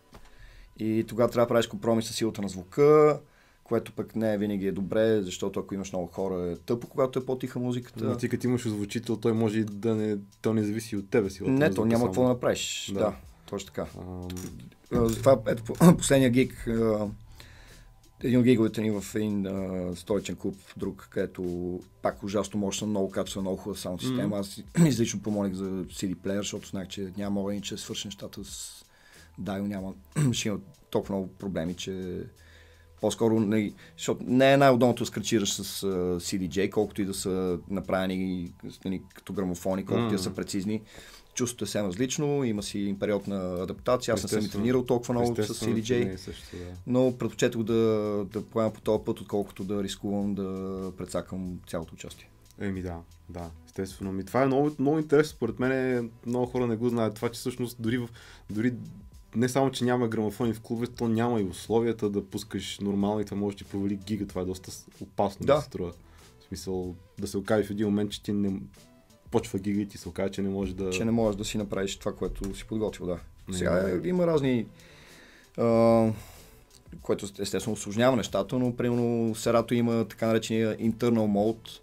И 0.79 1.05
тогава 1.07 1.29
трябва 1.31 1.45
да 1.45 1.49
правиш 1.49 1.67
компромис 1.67 2.05
с 2.05 2.13
силата 2.13 2.41
на 2.41 2.49
звука, 2.49 3.19
което 3.63 3.91
пък 3.91 4.15
не 4.15 4.33
е 4.33 4.37
винаги 4.37 4.67
е 4.67 4.71
добре, 4.71 5.21
защото 5.21 5.59
ако 5.59 5.73
имаш 5.73 5.91
много 5.91 6.07
хора 6.07 6.41
е 6.43 6.55
тъпо, 6.55 6.87
когато 6.87 7.19
е 7.19 7.25
по-тиха 7.25 7.59
музиката. 7.59 8.05
Да. 8.05 8.17
Ти 8.17 8.29
като 8.29 8.47
имаш 8.47 8.65
озвучител, 8.65 9.17
той 9.17 9.33
може 9.33 9.63
да 9.63 9.95
не, 9.95 10.17
то 10.41 10.53
не 10.53 10.63
зависи 10.63 10.95
от 10.95 11.09
тебе 11.09 11.29
си. 11.29 11.43
Не, 11.43 11.73
то 11.73 11.85
няма 11.85 12.05
какво 12.05 12.21
да 12.21 12.27
направиш. 12.27 12.91
Да. 12.93 12.99
Да, 12.99 13.13
точно 13.45 13.67
така. 13.67 13.85
А, 14.93 15.07
Затова, 15.07 15.37
ето, 15.47 15.63
по- 15.63 15.95
последния 15.97 16.29
гиг, 16.29 16.67
един 18.23 18.39
от 18.39 18.45
гиговете 18.45 18.81
ни 18.81 18.91
в 18.91 19.15
един 19.15 19.47
а, 19.47 19.95
столичен 19.95 20.35
клуб, 20.35 20.55
друг, 20.77 21.07
където 21.11 21.79
пак 22.01 22.23
ужасно 22.23 22.59
мощна, 22.59 22.87
много 22.87 23.11
качествена, 23.11 23.41
много 23.41 23.57
хубава 23.57 23.79
саунд 23.79 24.01
система. 24.01 24.37
Аз 24.37 24.61
излично 24.85 25.21
помолих 25.21 25.53
за 25.53 25.65
CD 25.69 26.15
плеер, 26.15 26.37
защото 26.37 26.67
знах, 26.67 26.87
че 26.87 27.11
няма 27.17 27.41
мога 27.41 27.59
да 27.69 27.77
свърши 27.77 28.07
нещата 28.07 28.43
с 28.43 28.83
Дайо, 29.37 29.67
няма, 29.67 29.93
ще 30.31 30.47
има 30.47 30.59
толкова 30.89 31.15
много 31.15 31.33
проблеми, 31.33 31.73
че 31.73 32.23
по-скоро, 33.01 33.39
не, 33.39 33.73
защото 33.97 34.23
не 34.27 34.53
е 34.53 34.57
най-удобното 34.57 35.03
да 35.03 35.07
скачираш 35.07 35.53
с 35.53 35.83
а, 35.83 35.87
CDJ, 36.19 36.69
колкото 36.69 37.01
и 37.01 37.05
да 37.05 37.13
са 37.13 37.59
направени 37.69 38.53
нали, 38.85 39.01
като 39.13 39.33
грамофони, 39.33 39.85
колкото 39.85 40.13
и 40.13 40.17
да 40.17 40.23
са 40.23 40.33
прецизни. 40.33 40.81
Чувството 41.37 41.63
е 41.63 41.67
съвсем 41.67 41.85
различно, 41.85 42.43
има 42.43 42.63
си 42.63 42.95
период 42.99 43.27
на 43.27 43.63
адаптация. 43.63 44.13
Аз 44.13 44.23
не 44.23 44.29
съм 44.29 44.45
и 44.45 44.49
тренирал 44.49 44.85
толкова 44.85 45.13
много 45.13 45.35
с 45.35 45.65
CDJ, 45.65 46.13
е 46.13 46.17
също, 46.17 46.57
да. 46.57 46.63
но 46.87 47.17
предпочетох 47.17 47.63
да, 47.63 47.73
да 48.33 48.45
поема 48.45 48.73
по 48.73 48.81
този 48.81 49.03
път, 49.05 49.21
отколкото 49.21 49.63
да 49.63 49.83
рискувам 49.83 50.35
да 50.35 50.91
прецакам 50.97 51.59
цялото 51.67 51.93
участие. 51.93 52.29
Еми 52.59 52.81
да, 52.81 52.97
да, 53.29 53.49
естествено. 53.65 54.11
Ми, 54.11 54.25
това 54.25 54.43
е 54.43 54.45
много, 54.45 54.71
много 54.79 54.99
интересно, 54.99 55.35
според 55.35 55.59
мен 55.59 56.09
много 56.25 56.45
хора 56.45 56.67
не 56.67 56.75
го 56.75 56.89
знаят. 56.89 57.15
Това, 57.15 57.29
че 57.29 57.39
всъщност 57.39 57.77
дори, 57.79 57.97
в, 57.97 58.09
дори 58.49 58.73
не 59.35 59.49
само, 59.49 59.71
че 59.71 59.85
няма 59.85 60.07
грамофони 60.07 60.53
в 60.53 60.61
клубовете, 60.61 60.95
то 60.95 61.07
няма 61.07 61.41
и 61.41 61.43
условията 61.43 62.09
да 62.09 62.25
пускаш 62.25 62.79
нормално 62.79 63.19
и 63.21 63.25
това 63.25 63.37
може 63.37 63.57
да 63.57 63.63
ти 63.63 63.69
провали 63.69 63.95
гига. 63.95 64.27
Това 64.27 64.41
е 64.41 64.45
доста 64.45 64.71
опасно 65.01 65.45
да, 65.45 65.53
Да. 65.55 65.61
се 65.61 65.65
струва. 65.65 65.91
В 66.39 66.43
смисъл 66.47 66.95
да 67.19 67.27
се 67.27 67.37
окаже 67.37 67.67
в 67.67 67.71
един 67.71 67.87
момент, 67.87 68.11
че 68.11 68.23
ти 68.23 68.33
не 68.33 68.59
почва 69.31 69.59
гига 69.59 69.81
и 69.81 69.87
ти 69.87 69.97
се 69.97 70.09
окаже, 70.09 70.31
че 70.31 70.41
не 70.41 70.49
може 70.49 70.75
да... 70.75 70.89
Че 70.89 71.05
не 71.05 71.11
можеш 71.11 71.37
да 71.37 71.45
си 71.45 71.57
направиш 71.57 71.95
това, 71.95 72.15
което 72.15 72.55
си 72.55 72.65
подготвил, 72.65 73.07
да. 73.07 73.19
Не, 73.47 73.57
Сега 73.57 73.83
не. 73.83 74.09
има 74.09 74.27
разни... 74.27 74.65
А, 75.57 76.11
което 77.01 77.27
естествено 77.39 77.73
осложнява 77.73 78.17
нещата, 78.17 78.59
но 78.59 78.75
примерно 78.75 79.35
Серато 79.35 79.73
има 79.73 80.05
така 80.05 80.27
наречения 80.27 80.77
internal 80.77 81.27
mode, 81.27 81.79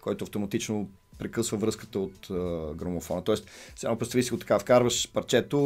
който 0.00 0.24
автоматично 0.24 0.88
прекъсва 1.18 1.58
връзката 1.58 1.98
от 1.98 2.30
а, 2.30 2.74
грамофона. 2.74 3.24
Тоест, 3.24 3.50
сега 3.76 3.96
представи 3.96 4.22
си 4.22 4.30
го 4.30 4.38
така, 4.38 4.58
вкарваш 4.58 5.12
парчето 5.12 5.58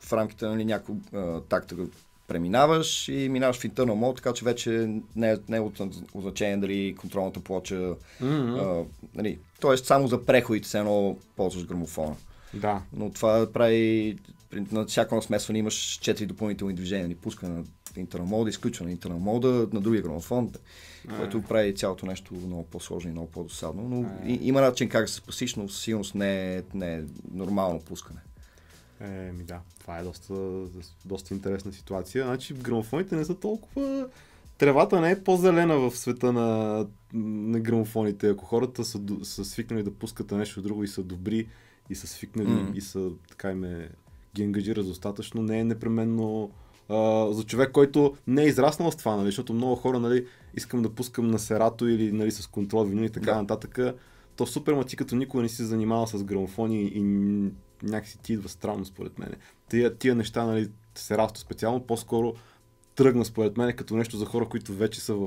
в 0.00 0.12
рамките 0.12 0.44
на 0.44 0.50
нали, 0.50 0.64
няколко 0.64 1.00
а, 1.16 1.40
такта 1.40 1.74
го 1.74 1.88
преминаваш 2.28 3.08
и 3.08 3.28
минаваш 3.28 3.56
в 3.56 3.62
internal 3.62 3.92
mode, 3.92 4.16
така 4.16 4.32
че 4.32 4.44
вече 4.44 4.70
не 5.16 5.32
е, 5.32 5.36
не 5.48 5.56
е 5.56 5.60
от, 5.60 5.80
от 5.80 6.22
значение 6.22 6.56
дали 6.56 6.94
контролната 6.98 7.40
плоча 7.40 7.94
М-м. 8.20 8.58
а, 8.60 8.84
нали, 9.14 9.38
тоест 9.60 9.86
само 9.86 10.08
за 10.08 10.24
преходите 10.24 10.68
се 10.68 10.78
едно 10.78 11.16
ползваш 11.36 11.66
грамофона. 11.66 12.16
Да. 12.54 12.82
Но 12.92 13.10
това 13.10 13.46
прави, 13.52 14.18
на 14.52 14.86
всяко 14.86 15.14
едно 15.14 15.22
смесване 15.22 15.58
имаш 15.58 15.74
4 15.74 16.26
допълнителни 16.26 16.74
движения. 16.74 17.08
Ни 17.08 17.14
пускане 17.14 17.54
на 17.54 17.64
интернал 17.96 18.26
мода, 18.26 18.50
изключване 18.50 18.88
на 18.88 18.92
интернал 18.92 19.18
мода, 19.18 19.68
на 19.72 19.80
другия 19.80 20.02
грамофон, 20.02 20.52
което 21.16 21.42
прави 21.42 21.74
цялото 21.74 22.06
нещо 22.06 22.34
много 22.34 22.64
по-сложно 22.64 23.10
и 23.10 23.12
много 23.12 23.30
по-досадно. 23.30 23.82
Но 23.82 24.10
и, 24.26 24.38
има 24.42 24.60
начин 24.60 24.88
как 24.88 25.04
да 25.04 25.08
се 25.08 25.14
спасиш, 25.14 25.54
но 25.54 25.68
със 25.68 25.82
сигурност 25.82 26.14
не 26.14 26.56
е, 26.56 26.62
не 26.74 26.94
е 26.94 27.02
нормално 27.32 27.80
пускане. 27.80 28.20
Еми 29.00 29.44
да, 29.44 29.60
това 29.80 29.98
е 29.98 30.02
доста, 30.02 30.34
доста 31.04 31.34
интересна 31.34 31.72
ситуация. 31.72 32.24
Значи 32.24 32.54
грамофоните 32.54 33.16
не 33.16 33.24
са 33.24 33.34
толкова... 33.34 34.08
Тревата 34.58 35.00
не 35.00 35.10
е 35.10 35.22
по-зелена 35.24 35.78
в 35.78 35.96
света 35.96 36.32
на, 36.32 36.86
на 37.14 37.60
грамофоните. 37.60 38.28
Ако 38.28 38.44
хората 38.44 38.84
са, 38.84 39.00
са 39.22 39.44
свикнали 39.44 39.82
да 39.82 39.90
пускат 39.94 40.30
нещо 40.30 40.62
друго 40.62 40.84
и 40.84 40.88
са 40.88 41.02
добри 41.02 41.48
и 41.90 41.94
са 41.94 42.06
свикнали 42.06 42.48
Мгм. 42.50 42.72
и 42.74 42.80
са 42.80 43.10
така 43.28 43.50
им 43.50 43.64
е, 43.64 43.88
ги 44.34 44.42
ангажира 44.42 44.82
достатъчно, 44.82 45.42
не 45.42 45.58
е 45.60 45.64
непременно 45.64 46.50
а, 46.88 47.26
за 47.32 47.44
човек, 47.44 47.72
който 47.72 48.16
не 48.26 48.42
е 48.42 48.46
израснал 48.46 48.92
с 48.92 48.96
това, 48.96 49.16
нали? 49.16 49.26
защото 49.26 49.54
много 49.54 49.76
хора 49.76 49.98
нали, 50.00 50.26
искам 50.54 50.82
да 50.82 50.94
пускам 50.94 51.28
на 51.30 51.38
серато 51.38 51.88
или 51.88 52.12
нали, 52.12 52.30
с 52.30 52.46
контрол 52.46 52.84
винил 52.84 53.04
и 53.04 53.10
така 53.10 53.32
Да. 53.32 53.40
нататък. 53.42 53.78
То 54.36 54.46
супер, 54.46 54.72
ма 54.74 54.84
ти 54.84 54.96
като 54.96 55.16
никога 55.16 55.42
не 55.42 55.48
си 55.48 55.56
се 55.56 55.64
занимавал 55.64 56.06
с 56.06 56.24
грамофони 56.24 56.82
и 56.82 57.00
някакси 57.82 58.18
ти 58.18 58.32
идва 58.32 58.48
странно 58.48 58.84
според 58.84 59.18
мен. 59.18 59.34
Тия, 59.68 59.94
тия 59.94 60.14
неща, 60.14 60.44
нали, 60.44 60.70
серасто 60.94 61.40
специално, 61.40 61.80
по-скоро 61.86 62.34
тръгна 62.98 63.24
според 63.24 63.56
мен 63.56 63.76
като 63.76 63.96
нещо 63.96 64.16
за 64.16 64.24
хора, 64.26 64.44
които 64.44 64.72
вече 64.72 65.00
са 65.00 65.14
в... 65.14 65.26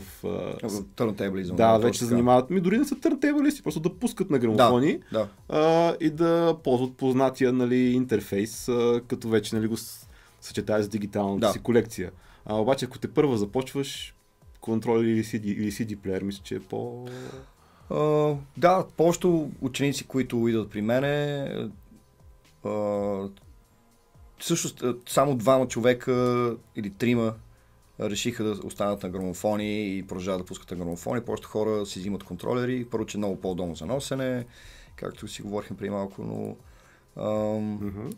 В 0.64 0.84
търнтейблизъм. 0.96 1.56
да, 1.56 1.78
вече 1.78 2.00
се 2.00 2.06
занимават. 2.06 2.50
Ми 2.50 2.62
дори 2.62 2.78
не 2.78 2.86
са 2.86 2.96
търнтейбълисти, 2.96 3.64
просто 3.64 3.80
да 3.80 3.96
пускат 3.96 4.30
на 4.30 4.40
грамофони 4.40 5.00
Да, 5.12 5.28
а, 5.50 5.96
и 6.00 6.10
да 6.10 6.58
ползват 6.64 6.94
познатия 6.94 7.54
нали, 7.54 7.78
интерфейс, 7.78 8.70
а, 8.70 9.02
като 9.08 9.30
вече 9.30 9.56
нали, 9.56 9.68
го 9.68 9.78
с- 9.78 10.08
съчетаят 10.42 10.86
с 10.86 10.90
дигиталната 10.90 11.48
Да. 11.48 11.54
си 11.54 11.60
колекция. 11.60 12.12
А, 12.46 12.56
обаче, 12.56 12.86
ако 12.86 13.00
те 13.00 13.08
първа 13.08 13.38
започваш, 13.38 14.16
контрол 14.62 15.00
или 15.00 15.24
CD, 15.24 15.44
или 15.46 15.72
CD 15.72 15.96
плеер, 15.96 16.22
мисля, 16.22 16.42
че 16.44 16.56
е 16.56 16.60
по... 16.60 17.06
А, 17.90 18.34
да, 18.58 18.86
повечето 18.98 19.52
ученици, 19.62 20.08
които 20.08 20.48
идват 20.48 20.70
при 20.70 20.82
мене, 20.82 21.48
а, 22.66 22.72
всъщност 24.38 24.84
само 25.10 25.36
двама 25.36 25.68
човека 25.68 26.56
или 26.76 26.90
трима 26.90 27.34
решиха 28.02 28.44
да 28.44 28.68
останат 28.68 29.04
на 29.04 29.10
грамофони 29.10 29.98
и 29.98 30.04
продължават 30.04 30.42
да 30.42 30.46
пускат 30.46 30.72
на 30.72 30.78
грамофони. 30.78 31.22
Повечето 31.22 31.50
хора 31.50 31.86
си 31.86 32.00
взимат 32.00 32.24
контролери. 32.24 32.86
Първо, 32.86 33.06
че 33.06 33.18
е 33.18 33.20
много 33.20 33.42
по-удобно 33.42 33.76
за 33.76 33.86
носене, 33.86 34.46
както 34.96 35.28
си 35.28 35.42
говорихме 35.42 35.78
преди 35.78 35.90
малко, 35.90 36.24
но 36.24 36.56
ам, 37.24 37.74
Мгм. 37.74 38.10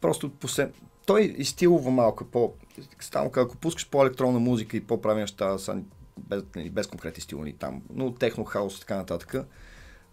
просто 0.00 0.30
послед... 0.30 0.74
той 1.06 1.22
изстилва 1.22 1.90
малко 1.90 2.24
по... 2.24 2.52
Само 3.00 3.30
ако 3.36 3.56
пускаш 3.56 3.88
по-електронна 3.88 4.38
музика 4.38 4.76
и 4.76 4.84
по-прави 4.84 5.20
неща, 5.20 5.58
са 5.58 5.82
без, 6.18 6.42
нали, 6.56 6.70
без 6.70 6.86
конкретни 6.86 7.22
стилни 7.22 7.52
там, 7.52 7.82
но 7.94 8.12
техно, 8.12 8.44
хаос 8.44 8.76
и 8.76 8.80
така 8.80 8.96
нататък, 8.96 9.34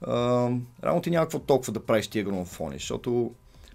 а, 0.01 0.49
реално 0.83 1.01
ти 1.01 1.09
няма 1.09 1.25
какво 1.25 1.39
толкова 1.39 1.73
да 1.73 1.85
правиш 1.85 2.07
тия 2.07 2.25
грамофони, 2.25 2.73
защото 2.73 3.33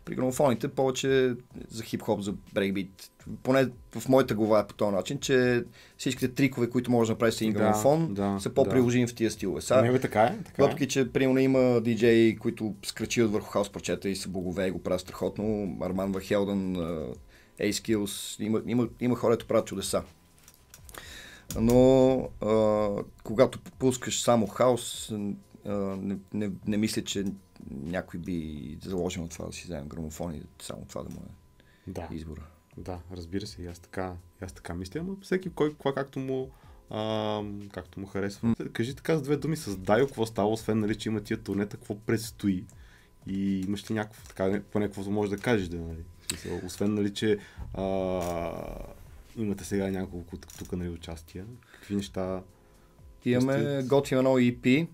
При 0.08 0.14
грамофоните 0.14 0.68
повече 0.68 1.34
за 1.68 1.82
хип-хоп, 1.82 2.20
за 2.20 2.34
брейкбит. 2.52 3.10
Поне 3.42 3.68
в 3.98 4.08
моята 4.08 4.34
глава 4.34 4.60
е 4.60 4.66
по 4.66 4.74
този 4.74 4.94
начин, 4.94 5.18
че 5.18 5.64
всичките 5.98 6.34
трикове, 6.34 6.70
които 6.70 6.90
може 6.90 7.08
да 7.08 7.12
направиш 7.12 7.34
с 7.34 7.40
един 7.40 7.52
Да, 7.52 7.58
грамофон, 7.58 8.14
да, 8.14 8.36
са 8.40 8.50
по-приложими 8.50 9.06
в 9.06 9.14
тия 9.14 9.30
стилове. 9.30 9.60
Сега, 9.60 9.82
Не, 9.82 9.92
бе, 9.92 10.00
така 10.00 10.22
е. 10.22 10.38
Така 10.44 10.62
въпреки, 10.62 10.88
че 10.88 11.12
примерно 11.12 11.38
има 11.38 11.80
диджеи, 11.80 12.36
които 12.36 12.74
скрачиват 12.84 13.32
върху 13.32 13.50
хаус 13.50 13.70
парчета 13.70 14.08
и 14.08 14.16
са 14.16 14.28
богове 14.28 14.66
и 14.66 14.70
го 14.70 14.82
правят 14.82 15.00
страхотно. 15.00 15.76
Арман 15.80 16.12
Вахелдън, 16.12 16.76
A-Skills, 17.60 18.44
има, 18.44 18.62
има, 18.66 18.88
има 19.00 19.16
хора, 19.16 19.32
които 19.32 19.46
правят 19.46 19.66
чудеса. 19.66 20.02
Но 21.60 22.14
а, 22.40 22.88
когато 23.24 23.58
пускаш 23.78 24.22
само 24.22 24.46
хаос, 24.46 25.12
а, 25.66 25.74
не, 26.02 26.16
не, 26.34 26.50
не 26.66 26.76
мисля, 26.76 27.02
че 27.02 27.24
някой 27.70 28.20
би 28.20 28.78
заложил 28.82 29.22
на 29.22 29.28
това 29.28 29.46
да 29.46 29.52
си 29.52 29.64
вземе 29.64 29.86
грамофон 29.86 30.34
и 30.34 30.42
само 30.62 30.84
това 30.84 31.02
да 31.02 31.10
му 31.10 31.20
е 31.20 31.90
да. 31.90 32.08
избора. 32.10 32.42
Да, 32.76 33.00
разбира 33.12 33.46
се, 33.46 33.62
и 33.62 33.66
аз 33.66 33.78
така, 33.78 34.16
и 34.42 34.44
аз 34.44 34.52
така 34.52 34.74
мисля, 34.74 35.02
но 35.02 35.16
всеки 35.22 35.50
кой, 35.50 35.74
кой 35.74 35.94
както 35.94 36.18
му, 36.18 36.50
а, 36.90 37.42
както 37.72 38.00
му 38.00 38.06
харесва. 38.06 38.48
Mm. 38.48 38.72
Кажи 38.72 38.94
така 38.94 39.16
с 39.16 39.22
две 39.22 39.36
думи 39.36 39.56
с 39.56 39.76
Дайо, 39.76 40.06
какво 40.06 40.26
става, 40.26 40.48
освен 40.48 40.78
нали, 40.78 40.98
че 40.98 41.08
има 41.08 41.20
тия 41.20 41.42
турнета, 41.42 41.76
какво 41.76 41.98
предстои 41.98 42.64
и 43.26 43.60
имаш 43.60 43.90
ли 43.90 43.94
някакво, 43.94 44.28
така, 44.28 44.60
поне 44.70 44.86
какво 44.86 45.10
може 45.10 45.30
да 45.30 45.38
кажеш, 45.38 45.68
да, 45.68 45.76
нали? 45.76 46.04
Смисъл, 46.28 46.60
освен, 46.66 46.94
нали, 46.94 47.14
че 47.14 47.38
а, 47.74 47.84
имате 49.36 49.64
сега 49.64 49.90
няколко 49.90 50.36
тук, 50.36 50.72
нали, 50.72 50.88
участия, 50.88 51.46
какви 51.72 51.96
неща? 51.96 52.42
Имаме, 53.24 53.82
готвим 53.82 54.18
едно 54.18 54.30
EP, 54.30 54.88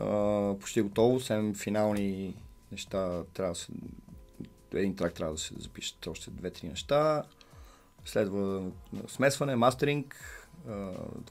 а, 0.00 0.54
почти 0.60 0.82
готово, 0.82 1.20
7 1.20 1.56
финални 1.56 2.34
неща 2.72 3.22
трябва 3.34 3.52
да 3.52 3.58
се 3.58 3.72
един 4.74 4.96
трак 4.96 5.14
трябва 5.14 5.34
да 5.34 5.40
се 5.40 5.54
запишат 5.58 6.06
още 6.06 6.30
две-три 6.30 6.68
неща. 6.68 7.22
Следва 8.04 8.70
смесване, 9.08 9.56
мастеринг. 9.56 10.16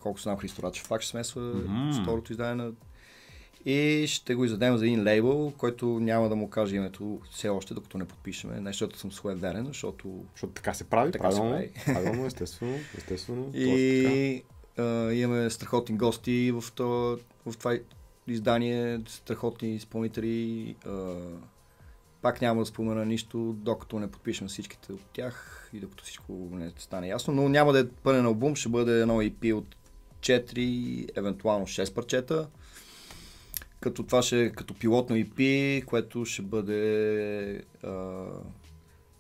Колко 0.02 0.20
знам, 0.20 0.38
Христо 0.38 0.64
Рачев 0.64 0.90
пак 0.90 1.02
ще 1.02 1.10
смесва 1.10 1.42
mm-hmm. 1.42 2.02
второто 2.02 2.32
издание 2.32 2.56
на... 2.56 2.72
И 3.66 4.06
ще 4.08 4.36
го 4.36 4.46
издадем 4.46 4.78
за 4.78 4.86
един 4.86 5.04
лейбъл, 5.04 5.54
който 5.58 5.86
няма 5.86 6.30
да 6.30 6.36
му 6.36 6.50
каже 6.50 6.76
името 6.76 7.20
все 7.32 7.50
още, 7.50 7.74
докато 7.74 7.98
не 7.98 8.06
подпишеме. 8.06 8.60
Не, 8.60 8.70
защото 8.70 9.00
съм 9.00 9.12
суеверен, 9.12 9.66
защото... 9.66 10.24
Защото 10.32 10.54
така 10.54 10.74
се 10.74 10.84
прави, 10.84 11.12
така 11.12 11.30
правилно, 11.30 11.58
се 11.58 11.72
прави. 11.74 11.74
правилно, 11.86 12.26
естествено, 12.26 12.78
естествено. 12.98 13.52
И 13.54 14.44
а, 14.78 15.12
имаме 15.12 15.50
страхотни 15.50 15.98
гости 15.98 16.52
в, 16.52 16.64
това, 16.76 17.18
в 17.46 17.58
това 17.58 17.78
издание, 18.32 19.02
страхотни 19.08 19.76
изпълнители. 19.76 20.76
А, 20.86 21.16
пак 22.22 22.42
няма 22.42 22.62
да 22.62 22.66
спомена 22.66 23.06
нищо, 23.06 23.56
докато 23.58 24.00
не 24.00 24.12
подпишем 24.12 24.48
всичките 24.48 24.94
от 24.94 25.06
тях 25.14 25.70
и 25.74 25.80
докато 25.80 26.04
всичко 26.04 26.34
не 26.52 26.72
стане 26.78 27.08
ясно. 27.08 27.34
Но 27.34 27.50
няма 27.50 27.74
да 27.74 27.80
е 27.80 27.88
пълен 27.88 28.26
албум, 28.26 28.56
ще 28.56 28.70
бъде 28.70 29.02
едно 29.02 29.22
EP 29.22 29.54
от 29.54 29.76
4, 30.20 31.10
евентуално 31.16 31.68
6 31.68 31.94
парчета. 31.94 32.50
Като 33.80 34.04
това 34.04 34.22
ще 34.22 34.44
е 34.44 34.52
като 34.52 34.74
пилотно 34.74 35.16
EP, 35.16 35.86
което 35.86 36.26
ще 36.26 36.42
бъде... 36.42 37.64
А, 37.84 38.26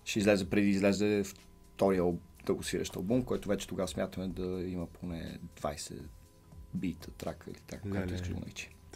ще 0.05 0.19
излезе 0.19 0.49
преди 0.49 0.69
излезе 0.69 1.23
втория 1.23 2.03
дългосвирещ 2.45 2.95
албум, 2.95 3.23
който 3.23 3.49
вече 3.49 3.67
тогава 3.67 3.87
смятаме 3.87 4.27
да 4.27 4.63
има 4.67 4.87
поне 4.87 5.39
20 5.61 6.01
бита, 6.73 7.11
трака 7.11 7.51
или 7.51 7.59
така, 7.67 7.89
както 7.89 8.13
искаш 8.13 8.29
да 8.29 8.35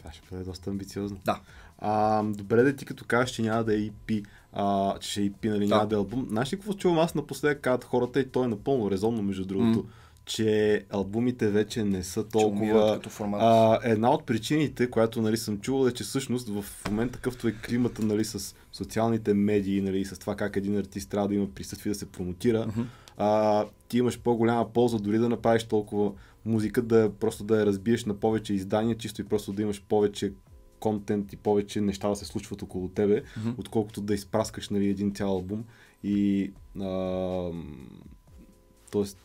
Това 0.05 0.13
ще 0.13 0.27
бъде 0.31 0.43
доста 0.43 0.69
амбициозно. 0.69 1.17
Да. 1.25 1.39
А, 1.79 2.23
добре 2.23 2.63
да 2.63 2.75
ти 2.75 2.85
като 2.85 3.05
кажеш, 3.05 3.35
че 3.35 3.41
няма 3.41 3.63
да 3.63 3.75
е 3.75 3.77
EP, 3.77 4.25
а, 4.53 4.99
че 4.99 5.09
ще 5.11 5.21
е 5.21 5.29
EP, 5.29 5.49
нали, 5.49 5.67
да. 5.67 5.75
няма 5.75 5.87
да 5.87 5.95
е 5.95 5.97
албум. 5.97 6.25
Знаеш 6.29 6.53
ли 6.53 6.57
какво 6.57 6.73
чувам 6.73 6.99
аз 6.99 7.15
напоследък 7.15 7.61
казват 7.61 7.83
хората 7.83 8.19
и 8.19 8.29
то 8.29 8.43
е 8.43 8.47
напълно 8.47 8.91
резонно, 8.91 9.21
между 9.21 9.45
другото, 9.45 9.83
mm. 9.83 9.85
че 10.25 10.81
албумите 10.89 11.47
вече 11.47 11.83
не 11.83 12.03
са 12.03 12.27
толкова... 12.27 12.99
А, 13.41 13.79
една 13.83 14.11
от 14.11 14.25
причините, 14.25 14.89
която 14.89 15.21
нали, 15.21 15.37
съм 15.37 15.59
чувал 15.59 15.87
е, 15.87 15.91
че 15.91 16.03
всъщност 16.03 16.49
в 16.49 16.65
момента 16.89 17.15
какъвто 17.15 17.47
е 17.47 17.51
климата 17.51 18.05
нали, 18.05 18.25
с 18.25 18.55
социалните 18.71 19.33
медии, 19.33 19.81
нали, 19.81 20.05
с 20.05 20.19
това 20.19 20.35
как 20.35 20.55
един 20.55 20.77
артист 20.77 21.09
трябва 21.09 21.27
да 21.27 21.35
има 21.35 21.47
присъствие 21.47 21.93
да 21.93 21.99
се 21.99 22.11
промотира, 22.11 22.67
mm-hmm. 22.67 22.85
а, 23.17 23.65
ти 23.87 23.97
имаш 23.97 24.19
по-голяма 24.19 24.73
полза 24.73 24.97
дори 24.97 25.17
да 25.17 25.29
направиш 25.29 25.63
толкова 25.63 26.11
музика, 26.45 26.81
да 26.81 27.11
просто 27.19 27.43
да 27.43 27.59
я 27.59 27.65
разбиеш 27.65 28.05
на 28.05 28.13
повече 28.13 28.53
издания, 28.53 28.97
чисто 28.97 29.21
и 29.21 29.25
просто 29.25 29.53
да 29.53 29.61
имаш 29.61 29.83
повече 29.83 30.33
контент 30.79 31.33
и 31.33 31.37
повече 31.37 31.81
неща 31.81 32.09
да 32.09 32.15
се 32.15 32.25
случват 32.25 32.61
около 32.61 32.89
тебе, 32.89 33.21
mm-hmm. 33.21 33.53
отколкото 33.57 34.01
да 34.01 34.13
изпраскаш 34.13 34.69
нали, 34.69 34.87
един 34.87 35.15
цял 35.15 35.29
албум. 35.29 35.63
И 36.03 36.51
а, 36.81 37.51
тоест, 38.91 39.17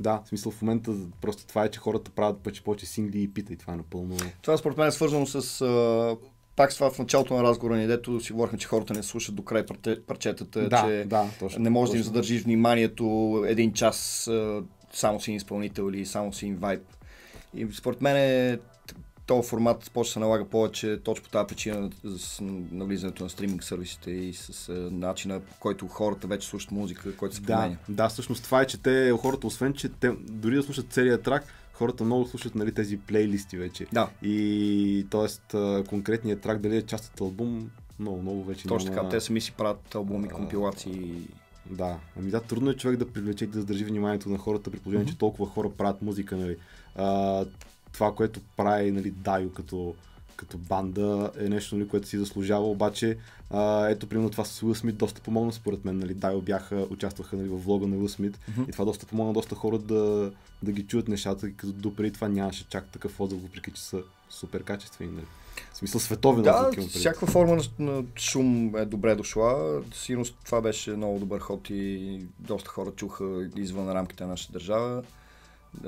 да, 0.00 0.22
в 0.24 0.28
смисъл 0.28 0.52
в 0.52 0.62
момента 0.62 0.94
просто 1.20 1.46
това 1.46 1.64
е, 1.64 1.70
че 1.70 1.80
хората 1.80 2.10
правят 2.10 2.38
повече, 2.38 2.64
повече 2.64 2.86
сингли 2.86 3.22
и 3.22 3.28
пита 3.28 3.52
и 3.52 3.56
това 3.56 3.72
е 3.72 3.76
напълно... 3.76 4.16
Това 4.42 4.56
според 4.56 4.78
мен 4.78 4.88
е 4.88 4.92
свързано 4.92 5.26
с 5.26 5.60
а, 5.60 6.16
пак 6.56 6.72
с 6.72 6.74
това 6.74 6.90
в 6.90 6.98
началото 6.98 7.34
на 7.34 7.42
разговора 7.42 7.76
ни, 7.76 7.86
дето 7.86 8.20
си 8.20 8.32
говорихме, 8.32 8.58
че 8.58 8.68
хората 8.68 8.94
не 8.94 9.02
слушат 9.02 9.34
до 9.34 9.44
край 9.44 9.66
парчетата, 10.06 10.68
да, 10.68 10.82
че 10.82 11.04
да, 11.08 11.26
точно, 11.38 11.62
не 11.62 11.70
може 11.70 11.90
точно. 11.90 11.92
да 11.92 11.98
им 11.98 12.04
задържиш 12.04 12.42
вниманието 12.42 13.44
един 13.48 13.72
час 13.72 14.30
само 14.92 15.20
си 15.20 15.32
изпълнител 15.32 15.90
или 15.92 16.06
само 16.06 16.32
си 16.32 16.52
вайб. 16.52 16.82
И 17.54 17.68
според 17.72 18.02
мен 18.02 18.16
е 18.16 18.58
този 19.26 19.48
формат 19.48 19.90
почва 19.94 20.12
се 20.12 20.18
налага 20.18 20.44
повече 20.44 21.00
точно 21.04 21.24
по 21.24 21.30
тази 21.30 21.46
причина 21.46 21.90
с 22.04 22.40
навлизането 22.72 23.24
на 23.24 23.30
стриминг 23.30 23.64
сервисите 23.64 24.10
и 24.10 24.32
с 24.34 24.72
начина 24.90 25.40
по 25.40 25.54
който 25.60 25.88
хората 25.88 26.26
вече 26.26 26.48
слушат 26.48 26.70
музика, 26.70 27.16
който 27.16 27.36
се 27.36 27.42
променя. 27.42 27.76
Да, 27.88 28.02
да, 28.02 28.08
всъщност 28.08 28.44
това 28.44 28.60
е, 28.60 28.66
че 28.66 28.82
те, 28.82 29.12
хората, 29.20 29.46
освен, 29.46 29.74
че 29.74 29.88
те 29.88 30.10
дори 30.28 30.56
да 30.56 30.62
слушат 30.62 30.92
целият 30.92 31.22
трак, 31.22 31.44
хората 31.72 32.04
много 32.04 32.26
слушат 32.26 32.54
нали, 32.54 32.74
тези 32.74 32.96
плейлисти 32.96 33.56
вече. 33.56 33.86
Да. 33.92 34.08
И 34.22 35.06
т.е. 35.10 35.84
конкретният 35.84 36.40
трак 36.40 36.60
дали 36.60 36.76
е 36.76 36.82
част 36.82 37.12
от 37.14 37.20
албум, 37.20 37.70
много, 37.98 38.22
много 38.22 38.44
вече 38.44 38.68
Точно 38.68 38.90
няма... 38.90 39.02
така, 39.02 39.16
те 39.16 39.20
сами 39.20 39.40
си 39.40 39.52
правят 39.52 39.94
албуми, 39.94 40.28
компилации. 40.28 41.28
Да, 41.72 41.98
ами 42.18 42.30
да, 42.30 42.40
трудно 42.40 42.70
е 42.70 42.76
човек 42.76 42.98
да 42.98 43.12
привлече 43.12 43.44
и 43.44 43.48
да 43.48 43.60
задържи 43.60 43.84
вниманието 43.84 44.28
на 44.28 44.38
хората, 44.38 44.70
при 44.70 44.78
положение, 44.78 45.06
mm-hmm. 45.06 45.10
че 45.10 45.18
толкова 45.18 45.46
хора 45.46 45.70
правят 45.70 46.02
музика, 46.02 46.36
нали. 46.36 46.56
А, 46.96 47.44
това, 47.92 48.14
което 48.14 48.40
прави 48.56 48.90
нали, 48.90 49.10
Дайо 49.10 49.52
като, 49.52 49.94
като 50.36 50.58
банда 50.58 51.30
е 51.40 51.48
нещо, 51.48 51.76
нали, 51.76 51.88
което 51.88 52.08
си 52.08 52.18
заслужава, 52.18 52.70
обаче 52.70 53.18
а, 53.50 53.88
ето 53.88 54.06
примерно 54.06 54.30
това 54.30 54.44
с 54.44 54.62
Уил 54.62 54.74
Смит 54.74 54.96
доста 54.96 55.20
помогна 55.20 55.52
според 55.52 55.84
мен, 55.84 55.98
нали, 55.98 56.14
Дайо 56.14 56.40
бяха, 56.40 56.86
участваха 56.90 57.36
нали, 57.36 57.48
в 57.48 57.56
влога 57.56 57.86
на 57.86 57.96
Уил 57.96 58.08
Смит 58.08 58.38
mm-hmm. 58.38 58.68
и 58.68 58.72
това 58.72 58.84
доста 58.84 59.06
помогна 59.06 59.32
доста 59.32 59.54
хора 59.54 59.78
да, 59.78 60.32
да 60.62 60.72
ги 60.72 60.86
чуят 60.86 61.08
нещата, 61.08 61.52
като 61.52 61.72
допреди 61.72 62.12
това 62.12 62.28
нямаше 62.28 62.68
чак 62.68 62.88
такъв 62.88 63.20
отзив, 63.20 63.42
въпреки 63.42 63.70
че 63.70 63.82
са 63.82 64.02
супер 64.30 64.62
качествени. 64.62 65.12
Нали. 65.12 65.26
В 65.72 65.76
смисъл 65.76 66.00
световен 66.00 66.42
Да, 66.42 66.70
всяка 66.88 67.26
форма 67.26 67.62
на, 67.78 68.04
шум 68.16 68.76
е 68.76 68.84
добре 68.84 69.14
дошла. 69.14 69.82
Сигурно 69.94 70.24
това 70.44 70.60
беше 70.60 70.90
много 70.90 71.18
добър 71.18 71.40
ход 71.40 71.70
и 71.70 72.20
доста 72.38 72.70
хора 72.70 72.90
чуха 72.90 73.48
извън 73.56 73.92
рамките 73.92 74.24
на 74.24 74.30
нашата 74.30 74.52
държава 74.52 75.02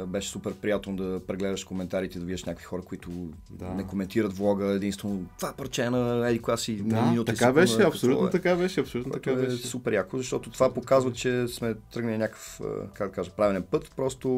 беше 0.06 0.28
супер 0.28 0.54
приятно 0.54 0.96
да 0.96 1.20
прегледаш 1.26 1.64
коментарите, 1.64 2.18
да 2.18 2.24
видиш 2.24 2.44
някакви 2.44 2.64
хора, 2.64 2.82
които 2.82 3.10
да. 3.50 3.68
не 3.68 3.86
коментират 3.86 4.36
влога, 4.36 4.66
единствено 4.66 5.24
това 5.38 5.52
парче 5.52 5.90
на 5.90 6.28
еди 6.28 6.42
класи 6.42 6.76
да, 6.76 7.02
минути. 7.02 7.32
Така 7.32 7.52
беше, 7.52 7.72
секунда, 7.72 7.88
абсолютно 7.88 8.26
е, 8.26 8.30
така 8.30 8.56
беше, 8.56 8.80
абсолютно 8.80 9.12
така 9.12 9.30
е 9.30 9.36
беше. 9.36 9.66
супер 9.66 9.92
яко, 9.92 10.18
защото 10.18 10.50
това 10.50 10.74
показва, 10.74 11.12
че 11.12 11.48
сме 11.48 11.74
тръгнали 11.92 12.18
някакъв, 12.18 12.60
как 12.94 13.08
да 13.08 13.14
кажа, 13.14 13.30
правилен 13.30 13.62
път, 13.62 13.92
просто 13.96 14.28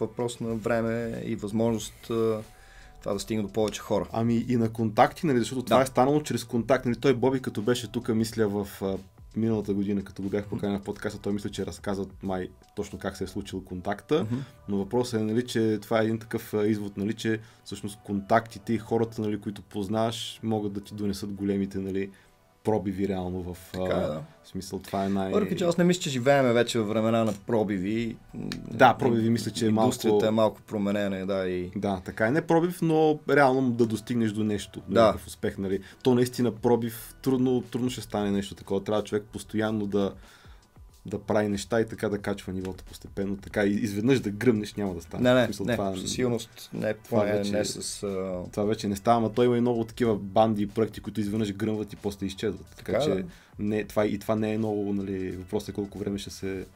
въпрос 0.00 0.40
на 0.40 0.54
време 0.54 1.22
и 1.24 1.36
възможност 1.36 2.10
това 3.02 3.12
да 3.12 3.20
стигне 3.20 3.42
до 3.42 3.48
повече 3.48 3.80
хора. 3.80 4.08
Ами 4.12 4.44
и 4.48 4.56
на 4.56 4.68
контакти, 4.68 5.26
нали, 5.26 5.38
защото 5.38 5.62
да. 5.62 5.66
това 5.66 5.82
е 5.82 5.86
станало 5.86 6.22
чрез 6.22 6.44
контакт. 6.44 6.86
Нали, 6.86 6.96
той 6.96 7.14
Боби, 7.14 7.42
като 7.42 7.62
беше 7.62 7.92
тук, 7.92 8.08
мисля, 8.08 8.48
в 8.48 8.68
миналата 9.36 9.74
година, 9.74 10.04
като 10.04 10.22
го 10.22 10.28
бях 10.28 10.46
поканен 10.46 10.80
в 10.80 10.82
подкаста, 10.82 11.18
той 11.18 11.32
мисля, 11.32 11.50
че 11.50 11.66
разказват 11.66 12.22
май 12.22 12.48
точно 12.76 12.98
как 12.98 13.16
се 13.16 13.24
е 13.24 13.26
случил 13.26 13.64
контакта, 13.64 14.24
mm-hmm. 14.24 14.38
но 14.68 14.76
въпросът 14.76 15.20
е, 15.20 15.24
нали, 15.24 15.46
че 15.46 15.78
това 15.82 16.00
е 16.00 16.04
един 16.04 16.18
такъв 16.18 16.54
извод, 16.66 16.96
нали, 16.96 17.14
че 17.14 17.40
всъщност 17.64 17.98
контактите 18.04 18.72
и 18.72 18.78
хората, 18.78 19.22
нали, 19.22 19.40
които 19.40 19.62
познаваш, 19.62 20.40
могат 20.42 20.72
да 20.72 20.80
ти 20.80 20.94
донесат 20.94 21.32
големите 21.32 21.78
нали, 21.78 22.10
пробиви 22.64 23.08
реално 23.08 23.42
в 23.42 23.56
така, 23.72 23.96
е, 23.96 24.00
да. 24.00 24.20
смисъл. 24.44 24.78
Това 24.78 25.04
е 25.04 25.08
най... 25.08 25.32
Въпреки, 25.32 25.56
че 25.56 25.64
аз 25.64 25.78
не 25.78 25.84
мисля, 25.84 26.00
че 26.00 26.10
живееме 26.10 26.52
вече 26.52 26.78
в 26.78 26.84
времена 26.84 27.24
на 27.24 27.32
пробиви. 27.46 28.16
Да, 28.70 28.94
пробиви 28.94 29.30
мисля, 29.30 29.50
че 29.50 29.66
е 29.66 29.70
малко... 29.70 29.86
Индустрията 29.86 30.26
е 30.26 30.30
малко 30.30 30.60
променена, 30.66 31.26
да. 31.26 31.48
И... 31.48 31.70
Да, 31.76 32.00
така 32.04 32.26
е. 32.26 32.30
Не 32.30 32.42
пробив, 32.42 32.82
но 32.82 33.18
реално 33.30 33.70
да 33.70 33.86
достигнеш 33.86 34.32
до 34.32 34.44
нещо. 34.44 34.82
Да. 34.88 35.12
В 35.12 35.26
успех, 35.26 35.58
нали. 35.58 35.80
То 36.02 36.14
наистина 36.14 36.52
пробив, 36.52 37.14
трудно, 37.22 37.62
трудно 37.62 37.90
ще 37.90 38.00
стане 38.00 38.30
нещо 38.30 38.54
такова. 38.54 38.84
Трябва 38.84 39.04
човек 39.04 39.24
постоянно 39.32 39.86
да 39.86 40.12
да 41.06 41.18
прави 41.18 41.48
неща 41.48 41.80
и 41.80 41.88
така 41.88 42.08
да 42.08 42.18
качва 42.18 42.52
нивото 42.52 42.84
постепенно. 42.84 43.36
Така 43.36 43.64
и 43.64 43.70
изведнъж 43.70 44.20
да 44.20 44.30
гръмнеш 44.30 44.74
няма 44.74 44.94
да 44.94 45.00
стане. 45.02 45.22
Не, 45.22 45.40
не, 45.40 45.44
Смисъл, 45.46 45.66
не, 45.66 45.72
това, 45.76 45.96
със 45.96 46.12
сигурност 46.12 46.70
не, 46.72 46.94
това 46.94 46.94
това 47.04 47.24
не, 47.24 47.32
вече- 47.32 47.52
не 47.52 47.64
с... 47.64 48.02
А... 48.02 48.42
това 48.52 48.64
вече 48.64 48.88
не 48.88 48.96
става, 48.96 49.20
но 49.20 49.28
той 49.28 49.46
има 49.46 49.58
и 49.58 49.60
много 49.60 49.84
такива 49.84 50.16
банди 50.16 50.62
и 50.62 50.66
проекти, 50.66 51.00
които 51.00 51.20
изведнъж 51.20 51.52
гръмват 51.52 51.92
и 51.92 51.96
после 51.96 52.26
изчезват. 52.26 52.66
Така, 52.76 52.92
Така, 52.92 53.04
че 53.04 53.10
да. 53.10 53.24
не, 53.58 53.84
това, 53.84 54.06
и 54.06 54.18
това 54.18 54.36
не 54.36 54.54
е 54.54 54.58
много, 54.58 54.92
нали, 54.92 55.30
въпросът 55.30 55.68
е 55.68 55.72
колко 55.72 55.98
време 55.98 56.18
ще 56.18 56.30
се, 56.30 56.66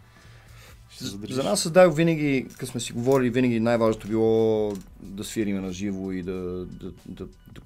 ще 0.90 1.04
се 1.04 1.16
За- 1.30 1.42
нас 1.42 1.60
създах 1.60 1.94
винаги, 1.94 2.46
като 2.52 2.66
сме 2.66 2.80
си 2.80 2.92
говорили, 2.92 3.30
винаги 3.30 3.60
най-важното 3.60 4.08
било 4.08 4.72
да 5.00 5.24
свириме 5.24 5.60
на 5.60 5.72
живо 5.72 6.12
и 6.12 6.22
да, 6.22 6.32
да, 6.66 6.92
да, 7.06 7.26
да 7.52 7.60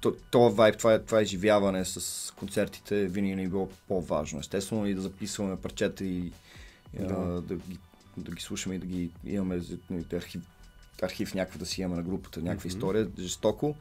то, 0.00 0.14
то 0.30 0.50
вайб, 0.50 0.78
това 0.78 0.98
това 0.98 1.22
изживяване 1.22 1.84
с 1.84 2.32
концертите, 2.36 3.06
винаги 3.06 3.36
ни 3.36 3.44
е 3.44 3.48
било 3.48 3.68
по-важно. 3.88 4.40
Естествено 4.40 4.86
и 4.86 4.94
да 4.94 5.00
записваме 5.00 5.56
парчета 5.56 6.04
и 6.04 6.32
Да. 7.00 7.06
да. 7.06 7.40
да, 7.40 7.54
ги, 7.54 7.78
да 8.16 8.32
ги 8.32 8.42
слушаме 8.42 8.74
и 8.74 8.78
да 8.78 8.86
ги 8.86 9.10
имаме 9.24 9.60
архив, 10.12 10.42
архив 11.02 11.34
някакъв 11.34 11.58
да 11.58 11.66
си 11.66 11.80
имаме 11.80 11.96
на 11.96 12.02
групата, 12.02 12.42
някаква 12.42 12.68
Мгм. 12.68 12.76
история, 12.76 13.08
жестоко. 13.18 13.76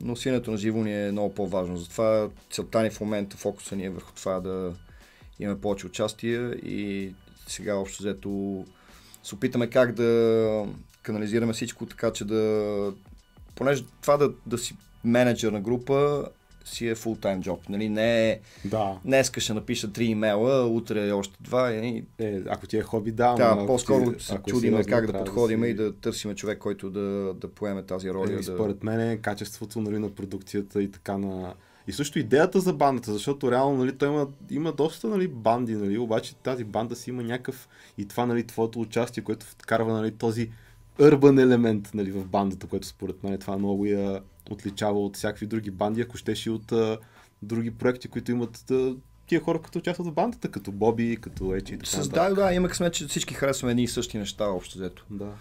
Но 0.00 0.16
свирането 0.16 0.50
на 0.50 0.56
живо 0.56 0.84
ни 0.84 1.06
е 1.06 1.12
много 1.12 1.34
по-важно. 1.34 1.76
Затова 1.76 2.28
целта 2.50 2.82
ни 2.82 2.90
в 2.90 3.00
момента, 3.00 3.36
фокуса 3.36 3.76
ни 3.76 3.84
е 3.84 3.90
върху 3.90 4.12
това 4.12 4.40
да 4.40 4.74
имаме 5.40 5.60
повече 5.60 5.86
участие 5.86 6.38
и 6.50 7.12
сега 7.46 7.74
общо 7.74 8.02
взето 8.02 8.64
се 9.22 9.34
опитаме 9.34 9.70
как 9.70 9.92
да 9.92 10.66
канализираме 11.02 11.52
всичко 11.52 11.86
така, 11.86 12.12
че 12.12 12.24
да... 12.24 12.92
Понеже 13.54 13.84
това 14.00 14.16
да, 14.16 14.32
да 14.46 14.58
си 14.58 14.76
менеджер 15.04 15.52
на 15.52 15.60
група 15.60 16.24
си 16.64 16.88
е 16.88 16.94
full-time 16.94 17.40
job. 17.40 17.58
Нали? 17.68 17.88
Не 17.88 18.30
е 18.30 18.40
Да. 18.64 18.98
днеска 19.04 19.40
ще 19.40 19.54
напиша 19.54 19.92
три 19.92 20.04
имейла, 20.04 20.66
утре 20.66 21.12
още 21.12 21.36
два. 21.40 21.72
И, 21.72 22.04
Е, 22.18 22.40
ако 22.48 22.66
ти 22.66 22.76
е 22.76 22.82
хоби, 22.82 23.10
да. 23.12 23.34
да, 23.34 23.66
по-скоро 23.66 24.20
си- 24.20 24.26
се 24.26 24.34
е 24.34 24.38
чудиме 24.46 24.84
как 24.84 25.06
да 25.06 25.18
подходим 25.18 25.62
си- 25.62 25.68
и 25.68 25.74
да 25.74 25.92
търсиме 25.92 26.34
човек, 26.34 26.58
който 26.58 26.90
да, 26.90 27.00
да 27.34 27.48
поеме 27.48 27.82
тази 27.82 28.10
роля. 28.10 28.26
Еми, 28.26 28.36
да... 28.36 28.42
според 28.42 28.84
мен 28.84 29.00
е 29.02 29.16
качеството 29.16 29.80
нали, 29.80 29.98
на 29.98 30.10
продукцията 30.10 30.82
и 30.82 30.90
така 30.90 31.18
на... 31.18 31.54
И 31.88 31.92
също 31.92 32.18
идеята 32.18 32.60
за 32.60 32.72
бандата, 32.72 33.12
защото 33.12 33.50
реално 33.50 33.76
нали, 33.76 33.92
той 33.92 34.08
има, 34.08 34.26
има 34.50 34.72
доста 34.72 35.08
нали, 35.08 35.28
банди, 35.28 35.74
нали, 35.74 35.98
обаче 35.98 36.34
тази 36.34 36.64
банда 36.64 36.96
си 36.96 37.10
има 37.10 37.22
някакъв 37.22 37.68
и 37.98 38.08
това 38.08 38.26
нали, 38.26 38.46
твоето 38.46 38.80
участие, 38.80 39.22
което 39.22 39.46
вкарва 39.46 39.92
нали, 39.92 40.10
този 40.10 40.50
urban 40.98 41.42
елемент 41.42 41.90
нали, 41.94 42.10
в 42.10 42.26
бандата, 42.26 42.66
което 42.66 42.86
според 42.86 43.24
мен 43.24 43.38
това 43.38 43.58
много 43.58 43.86
я 43.86 44.20
отличава 44.50 45.04
от 45.04 45.16
всякакви 45.16 45.46
други 45.46 45.70
банди, 45.70 46.00
ако 46.00 46.16
щеше 46.16 46.48
и 46.48 46.52
от 46.52 46.72
а, 46.72 46.98
други 47.42 47.70
проекти, 47.70 48.08
които 48.08 48.30
имат 48.30 48.70
а, 48.70 48.96
тия 49.26 49.40
хора, 49.40 49.62
като 49.62 49.78
участват 49.78 50.06
в 50.06 50.12
бандата, 50.12 50.50
като 50.50 50.72
Боби, 50.72 51.18
като 51.20 51.54
Ечи 51.54 51.74
и 51.74 51.78
така 51.78 51.90
С, 51.90 52.08
да, 52.08 52.34
да, 52.34 52.54
има 52.54 52.68
късмет, 52.68 52.94
че 52.94 53.06
всички 53.06 53.34
харесваме 53.34 53.70
едни 53.70 53.82
и 53.82 53.88
същи 53.88 54.18
неща, 54.18 54.44
общо 54.44 54.78
взето. 54.78 55.06
Да. 55.10 55.32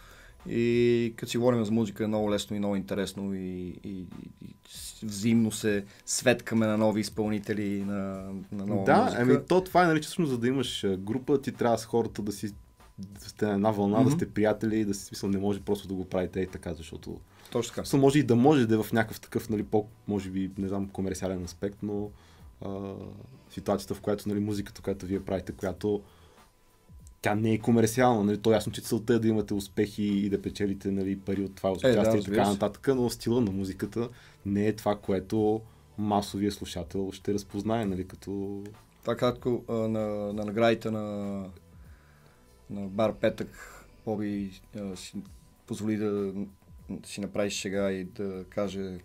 И 0.50 1.14
като 1.18 1.32
си 1.32 1.38
говорим 1.38 1.66
за 1.66 1.72
музика 1.72 2.04
е 2.04 2.08
много 2.08 2.32
лесно 2.32 2.56
и 2.56 2.60
много 2.60 2.76
интересно 2.76 3.34
и, 3.34 3.80
и, 3.84 4.06
и, 4.42 4.56
взаимно 5.04 5.52
се 5.52 5.86
светкаме 6.06 6.68
на 6.68 6.78
нови 6.78 7.02
изпълнители, 7.02 7.84
на, 7.86 8.30
на 8.52 8.66
нова 8.66 8.84
да, 8.84 9.04
музика. 9.04 9.22
ами 9.22 9.38
то 9.48 9.64
това 9.64 9.92
е 9.92 9.96
че 9.96 10.02
всъщност 10.02 10.32
за 10.32 10.38
да 10.38 10.48
имаш 10.48 10.86
група, 10.98 11.42
ти 11.42 11.52
трябва 11.52 11.78
с 11.78 11.86
хората 11.86 12.22
да 12.22 12.32
си 12.32 12.54
да 12.98 13.30
сте 13.30 13.46
на 13.46 13.54
една 13.54 13.72
вълна, 13.72 14.00
Мгм. 14.00 14.10
да 14.10 14.16
сте 14.16 14.30
приятели 14.30 14.80
и 14.80 14.86
да 14.86 14.94
си 14.94 15.06
смисъл 15.06 15.30
не 15.30 15.38
може 15.38 15.60
просто 15.60 15.88
да 15.88 15.94
го 15.94 16.06
правите 16.06 16.40
и 16.40 16.48
така, 16.48 16.74
защото 16.74 17.20
Точно 17.52 17.70
така. 17.70 17.86
Смисъл, 17.86 18.00
може 18.00 18.20
и 18.20 18.24
да 18.24 18.36
може 18.36 18.66
да 18.66 18.76
е 18.76 18.84
в 18.84 18.94
някакъв 18.94 19.20
такъв, 19.20 19.50
нали, 19.50 19.64
по, 19.64 19.88
може 20.08 20.30
би, 20.30 20.52
не 20.58 20.68
знам, 20.68 20.90
комерциален 20.90 21.44
аспект, 21.44 21.78
но 21.84 22.10
а, 22.66 22.94
ситуацията, 23.50 23.96
в 23.96 24.02
която, 24.02 24.30
нали, 24.30 24.40
музиката, 24.40 24.82
която 24.82 25.06
вие 25.06 25.20
правите, 25.20 25.52
която 25.52 26.02
тя 27.22 27.36
не 27.36 27.54
е 27.54 27.60
комерциална, 27.60 28.24
нали, 28.24 28.38
то 28.38 28.52
е 28.52 28.54
ясно, 28.54 28.72
че 28.72 28.82
целта 28.82 29.14
е 29.14 29.20
да 29.20 29.28
имате 29.28 29.54
успехи 29.54 30.04
и 30.04 30.30
да 30.30 30.42
печелите, 30.42 30.92
нали, 30.92 31.20
пари 31.20 31.44
от 31.44 31.56
това 31.56 31.70
да, 31.70 31.74
участие 31.74 32.02
и 32.02 32.18
разбира 32.18 32.36
така 32.36 32.46
се. 32.46 32.52
нататък, 32.52 32.88
но 32.88 33.10
стила 33.10 33.42
на 33.42 33.52
музиката 33.52 34.10
не 34.46 34.68
е 34.68 34.76
това, 34.76 34.96
което 34.96 35.62
масовия 35.98 36.52
слушател 36.52 37.12
ще 37.12 37.34
разпознае, 37.34 37.86
нали, 37.86 38.08
като... 38.08 38.64
Това 39.02 39.16
кратко 39.16 39.64
на, 39.70 40.34
на 40.34 40.46
наградите 40.46 40.92
на, 40.92 41.46
на 42.70 42.88
Бар 42.88 43.14
Петък 43.14 43.48
Боби 44.06 44.62
си 44.96 45.14
позволи 45.68 45.98
да 45.98 46.34
си 47.06 47.22
направи 47.22 47.50
шега 47.50 47.92
и 47.92 48.04
да 48.04 48.44
каже, 48.50 48.98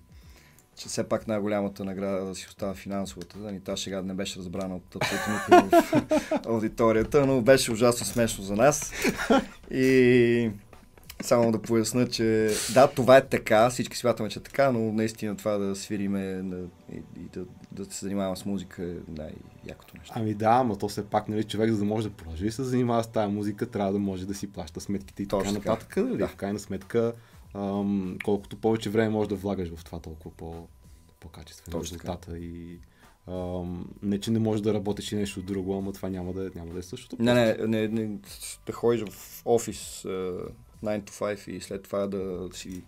че 0.76 0.88
все 0.88 1.08
пак 1.08 1.28
най-голямата 1.28 1.84
награда 1.84 2.26
да 2.26 2.34
си 2.34 2.46
остава 2.48 2.74
финансовата. 2.74 3.38
Да, 3.38 3.52
ни 3.52 3.60
тази 3.60 3.82
шега 3.82 4.02
не 4.02 4.14
беше 4.14 4.38
разбрана 4.38 4.76
от 4.76 4.96
абсолютно 4.96 5.34
никой 5.34 5.80
в 6.10 6.46
аудиторията, 6.46 7.26
но 7.26 7.40
беше 7.40 7.72
ужасно 7.72 8.06
смешно 8.06 8.44
за 8.44 8.56
нас. 8.56 8.92
И 9.70 10.50
само 11.22 11.52
да 11.52 11.62
поясна, 11.62 12.08
че 12.08 12.50
да, 12.74 12.86
това 12.86 13.16
е 13.16 13.26
така, 13.26 13.70
всички 13.70 13.96
смятаме, 13.96 14.28
че 14.28 14.38
е 14.38 14.42
така, 14.42 14.72
но 14.72 14.92
наистина 14.92 15.36
това 15.36 15.58
да 15.58 15.76
свириме 15.76 16.44
и, 16.92 16.96
и 16.96 17.28
да, 17.32 17.44
да 17.72 17.84
се 17.84 18.04
занимаваме 18.04 18.36
с 18.36 18.44
музика 18.44 18.82
е 18.82 18.94
най-якото 19.08 19.94
нещо. 19.98 20.12
Ами 20.16 20.34
да, 20.34 20.50
ама 20.50 20.78
то 20.78 20.88
все 20.88 21.06
пак, 21.06 21.28
нали, 21.28 21.44
човек, 21.44 21.70
за 21.70 21.78
да 21.78 21.84
може 21.84 22.08
да 22.08 22.14
продължи 22.14 22.44
да 22.44 22.52
се 22.52 22.64
занимава 22.64 23.04
с 23.04 23.06
тази 23.06 23.32
музика, 23.32 23.70
трябва 23.70 23.92
да 23.92 23.98
може 23.98 24.26
да 24.26 24.34
си 24.34 24.52
плаща 24.52 24.80
сметките 24.80 25.22
и 25.22 25.26
Точно 25.26 25.54
така. 25.54 25.70
нататък. 25.70 25.96
Нали? 25.96 26.18
Да. 26.18 26.28
В 26.28 26.36
крайна 26.36 26.58
сметка, 26.58 27.12
ам, 27.56 28.18
колкото 28.24 28.56
повече 28.56 28.90
време 28.90 29.08
можеш 29.08 29.28
да 29.28 29.34
влагаш 29.34 29.68
в 29.74 29.84
това, 29.84 30.00
толкова 30.00 30.30
по, 30.36 30.68
по-качествен 31.20 31.78
е 31.78 31.82
резултата. 31.82 32.38
И, 32.38 32.78
ам, 33.28 33.88
не, 34.02 34.20
че 34.20 34.30
не 34.30 34.38
можеш 34.38 34.62
да 34.62 34.74
работиш 34.74 35.12
и 35.12 35.16
нещо 35.16 35.42
друго, 35.42 35.78
ама 35.78 35.92
това 35.92 36.08
няма 36.08 36.32
да, 36.32 36.50
няма 36.54 36.72
да 36.72 36.78
е 36.78 36.82
същото. 36.82 37.22
Не, 37.22 37.34
не, 37.34 37.56
не, 37.66 37.88
не 37.88 38.18
да 38.66 38.72
ходиш 38.72 39.04
в 39.10 39.42
офис 39.44 40.02
uh, 40.02 40.48
9 40.84 41.10
to 41.10 41.10
5 41.10 41.48
и 41.48 41.60
след 41.60 41.82
това 41.82 42.06
да 42.06 42.48
си 42.52 42.82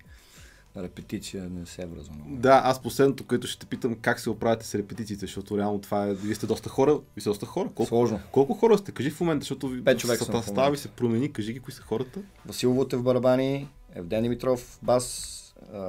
на 0.77 0.83
репетиция 0.83 1.51
не 1.51 1.67
се 1.67 1.87
връзва. 1.87 2.15
Да, 2.27 2.61
аз 2.65 2.83
последното, 2.83 3.25
което 3.25 3.47
ще 3.47 3.59
те 3.59 3.67
питам, 3.67 3.95
как 3.95 4.21
се 4.21 4.31
оправяте 4.31 4.67
с 4.67 4.75
репетициите, 4.75 5.21
защото 5.21 5.59
реално 5.59 5.81
това 5.81 6.07
е, 6.07 6.15
вие 6.15 6.35
сте 6.35 6.47
доста 6.47 6.69
хора, 6.69 6.93
вие 6.93 7.21
сте 7.21 7.31
доста 7.31 7.47
хора. 7.47 7.69
Колко, 7.75 7.89
Сложно. 7.89 8.21
колко 8.33 8.55
хора 8.55 8.79
сте? 8.79 8.93
Кажи 8.93 9.11
в 9.11 9.21
момента, 9.21 9.43
защото 9.43 9.85
Пет 9.85 9.99
човека 9.99 10.25
в 10.25 10.45
състава 10.45 10.71
ви 10.71 10.77
се 10.77 10.89
промени, 10.89 11.33
кажи 11.33 11.53
ги 11.53 11.61
кои 11.61 11.73
са 11.73 11.83
хората. 11.83 12.21
Васил 12.47 12.73
Вутев 12.73 13.03
барабани, 13.03 13.69
Евден 13.95 14.23
Димитров 14.23 14.79
бас, 14.83 15.35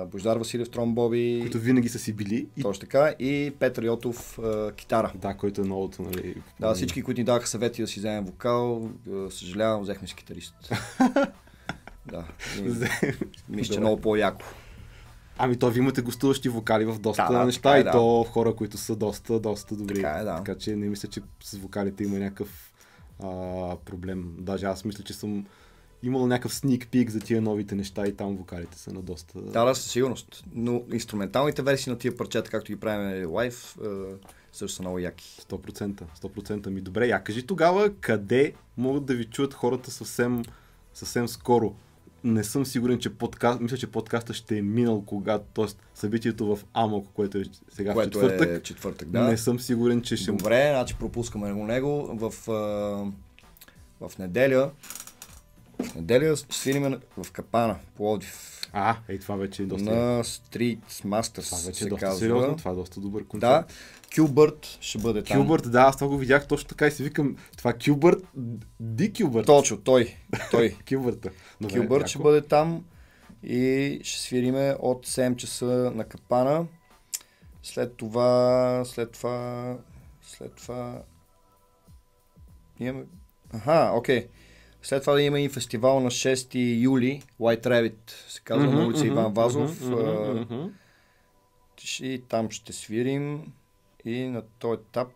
Бождар 0.08 0.38
Василев 0.38 0.70
тромбоби, 0.70 1.40
които 1.42 1.60
винаги 1.60 1.90
са 1.90 2.00
си 2.00 2.14
били. 2.14 2.48
И... 2.58 2.62
точно 2.62 2.82
така, 2.82 3.14
и 3.20 3.54
Петър 3.60 3.84
Йотов 3.84 4.40
китара. 4.76 5.12
Да, 5.16 5.34
който 5.34 5.62
е 5.62 5.66
новото, 5.66 6.02
нали. 6.02 6.36
Да, 6.60 6.74
всички, 6.74 7.02
които 7.02 7.22
ни 7.22 7.26
даваха 7.26 7.48
съвети 7.48 7.82
да 7.82 7.88
си 7.88 8.00
вземем 8.00 8.26
вокал, 8.26 8.90
съжалявам, 9.30 9.82
взехме 9.82 10.08
си 10.08 10.16
китарист. 10.16 10.56
да, 12.06 12.26
мисля, 13.50 13.74
че 13.74 13.80
много 13.80 14.02
по-яко. 14.02 14.46
Ами 15.42 15.58
то 15.58 15.70
ви 15.70 15.80
имате 15.80 16.02
гостуващи 16.02 16.50
вокали 16.50 16.86
в 16.86 17.00
доста 17.00 17.28
Да, 17.32 17.46
неща 17.46 17.78
е, 17.78 17.80
и 17.80 17.84
да. 17.84 17.92
то 17.92 18.24
хора, 18.24 18.56
които 18.56 18.78
са 18.78 18.96
доста, 18.96 19.40
доста 19.40 19.76
добри. 19.76 19.96
Така 19.96 20.10
е, 20.10 20.24
да. 20.24 20.36
Така 20.36 20.56
че 20.56 20.76
не 20.76 20.90
мисля, 20.90 21.10
че 21.10 21.22
с 21.44 21.58
вокалите 21.58 22.04
има 22.04 22.20
някакъв 22.20 22.74
а, 23.24 23.28
проблем. 23.86 24.34
Даже 24.38 24.66
аз 24.66 24.86
мисля, 24.86 25.04
че 25.04 25.14
съм 25.14 25.46
имал 26.04 26.28
някакъв 26.28 26.54
sneak 26.54 26.86
peek 26.86 27.10
за 27.10 27.20
тия 27.20 27.42
новите 27.42 27.76
неща 27.76 28.08
и 28.08 28.16
там 28.16 28.36
вокалите 28.36 28.78
са 28.78 28.94
на 28.94 29.02
доста... 29.02 29.42
Да, 29.42 29.66
да, 29.66 29.76
със 29.76 29.92
сигурност. 29.92 30.44
Но 30.54 30.84
инструменталните 30.94 31.62
версии 31.62 31.92
на 31.92 31.98
тия 31.98 32.18
парчета, 32.18 32.50
както 32.50 32.72
ги 32.72 32.80
правим 32.80 33.32
лайв, 33.32 33.78
е, 33.84 33.88
също 34.52 34.76
са 34.76 34.84
много 34.84 35.00
яки. 35.00 35.42
100%. 35.42 36.04
100% 36.22 36.68
ми 36.68 36.82
добре. 36.82 37.08
Я 37.08 37.24
кажи 37.24 37.48
тогава 37.48 37.94
къде 38.02 38.54
могат 38.78 39.06
да 39.06 39.16
ви 39.16 39.26
чуят 39.26 39.54
хората 39.54 39.92
съвсем, 39.92 40.44
съвсем 40.94 41.28
скоро. 41.28 41.76
Не 42.24 42.44
съм 42.44 42.66
сигурен, 42.66 43.00
че 43.00 43.10
подкаст, 43.10 43.60
мисля, 43.60 43.78
че 43.78 43.92
подкаста 43.92 44.34
ще 44.34 44.58
е 44.58 44.62
минал 44.62 45.04
когато, 45.06 45.46
т.е. 45.56 45.66
събитието 45.96 46.56
в 46.56 46.60
Амок, 46.74 47.08
което 47.14 47.38
е 47.38 47.44
сега 47.70 47.92
в 47.92 47.94
което 47.94 48.10
четвъртък. 48.10 48.50
е 48.50 48.64
четвъртък, 48.64 49.10
да. 49.10 49.24
Не 49.24 49.38
съм 49.38 49.60
сигурен, 49.60 50.02
че 50.02 50.18
ще... 50.18 50.32
Добре, 50.32 50.72
значи 50.76 50.96
пропускаме 50.96 51.54
го 51.54 51.66
него. 51.66 52.10
В, 52.14 52.34
в 54.02 54.18
неделя 54.20 54.72
в 55.84 55.96
неделя 55.96 56.36
ще 56.36 56.56
свириме 56.56 57.00
в 57.18 57.32
Капана, 57.32 57.76
Пловдив. 57.96 58.56
А, 58.74 58.98
ей, 59.10 59.20
това 59.20 59.36
вече 59.36 59.64
е 59.64 59.66
доста... 59.66 59.92
На 59.92 60.24
Street 60.24 60.80
Masters 60.82 61.50
Това 61.50 61.58
вече 61.66 61.86
е 61.86 61.88
доста 61.88 62.06
казва. 62.06 62.20
сериозно, 62.20 62.56
това 62.56 62.72
е 62.72 62.76
доста 62.76 63.00
добър 63.00 63.22
Да, 63.22 63.28
концерт. 63.28 63.74
Кюбърт 64.16 64.78
ще 64.82 64.98
бъде 64.98 65.24
там. 65.24 65.38
Кюбърт, 65.42 65.72
да, 65.72 65.82
аз 65.82 65.98
това 65.98 66.08
го 66.08 66.18
видях 66.18 66.48
точно 66.48 66.68
така 66.68 66.88
и 66.88 66.92
си 66.92 67.04
викам, 67.04 67.36
това 67.58 67.74
Кюбърт, 67.86 68.24
Ди 68.80 69.14
Кюбърт. 69.14 69.46
Точно, 69.46 69.78
той. 69.78 70.16
той. 70.52 70.76
Кюбърта. 70.90 71.30
Добре, 71.62 71.80
Кюбърт 71.80 72.08
ще 72.08 72.20
бъде 72.20 72.42
там 72.42 72.86
и 73.44 74.00
ще 74.04 74.22
свириме 74.22 74.76
от 74.80 75.08
7 75.08 75.36
часа 75.36 75.66
на 75.96 76.04
Капана. 76.04 76.66
След 77.64 77.96
това, 77.98 78.82
след 78.86 79.12
това, 79.12 79.78
след 80.22 80.56
това 80.56 81.02
имаме... 82.80 83.06
Аха, 83.54 83.92
окей. 83.96 84.28
След 84.82 85.02
това 85.04 85.14
да 85.14 85.22
има 85.22 85.40
и 85.40 85.50
фестивал 85.50 86.00
на 86.00 86.12
6 86.12 86.82
юли, 86.82 87.22
White 87.40 87.66
Rabbit, 87.66 88.12
се 88.28 88.42
казва 88.42 88.66
Мгм, 88.68 88.76
на 88.76 88.86
улица 88.88 89.06
мгм, 89.06 89.14
Иван 89.14 89.34
Вазов. 89.34 89.82
мгм, 89.82 90.40
мгм. 90.40 90.70
И 92.02 92.24
там 92.30 92.52
ще 92.52 92.74
свирим 92.74 93.52
и 94.06 94.20
на 94.20 94.42
този 94.60 94.82
етап 94.82 95.08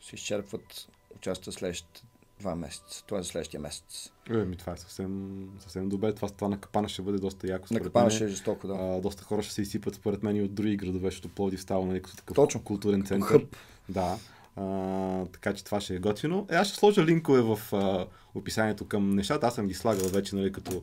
се 0.00 0.14
изчерпват 0.16 0.88
участия 1.16 1.52
следващите 1.52 2.02
два 2.40 2.54
месеца. 2.54 3.04
Е 3.12 3.16
за 3.16 3.24
следващия 3.24 3.60
месец. 3.60 4.12
Е, 4.30 4.32
ми 4.34 4.56
това 4.56 4.72
е 4.72 4.76
съвсем, 4.76 5.48
съвсем 5.58 5.88
добре. 5.88 6.14
Това, 6.14 6.28
това 6.28 6.48
на 6.48 6.60
Капана 6.60 6.88
ще 6.88 7.02
бъде 7.02 7.18
доста 7.18 7.48
яко. 7.48 7.68
На 7.70 7.80
Капана 7.80 8.04
мен. 8.06 8.14
ще 8.14 8.24
е 8.24 8.28
жестоко, 8.28 8.66
да. 8.66 8.74
А, 8.74 9.00
доста 9.00 9.24
хора 9.24 9.42
ще 9.42 9.54
се 9.54 9.62
изсипат 9.62 9.94
според 9.94 10.22
мен 10.22 10.36
и 10.36 10.42
от 10.42 10.54
други 10.54 10.76
градове, 10.76 11.08
защото 11.08 11.28
Пловдив 11.28 11.60
става 11.62 11.86
нали, 11.86 12.02
като 12.02 12.16
такъв 12.16 12.34
Точно. 12.34 12.62
културен 12.62 13.04
център. 13.04 13.28
хъб. 13.28 13.56
Да. 13.88 14.16
А, 14.56 15.26
така 15.26 15.54
че 15.54 15.64
това 15.64 15.80
ще 15.80 15.94
е 15.94 15.98
готино. 15.98 16.46
Е, 16.50 16.54
аз 16.54 16.68
ще 16.68 16.76
сложа 16.76 17.04
линкове 17.04 17.40
в 17.40 17.58
а, 17.72 18.06
описанието 18.34 18.88
към 18.88 19.10
нещата. 19.10 19.46
Аз 19.46 19.54
съм 19.54 19.66
ги 19.66 19.74
слагал 19.74 20.08
вече, 20.08 20.36
нали, 20.36 20.52
като, 20.52 20.82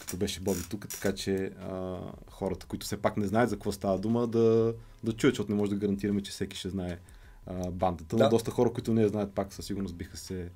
като 0.00 0.16
беше 0.16 0.40
Боби 0.40 0.60
тук, 0.70 0.88
така 0.88 1.14
че 1.14 1.34
а, 1.60 1.98
хората, 2.30 2.66
които 2.66 2.86
все 2.86 2.96
пак 2.96 3.16
не 3.16 3.26
знаят 3.26 3.50
за 3.50 3.56
какво 3.56 3.72
става 3.72 3.98
дума, 3.98 4.26
да, 4.26 4.74
да 5.04 5.12
чуят, 5.12 5.34
защото 5.34 5.52
не 5.52 5.58
може 5.58 5.70
да 5.70 5.76
гарантираме, 5.76 6.22
че 6.22 6.30
всеки 6.32 6.56
ще 6.56 6.68
знае 6.68 6.98
а, 7.46 7.70
бандата. 7.70 8.16
Но 8.16 8.18
Да. 8.18 8.28
доста 8.28 8.50
хора, 8.50 8.72
които 8.72 8.92
не 8.94 9.08
знаят, 9.08 9.34
пак 9.34 9.52
със 9.52 9.66
сигурност 9.66 9.94
биха 9.94 10.16
се 10.16 10.48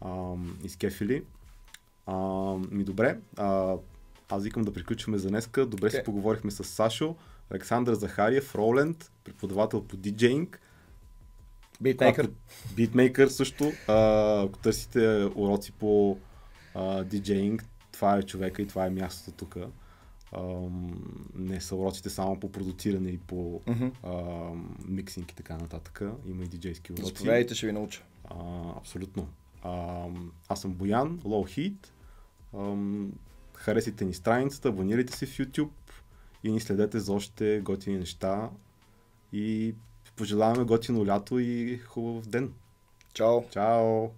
а, 0.00 0.34
изкефили. 0.64 1.22
А, 2.06 2.16
ми 2.70 2.84
добре. 2.84 3.18
А, 3.36 3.74
аз 4.30 4.42
викам 4.44 4.62
да 4.62 4.72
приключваме 4.72 5.18
за 5.18 5.28
днеска. 5.28 5.66
Добре 5.66 5.90
си 5.90 5.96
Окей. 5.96 6.04
поговорихме 6.04 6.50
с 6.50 6.64
Сашо, 6.64 7.16
Александър 7.50 7.94
Захариев, 7.94 8.54
Роленд, 8.54 9.12
преподавател 9.24 9.82
по 9.84 9.96
диджеинг. 9.96 10.60
Битмейкър. 11.80 12.30
Битмейкър 12.76 13.28
също. 13.28 13.72
А, 13.88 14.42
ако 14.42 14.58
търсите 14.58 15.30
уроци 15.34 15.72
по 15.72 16.18
а, 16.74 17.04
диджеинг, 17.04 17.64
това 17.92 18.16
е 18.16 18.22
човека 18.22 18.62
и 18.62 18.66
това 18.66 18.86
е 18.86 18.90
мястото 18.90 19.36
тук. 19.36 19.56
Не 21.34 21.60
са 21.60 21.76
уроците 21.76 22.10
само 22.10 22.40
по 22.40 22.52
продуциране 22.52 23.08
и 23.10 23.18
по 23.18 23.60
Мгм. 23.66 23.86
ам, 24.04 24.76
миксинг 24.84 25.32
и 25.32 25.34
така 25.34 25.56
нататък. 25.56 26.02
Има 26.26 26.44
и 26.44 26.48
диджейски 26.48 26.92
уроци. 26.92 27.06
Заповядайте, 27.06 27.54
ще 27.54 27.66
ви 27.66 27.72
науча. 27.72 28.02
А, 28.24 28.34
абсолютно. 28.76 29.28
А, 29.62 30.04
аз 30.48 30.60
съм 30.60 30.72
Боян, 30.74 31.18
Low 31.18 31.58
Heat. 31.72 31.76
Ам, 32.54 33.12
харесайте 33.54 34.04
ни 34.04 34.14
страницата, 34.14 34.68
абонирайте 34.68 35.12
се 35.16 35.26
в 35.26 35.30
YouTube 35.30 35.70
и 36.44 36.52
ни 36.52 36.60
следете 36.60 37.00
за 37.00 37.12
още 37.12 37.60
готини 37.64 37.98
неща. 37.98 38.50
И 39.32 39.74
пожелаваме 40.16 40.64
готино 40.64 41.04
лято 41.06 41.38
и 41.38 41.78
хубав 41.78 42.26
ден. 42.26 42.54
Чао! 43.12 43.44
Чао! 43.50 44.10